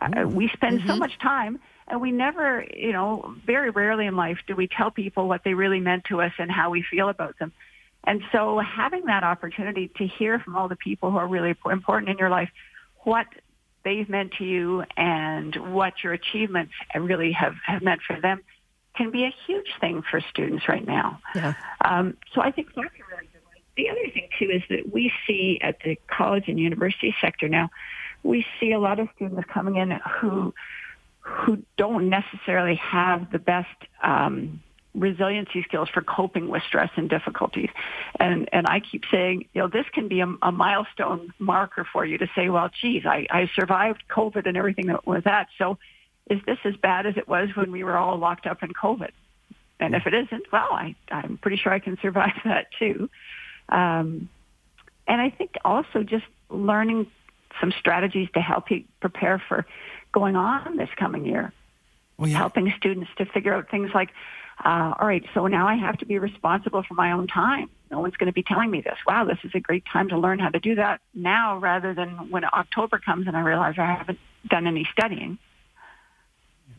Uh, 0.00 0.26
we 0.26 0.48
spend 0.48 0.80
mm-hmm. 0.80 0.88
so 0.88 0.96
much 0.96 1.16
time 1.18 1.60
and 1.88 2.00
we 2.00 2.12
never, 2.12 2.64
you 2.74 2.92
know, 2.92 3.34
very 3.44 3.70
rarely 3.70 4.06
in 4.06 4.16
life 4.16 4.38
do 4.46 4.56
we 4.56 4.68
tell 4.68 4.90
people 4.90 5.28
what 5.28 5.42
they 5.44 5.54
really 5.54 5.80
meant 5.80 6.04
to 6.04 6.20
us 6.20 6.32
and 6.38 6.50
how 6.50 6.70
we 6.70 6.82
feel 6.82 7.08
about 7.08 7.38
them. 7.38 7.52
And 8.04 8.22
so 8.32 8.58
having 8.58 9.06
that 9.06 9.24
opportunity 9.24 9.90
to 9.96 10.06
hear 10.06 10.38
from 10.38 10.56
all 10.56 10.68
the 10.68 10.76
people 10.76 11.10
who 11.10 11.16
are 11.16 11.26
really 11.26 11.54
important 11.70 12.10
in 12.10 12.18
your 12.18 12.30
life, 12.30 12.50
what 13.00 13.26
they've 13.84 14.08
meant 14.08 14.32
to 14.38 14.44
you 14.44 14.84
and 14.96 15.54
what 15.74 16.02
your 16.02 16.12
achievements 16.12 16.72
really 16.98 17.32
have, 17.32 17.54
have 17.66 17.82
meant 17.82 18.00
for 18.06 18.20
them 18.20 18.40
can 18.96 19.10
be 19.10 19.24
a 19.24 19.34
huge 19.46 19.68
thing 19.80 20.02
for 20.10 20.20
students 20.30 20.68
right 20.68 20.86
now. 20.86 21.20
Yeah. 21.34 21.54
Um, 21.84 22.16
so 22.34 22.40
I 22.40 22.50
think 22.50 22.68
that's 22.68 22.78
a 22.78 23.14
really 23.14 23.28
good 23.32 23.42
one. 23.44 23.54
The 23.76 23.90
other 23.90 24.10
thing 24.12 24.28
too 24.38 24.50
is 24.50 24.62
that 24.70 24.92
we 24.92 25.12
see 25.26 25.58
at 25.60 25.78
the 25.84 25.98
college 26.06 26.44
and 26.46 26.58
university 26.58 27.14
sector 27.20 27.48
now, 27.48 27.70
we 28.22 28.46
see 28.60 28.72
a 28.72 28.78
lot 28.78 29.00
of 29.00 29.08
students 29.16 29.48
coming 29.52 29.76
in 29.76 29.98
who 30.20 30.54
who 31.24 31.62
don't 31.78 32.10
necessarily 32.10 32.76
have 32.76 33.32
the 33.32 33.38
best 33.38 33.68
um, 34.02 34.62
resiliency 34.94 35.62
skills 35.62 35.88
for 35.88 36.02
coping 36.02 36.48
with 36.48 36.62
stress 36.68 36.90
and 36.96 37.08
difficulties. 37.08 37.70
And 38.20 38.48
and 38.52 38.66
I 38.68 38.80
keep 38.80 39.04
saying, 39.10 39.46
you 39.54 39.62
know, 39.62 39.68
this 39.68 39.86
can 39.92 40.06
be 40.06 40.20
a, 40.20 40.28
a 40.42 40.52
milestone 40.52 41.32
marker 41.38 41.86
for 41.90 42.04
you 42.04 42.18
to 42.18 42.28
say, 42.36 42.50
well, 42.50 42.70
geez, 42.80 43.04
I, 43.06 43.26
I 43.30 43.50
survived 43.56 44.04
COVID 44.10 44.46
and 44.46 44.56
everything 44.56 44.86
that 44.88 45.06
was 45.06 45.24
that. 45.24 45.48
So 45.56 45.78
is 46.28 46.40
this 46.46 46.58
as 46.64 46.76
bad 46.76 47.06
as 47.06 47.16
it 47.16 47.26
was 47.26 47.48
when 47.54 47.72
we 47.72 47.84
were 47.84 47.96
all 47.96 48.18
locked 48.18 48.46
up 48.46 48.62
in 48.62 48.72
COVID? 48.72 49.10
And 49.80 49.94
if 49.94 50.06
it 50.06 50.14
isn't, 50.14 50.52
well, 50.52 50.68
I, 50.70 50.94
I'm 51.10 51.38
pretty 51.38 51.56
sure 51.56 51.72
I 51.72 51.78
can 51.78 51.98
survive 52.00 52.34
that 52.44 52.66
too. 52.78 53.08
Um, 53.70 54.28
and 55.06 55.20
I 55.20 55.30
think 55.30 55.52
also 55.64 56.02
just 56.02 56.24
learning 56.50 57.10
some 57.60 57.72
strategies 57.78 58.28
to 58.34 58.40
help 58.40 58.70
you 58.70 58.84
prepare 59.00 59.42
for 59.48 59.66
going 60.14 60.36
on 60.36 60.76
this 60.76 60.88
coming 60.96 61.26
year. 61.26 61.52
Well, 62.16 62.30
yeah. 62.30 62.38
Helping 62.38 62.72
students 62.76 63.10
to 63.18 63.26
figure 63.26 63.52
out 63.52 63.68
things 63.70 63.90
like, 63.92 64.10
uh, 64.64 64.94
all 64.98 65.06
right, 65.06 65.24
so 65.34 65.48
now 65.48 65.66
I 65.66 65.74
have 65.74 65.98
to 65.98 66.06
be 66.06 66.18
responsible 66.18 66.84
for 66.84 66.94
my 66.94 67.12
own 67.12 67.26
time. 67.26 67.68
No 67.90 68.00
one's 68.00 68.16
going 68.16 68.28
to 68.28 68.32
be 68.32 68.44
telling 68.44 68.70
me 68.70 68.80
this. 68.80 68.96
Wow, 69.06 69.24
this 69.24 69.38
is 69.42 69.50
a 69.54 69.60
great 69.60 69.84
time 69.92 70.08
to 70.10 70.18
learn 70.18 70.38
how 70.38 70.48
to 70.48 70.60
do 70.60 70.76
that 70.76 71.00
now 71.12 71.58
rather 71.58 71.92
than 71.92 72.30
when 72.30 72.44
October 72.44 72.98
comes 72.98 73.26
and 73.26 73.36
I 73.36 73.40
realize 73.40 73.74
I 73.78 73.92
haven't 73.92 74.20
done 74.48 74.66
any 74.66 74.88
studying 74.92 75.38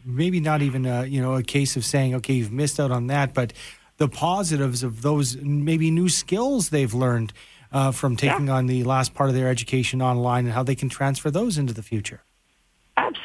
maybe 0.06 0.40
not 0.40 0.62
even 0.62 0.86
a, 0.86 1.06
you 1.06 1.22
know 1.22 1.34
a 1.34 1.44
case 1.44 1.76
of 1.76 1.84
saying 1.84 2.14
okay 2.16 2.34
you've 2.34 2.52
missed 2.52 2.80
out 2.80 2.92
on 2.92 3.08
that 3.08 3.34
but 3.34 3.52
the 3.98 4.08
positives 4.08 4.84
of 4.84 5.02
those 5.02 5.36
maybe 5.38 5.90
new 5.90 6.08
skills 6.08 6.70
they've 6.70 6.94
learned 6.94 7.34
uh, 7.72 7.92
from 7.92 8.16
taking 8.16 8.48
yeah. 8.48 8.54
on 8.54 8.68
the 8.68 8.84
last 8.84 9.14
part 9.14 9.30
of 9.30 9.36
their 9.36 9.50
education 9.50 10.02
online 10.02 10.46
and 10.46 10.54
how 10.54 10.64
they 10.64 10.76
can 10.76 10.90
transfer 10.90 11.32
those 11.32 11.58
into 11.58 11.74
the 11.74 11.84
future 11.84 12.22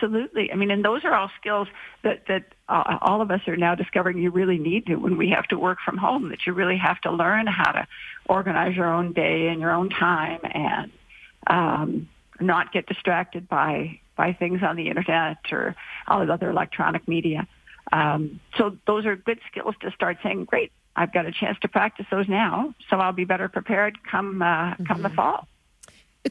absolutely 0.02 0.50
i 0.52 0.54
mean 0.54 0.70
and 0.70 0.84
those 0.84 1.04
are 1.04 1.14
all 1.14 1.30
skills 1.38 1.68
that 2.02 2.26
that 2.26 2.44
uh, 2.68 2.98
all 3.02 3.20
of 3.20 3.30
us 3.30 3.40
are 3.46 3.56
now 3.56 3.74
discovering 3.74 4.18
you 4.18 4.30
really 4.30 4.58
need 4.58 4.86
to 4.86 4.96
when 4.96 5.16
we 5.16 5.30
have 5.30 5.46
to 5.46 5.58
work 5.58 5.78
from 5.84 5.96
home 5.96 6.30
that 6.30 6.46
you 6.46 6.52
really 6.52 6.76
have 6.76 7.00
to 7.00 7.10
learn 7.10 7.46
how 7.46 7.72
to 7.72 7.86
organize 8.26 8.76
your 8.76 8.92
own 8.92 9.12
day 9.12 9.48
and 9.48 9.60
your 9.60 9.72
own 9.72 9.90
time 9.90 10.40
and 10.44 10.92
um, 11.46 12.08
not 12.40 12.72
get 12.72 12.86
distracted 12.86 13.48
by 13.48 14.00
by 14.16 14.32
things 14.34 14.60
on 14.62 14.76
the 14.76 14.88
internet 14.88 15.38
or 15.50 15.74
all 16.06 16.24
the 16.24 16.30
other 16.30 16.50
electronic 16.50 17.08
media. 17.08 17.48
Um, 17.90 18.38
so 18.58 18.76
those 18.86 19.06
are 19.06 19.16
good 19.16 19.40
skills 19.50 19.74
to 19.80 19.90
start 19.92 20.18
saying, 20.22 20.44
great, 20.44 20.72
I've 20.94 21.12
got 21.12 21.24
a 21.24 21.32
chance 21.32 21.58
to 21.62 21.68
practice 21.68 22.04
those 22.10 22.28
now, 22.28 22.74
so 22.90 22.98
I'll 22.98 23.12
be 23.12 23.24
better 23.24 23.48
prepared 23.48 23.96
come 24.04 24.42
uh, 24.42 24.44
mm-hmm. 24.44 24.84
come 24.84 25.02
the 25.02 25.08
mm-hmm. 25.08 25.16
fall. 25.16 25.48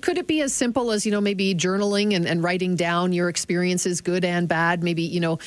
Could 0.01 0.19
it 0.19 0.27
be 0.27 0.41
as 0.41 0.53
simple 0.53 0.91
as, 0.91 1.03
you 1.03 1.11
know, 1.11 1.19
maybe 1.19 1.55
journaling 1.55 2.15
and, 2.15 2.27
and 2.27 2.43
writing 2.43 2.75
down 2.75 3.11
your 3.11 3.27
experiences, 3.27 4.01
good 4.01 4.23
and 4.23 4.47
bad? 4.47 4.83
Maybe, 4.83 5.01
you 5.01 5.19
know, 5.19 5.39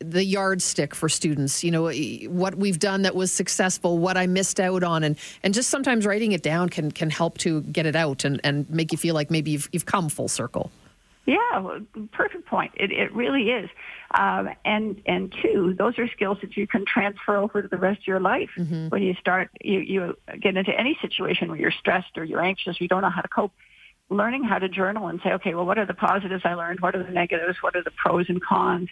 the 0.00 0.24
yardstick 0.24 0.94
for 0.94 1.10
students, 1.10 1.62
you 1.62 1.70
know, 1.70 1.92
what 2.30 2.54
we've 2.54 2.78
done 2.78 3.02
that 3.02 3.14
was 3.14 3.30
successful, 3.30 3.98
what 3.98 4.16
I 4.16 4.26
missed 4.26 4.58
out 4.58 4.82
on. 4.82 5.04
And, 5.04 5.18
and 5.42 5.52
just 5.52 5.68
sometimes 5.68 6.06
writing 6.06 6.32
it 6.32 6.42
down 6.42 6.70
can, 6.70 6.90
can 6.90 7.10
help 7.10 7.36
to 7.38 7.60
get 7.60 7.84
it 7.84 7.94
out 7.94 8.24
and, 8.24 8.40
and 8.42 8.68
make 8.70 8.90
you 8.90 8.96
feel 8.96 9.14
like 9.14 9.30
maybe 9.30 9.50
you've, 9.50 9.68
you've 9.70 9.86
come 9.86 10.08
full 10.08 10.28
circle. 10.28 10.70
Yeah, 11.26 11.78
perfect 12.12 12.46
point. 12.46 12.72
It, 12.76 12.92
it 12.92 13.14
really 13.14 13.50
is. 13.50 13.68
Um, 14.12 14.48
and 14.64 15.00
and 15.06 15.32
two, 15.42 15.74
those 15.78 15.96
are 15.98 16.08
skills 16.08 16.38
that 16.40 16.56
you 16.56 16.66
can 16.66 16.84
transfer 16.86 17.36
over 17.36 17.62
to 17.62 17.68
the 17.68 17.76
rest 17.76 18.00
of 18.00 18.06
your 18.06 18.18
life. 18.18 18.50
Mm-hmm. 18.56 18.88
When 18.88 19.02
you 19.02 19.14
start, 19.20 19.50
you, 19.60 19.78
you 19.78 20.16
get 20.40 20.56
into 20.56 20.72
any 20.76 20.98
situation 21.00 21.48
where 21.48 21.60
you're 21.60 21.70
stressed 21.70 22.16
or 22.16 22.24
you're 22.24 22.42
anxious, 22.42 22.80
you 22.80 22.88
don't 22.88 23.02
know 23.02 23.10
how 23.10 23.20
to 23.20 23.28
cope. 23.28 23.52
Learning 24.10 24.44
how 24.44 24.58
to 24.58 24.68
journal 24.68 25.06
and 25.06 25.20
say, 25.22 25.32
okay, 25.32 25.54
well, 25.54 25.64
what 25.64 25.78
are 25.78 25.86
the 25.86 25.94
positives 25.94 26.42
I 26.44 26.54
learned? 26.54 26.80
What 26.80 26.94
are 26.94 27.02
the 27.02 27.12
negatives? 27.12 27.58
What 27.62 27.76
are 27.76 27.82
the 27.82 27.92
pros 27.92 28.28
and 28.28 28.42
cons? 28.42 28.88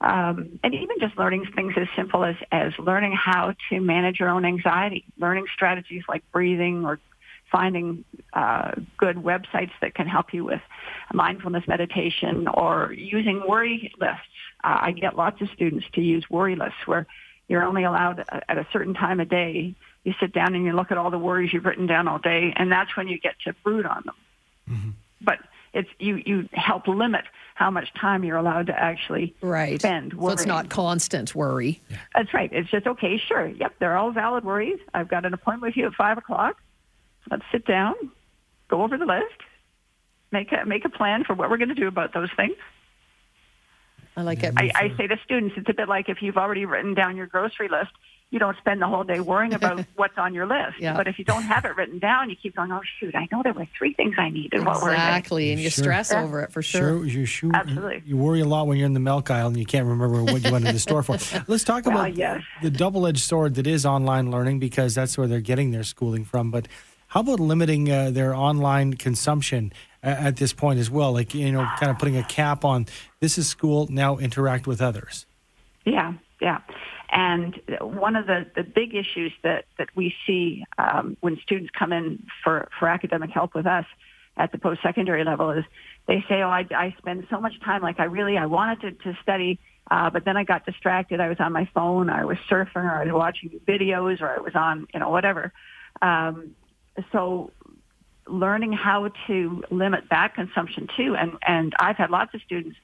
Um, 0.00 0.58
and 0.64 0.74
even 0.74 0.98
just 1.00 1.16
learning 1.16 1.46
things 1.54 1.74
as 1.76 1.86
simple 1.94 2.24
as, 2.24 2.36
as 2.50 2.72
learning 2.78 3.12
how 3.12 3.54
to 3.70 3.80
manage 3.80 4.18
your 4.18 4.28
own 4.28 4.44
anxiety, 4.44 5.04
learning 5.18 5.46
strategies 5.54 6.02
like 6.08 6.22
breathing 6.32 6.84
or 6.84 6.98
finding 7.52 8.04
uh, 8.32 8.72
good 8.96 9.16
websites 9.16 9.70
that 9.80 9.94
can 9.94 10.08
help 10.08 10.32
you 10.32 10.44
with 10.44 10.60
mindfulness 11.12 11.68
meditation 11.68 12.48
or 12.48 12.92
using 12.92 13.42
worry 13.46 13.92
lists. 14.00 14.22
Uh, 14.64 14.78
I 14.80 14.92
get 14.92 15.16
lots 15.16 15.40
of 15.40 15.48
students 15.54 15.86
to 15.92 16.00
use 16.00 16.24
worry 16.30 16.56
lists 16.56 16.86
where 16.86 17.06
you're 17.46 17.64
only 17.64 17.84
allowed 17.84 18.24
at 18.48 18.58
a 18.58 18.66
certain 18.72 18.94
time 18.94 19.20
of 19.20 19.28
day. 19.28 19.74
You 20.04 20.14
sit 20.18 20.32
down 20.32 20.54
and 20.54 20.64
you 20.64 20.72
look 20.72 20.90
at 20.90 20.98
all 20.98 21.10
the 21.10 21.18
worries 21.18 21.52
you've 21.52 21.64
written 21.64 21.86
down 21.86 22.08
all 22.08 22.18
day, 22.18 22.52
and 22.56 22.72
that's 22.72 22.96
when 22.96 23.06
you 23.06 23.18
get 23.18 23.34
to 23.44 23.52
brood 23.62 23.86
on 23.86 24.02
them. 24.04 24.14
Mm-hmm. 24.68 24.90
But 25.20 25.38
it's 25.72 25.88
you 25.98 26.22
you 26.24 26.48
help 26.52 26.86
limit 26.86 27.24
how 27.54 27.70
much 27.70 27.92
time 27.94 28.24
you're 28.24 28.36
allowed 28.36 28.66
to 28.66 28.78
actually 28.78 29.34
right. 29.40 29.80
spend 29.80 30.14
worrying. 30.14 30.38
So 30.38 30.42
it's 30.42 30.46
not 30.46 30.68
constant 30.68 31.34
worry. 31.34 31.80
Yeah. 31.88 31.98
That's 32.14 32.34
right. 32.34 32.50
It's 32.52 32.70
just 32.70 32.86
okay, 32.86 33.18
sure. 33.18 33.46
Yep, 33.46 33.74
they're 33.78 33.96
all 33.96 34.10
valid 34.10 34.44
worries. 34.44 34.80
I've 34.94 35.08
got 35.08 35.24
an 35.24 35.34
appointment 35.34 35.70
with 35.70 35.76
you 35.76 35.86
at 35.86 35.94
five 35.94 36.18
o'clock. 36.18 36.56
Let's 37.30 37.44
sit 37.52 37.64
down, 37.66 37.94
go 38.68 38.82
over 38.82 38.98
the 38.98 39.06
list, 39.06 39.40
make 40.32 40.50
a 40.52 40.64
make 40.66 40.84
a 40.84 40.88
plan 40.88 41.24
for 41.24 41.34
what 41.34 41.50
we're 41.50 41.58
going 41.58 41.68
to 41.68 41.74
do 41.74 41.88
about 41.88 42.12
those 42.14 42.30
things. 42.36 42.56
I 44.16 44.22
like 44.22 44.42
it. 44.42 44.52
I, 44.56 44.70
I 44.74 44.96
say 44.96 45.06
to 45.06 45.16
students, 45.24 45.54
it's 45.56 45.68
a 45.70 45.74
bit 45.74 45.88
like 45.88 46.08
if 46.08 46.20
you've 46.20 46.36
already 46.36 46.66
written 46.66 46.94
down 46.94 47.16
your 47.16 47.26
grocery 47.26 47.68
list, 47.68 47.92
you 48.32 48.38
don't 48.38 48.56
spend 48.56 48.80
the 48.80 48.86
whole 48.86 49.04
day 49.04 49.20
worrying 49.20 49.52
about 49.52 49.84
what's 49.96 50.16
on 50.16 50.32
your 50.32 50.46
list. 50.46 50.80
Yeah. 50.80 50.96
But 50.96 51.06
if 51.06 51.18
you 51.18 51.24
don't 51.24 51.42
have 51.42 51.66
it 51.66 51.76
written 51.76 51.98
down, 51.98 52.30
you 52.30 52.36
keep 52.36 52.56
going, 52.56 52.72
oh, 52.72 52.80
shoot, 52.98 53.14
I 53.14 53.28
know 53.30 53.42
there 53.44 53.52
were 53.52 53.68
three 53.76 53.92
things 53.92 54.14
I 54.18 54.30
needed. 54.30 54.62
Exactly. 54.62 55.52
And 55.52 55.60
you 55.60 55.68
sure. 55.68 55.84
stress 55.84 56.10
yeah. 56.10 56.22
over 56.22 56.40
it 56.40 56.50
for 56.50 56.62
sure. 56.62 56.80
Sure, 56.80 57.04
you, 57.04 57.26
sure. 57.26 57.50
Absolutely. 57.54 58.02
You, 58.06 58.16
worry 58.16 58.40
a 58.40 58.46
lot 58.46 58.66
when 58.66 58.78
you're 58.78 58.86
in 58.86 58.94
the 58.94 59.00
milk 59.00 59.30
aisle 59.30 59.48
and 59.48 59.58
you 59.58 59.66
can't 59.66 59.86
remember 59.86 60.24
what 60.24 60.42
you 60.42 60.50
went 60.50 60.64
to 60.64 60.72
the 60.72 60.78
store 60.78 61.02
for. 61.02 61.12
Let's 61.46 61.62
talk 61.62 61.84
well, 61.84 61.94
about 61.94 62.16
yes. 62.16 62.40
the 62.62 62.70
double 62.70 63.06
edged 63.06 63.20
sword 63.20 63.54
that 63.56 63.66
is 63.66 63.84
online 63.84 64.30
learning 64.30 64.60
because 64.60 64.94
that's 64.94 65.18
where 65.18 65.26
they're 65.26 65.40
getting 65.40 65.70
their 65.70 65.84
schooling 65.84 66.24
from. 66.24 66.50
But 66.50 66.68
how 67.08 67.20
about 67.20 67.38
limiting 67.38 67.92
uh, 67.92 68.10
their 68.12 68.34
online 68.34 68.94
consumption 68.94 69.74
at 70.02 70.36
this 70.36 70.54
point 70.54 70.78
as 70.78 70.88
well? 70.88 71.12
Like, 71.12 71.34
you 71.34 71.52
know, 71.52 71.68
kind 71.78 71.90
of 71.90 71.98
putting 71.98 72.16
a 72.16 72.24
cap 72.24 72.64
on 72.64 72.86
this 73.20 73.36
is 73.36 73.46
school, 73.46 73.88
now 73.90 74.16
interact 74.16 74.66
with 74.66 74.80
others. 74.80 75.26
Yeah, 75.84 76.14
yeah. 76.40 76.60
And 77.12 77.60
one 77.80 78.16
of 78.16 78.26
the, 78.26 78.46
the 78.56 78.62
big 78.62 78.94
issues 78.94 79.32
that, 79.42 79.66
that 79.76 79.88
we 79.94 80.14
see 80.26 80.64
um, 80.78 81.18
when 81.20 81.38
students 81.42 81.70
come 81.78 81.92
in 81.92 82.24
for, 82.42 82.70
for 82.78 82.88
academic 82.88 83.30
help 83.30 83.54
with 83.54 83.66
us 83.66 83.84
at 84.38 84.50
the 84.50 84.58
post-secondary 84.58 85.22
level 85.22 85.50
is 85.50 85.64
they 86.08 86.24
say, 86.26 86.40
oh, 86.42 86.48
I, 86.48 86.66
I 86.74 86.94
spend 86.96 87.26
so 87.28 87.38
much 87.38 87.52
time, 87.60 87.82
like 87.82 88.00
I 88.00 88.04
really, 88.04 88.38
I 88.38 88.46
wanted 88.46 88.80
to, 88.80 89.12
to 89.12 89.18
study, 89.22 89.60
uh, 89.90 90.08
but 90.08 90.24
then 90.24 90.38
I 90.38 90.44
got 90.44 90.64
distracted. 90.64 91.20
I 91.20 91.28
was 91.28 91.36
on 91.38 91.52
my 91.52 91.68
phone, 91.74 92.08
or 92.08 92.14
I 92.14 92.24
was 92.24 92.38
surfing, 92.48 92.76
or 92.76 92.90
I 92.90 93.04
was 93.04 93.12
watching 93.12 93.60
videos, 93.68 94.22
or 94.22 94.30
I 94.30 94.38
was 94.38 94.54
on, 94.54 94.86
you 94.94 95.00
know, 95.00 95.10
whatever. 95.10 95.52
Um, 96.00 96.56
so 97.12 97.50
learning 98.26 98.72
how 98.72 99.10
to 99.26 99.62
limit 99.70 100.04
that 100.10 100.34
consumption 100.34 100.88
too. 100.96 101.14
And, 101.14 101.32
and 101.46 101.74
I've 101.78 101.96
had 101.96 102.10
lots 102.10 102.32
of 102.34 102.40
students 102.40 102.76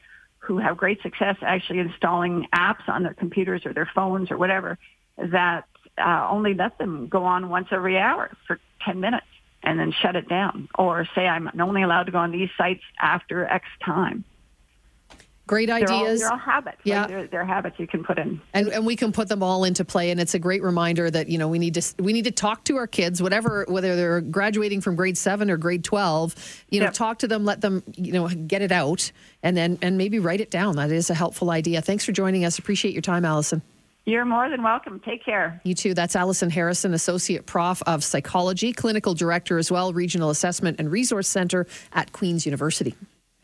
who 0.48 0.56
have 0.56 0.78
great 0.78 1.00
success 1.02 1.36
actually 1.42 1.78
installing 1.78 2.48
apps 2.54 2.88
on 2.88 3.02
their 3.02 3.12
computers 3.12 3.66
or 3.66 3.74
their 3.74 3.88
phones 3.94 4.30
or 4.30 4.38
whatever 4.38 4.78
that 5.18 5.66
uh, 5.98 6.26
only 6.30 6.54
let 6.54 6.78
them 6.78 7.06
go 7.06 7.24
on 7.24 7.50
once 7.50 7.68
every 7.70 7.98
hour 7.98 8.30
for 8.46 8.58
10 8.86 8.98
minutes 8.98 9.26
and 9.62 9.78
then 9.78 9.92
shut 9.92 10.16
it 10.16 10.26
down 10.26 10.66
or 10.78 11.06
say 11.14 11.26
I'm 11.26 11.50
only 11.60 11.82
allowed 11.82 12.04
to 12.04 12.12
go 12.12 12.18
on 12.18 12.32
these 12.32 12.48
sites 12.56 12.82
after 12.98 13.44
X 13.44 13.66
time. 13.84 14.24
Great 15.48 15.70
ideas. 15.70 16.20
They're 16.20 16.30
all, 16.30 16.36
they're 16.36 16.46
all 16.46 16.52
habits. 16.54 16.78
Yeah. 16.84 17.00
Like 17.00 17.08
they're, 17.08 17.26
they're, 17.26 17.44
habits 17.46 17.76
you 17.78 17.86
can 17.86 18.04
put 18.04 18.18
in. 18.18 18.40
And, 18.52 18.68
and 18.68 18.84
we 18.84 18.96
can 18.96 19.12
put 19.12 19.28
them 19.28 19.42
all 19.42 19.64
into 19.64 19.82
play. 19.82 20.10
And 20.10 20.20
it's 20.20 20.34
a 20.34 20.38
great 20.38 20.62
reminder 20.62 21.10
that, 21.10 21.28
you 21.28 21.38
know, 21.38 21.48
we 21.48 21.58
need 21.58 21.74
to, 21.74 21.94
we 22.02 22.12
need 22.12 22.26
to 22.26 22.30
talk 22.30 22.64
to 22.64 22.76
our 22.76 22.86
kids, 22.86 23.22
whatever, 23.22 23.64
whether 23.66 23.96
they're 23.96 24.20
graduating 24.20 24.82
from 24.82 24.94
grade 24.94 25.16
seven 25.16 25.50
or 25.50 25.56
grade 25.56 25.84
12, 25.84 26.64
you 26.68 26.80
know, 26.80 26.86
yep. 26.86 26.92
talk 26.92 27.18
to 27.20 27.26
them, 27.26 27.46
let 27.46 27.62
them, 27.62 27.82
you 27.96 28.12
know, 28.12 28.28
get 28.28 28.60
it 28.60 28.70
out 28.70 29.10
and 29.42 29.56
then, 29.56 29.78
and 29.80 29.96
maybe 29.96 30.18
write 30.18 30.42
it 30.42 30.50
down. 30.50 30.76
That 30.76 30.92
is 30.92 31.08
a 31.08 31.14
helpful 31.14 31.50
idea. 31.50 31.80
Thanks 31.80 32.04
for 32.04 32.12
joining 32.12 32.44
us. 32.44 32.58
Appreciate 32.58 32.92
your 32.92 33.02
time, 33.02 33.24
Allison. 33.24 33.62
You're 34.04 34.26
more 34.26 34.50
than 34.50 34.62
welcome. 34.62 35.00
Take 35.00 35.24
care. 35.24 35.60
You 35.64 35.74
too. 35.74 35.92
That's 35.94 36.14
Allison 36.14 36.50
Harrison, 36.50 36.92
Associate 36.92 37.44
Prof 37.44 37.82
of 37.86 38.04
Psychology, 38.04 38.72
Clinical 38.72 39.14
Director 39.14 39.58
as 39.58 39.70
well, 39.70 39.92
Regional 39.94 40.30
Assessment 40.30 40.78
and 40.78 40.90
Resource 40.90 41.28
Center 41.28 41.66
at 41.92 42.12
Queen's 42.12 42.46
University. 42.46 42.94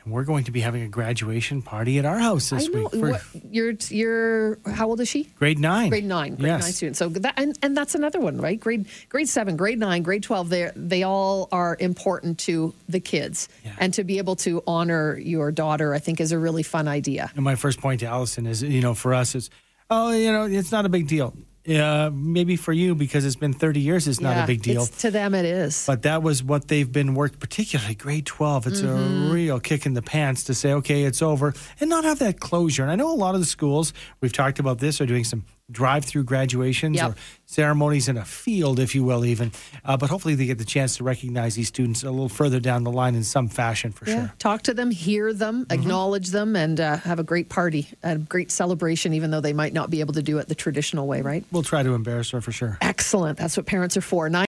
And 0.04 0.12
we're 0.12 0.24
going 0.24 0.44
to 0.44 0.50
be 0.50 0.60
having 0.60 0.82
a 0.82 0.88
graduation 0.88 1.62
party 1.62 1.98
at 1.98 2.04
our 2.04 2.18
house 2.18 2.50
this 2.50 2.68
week. 2.68 2.90
For, 2.90 3.10
what, 3.12 3.22
you're, 3.50 3.72
you're, 3.88 4.58
how 4.66 4.88
old 4.88 5.00
is 5.00 5.08
she? 5.08 5.24
Grade 5.24 5.58
nine. 5.58 5.88
Grade 5.88 6.04
nine. 6.04 6.34
Grade 6.34 6.46
yes. 6.46 6.62
nine 6.62 6.72
student. 6.72 6.96
So 6.96 7.08
that, 7.08 7.34
and, 7.38 7.58
and 7.62 7.76
that's 7.76 7.94
another 7.94 8.20
one, 8.20 8.38
right? 8.38 8.60
Grade, 8.60 8.86
grade 9.08 9.28
seven, 9.28 9.56
grade 9.56 9.78
nine, 9.78 10.02
grade 10.02 10.22
12, 10.22 10.48
they 10.50 10.70
they 10.76 11.02
all 11.02 11.48
are 11.52 11.76
important 11.80 12.38
to 12.40 12.74
the 12.88 13.00
kids. 13.00 13.48
Yeah. 13.64 13.72
And 13.78 13.94
to 13.94 14.04
be 14.04 14.18
able 14.18 14.36
to 14.36 14.62
honor 14.66 15.18
your 15.18 15.50
daughter, 15.50 15.94
I 15.94 15.98
think 15.98 16.20
is 16.20 16.32
a 16.32 16.38
really 16.38 16.62
fun 16.62 16.86
idea. 16.86 17.30
And 17.34 17.44
my 17.44 17.54
first 17.54 17.80
point 17.80 18.00
to 18.00 18.06
Allison 18.06 18.46
is, 18.46 18.62
you 18.62 18.82
know, 18.82 18.94
for 18.94 19.14
us, 19.14 19.34
it's, 19.34 19.48
oh, 19.90 20.12
you 20.12 20.30
know, 20.30 20.44
it's 20.44 20.72
not 20.72 20.84
a 20.84 20.90
big 20.90 21.08
deal. 21.08 21.34
Uh, 21.66 22.10
maybe 22.12 22.56
for 22.56 22.74
you 22.74 22.94
because 22.94 23.24
it's 23.24 23.36
been 23.36 23.54
30 23.54 23.80
years 23.80 24.06
it's 24.06 24.20
not 24.20 24.36
yeah, 24.36 24.44
a 24.44 24.46
big 24.46 24.60
deal. 24.60 24.84
to 24.84 25.10
them 25.10 25.34
it 25.34 25.46
is. 25.46 25.86
But 25.86 26.02
that 26.02 26.22
was 26.22 26.42
what 26.42 26.68
they've 26.68 26.90
been 26.92 27.14
worked 27.14 27.40
particularly 27.40 27.94
grade 27.94 28.26
12 28.26 28.66
it's 28.66 28.80
mm-hmm. 28.82 29.30
a 29.30 29.32
real 29.32 29.58
kick 29.60 29.86
in 29.86 29.94
the 29.94 30.02
pants 30.02 30.44
to 30.44 30.54
say 30.54 30.74
okay 30.74 31.04
it's 31.04 31.22
over 31.22 31.54
and 31.80 31.88
not 31.88 32.04
have 32.04 32.18
that 32.18 32.38
closure. 32.38 32.82
And 32.82 32.92
i 32.92 32.96
know 32.96 33.10
a 33.10 33.16
lot 33.16 33.34
of 33.34 33.40
the 33.40 33.46
schools 33.46 33.94
we've 34.20 34.30
talked 34.30 34.58
about 34.58 34.78
this 34.78 35.00
are 35.00 35.06
doing 35.06 35.24
some 35.24 35.46
drive-through 35.70 36.24
graduations 36.24 36.96
Yep. 36.96 37.10
or 37.10 37.14
ceremonies 37.46 38.08
in 38.08 38.16
a 38.16 38.24
field, 38.24 38.78
if 38.78 38.94
you 38.94 39.04
will, 39.04 39.24
even. 39.24 39.52
Uh, 39.84 39.96
but 39.96 40.10
hopefully, 40.10 40.34
they 40.34 40.46
get 40.46 40.58
the 40.58 40.64
chance 40.64 40.96
to 40.98 41.04
recognize 41.04 41.54
these 41.54 41.68
students 41.68 42.02
a 42.02 42.10
little 42.10 42.28
further 42.28 42.60
down 42.60 42.84
the 42.84 42.90
line 42.92 43.14
in 43.14 43.24
some 43.24 43.48
fashion, 43.48 43.92
for 43.92 44.08
Yeah. 44.08 44.14
sure. 44.16 44.32
Talk 44.38 44.62
to 44.62 44.74
them, 44.74 44.90
hear 44.90 45.32
them, 45.32 45.66
acknowledge 45.70 46.28
them, 46.28 46.56
and 46.56 46.78
uh, 46.80 46.98
have 46.98 47.18
a 47.18 47.22
great 47.22 47.48
party, 47.48 47.88
a 48.02 48.18
great 48.18 48.50
celebration, 48.50 49.14
even 49.14 49.30
though 49.30 49.40
they 49.40 49.52
might 49.52 49.72
not 49.72 49.90
be 49.90 50.00
able 50.00 50.14
to 50.14 50.22
do 50.22 50.38
it 50.38 50.48
the 50.48 50.54
traditional 50.54 51.06
way, 51.06 51.22
right? 51.22 51.44
We'll 51.50 51.62
try 51.62 51.82
to 51.82 51.94
embarrass 51.94 52.30
her 52.30 52.40
for 52.40 52.52
sure. 52.52 52.76
Excellent. 52.80 53.38
That's 53.38 53.56
what 53.56 53.66
parents 53.66 53.96
are 53.96 54.00
for. 54.02 54.28
Nine 54.28 54.42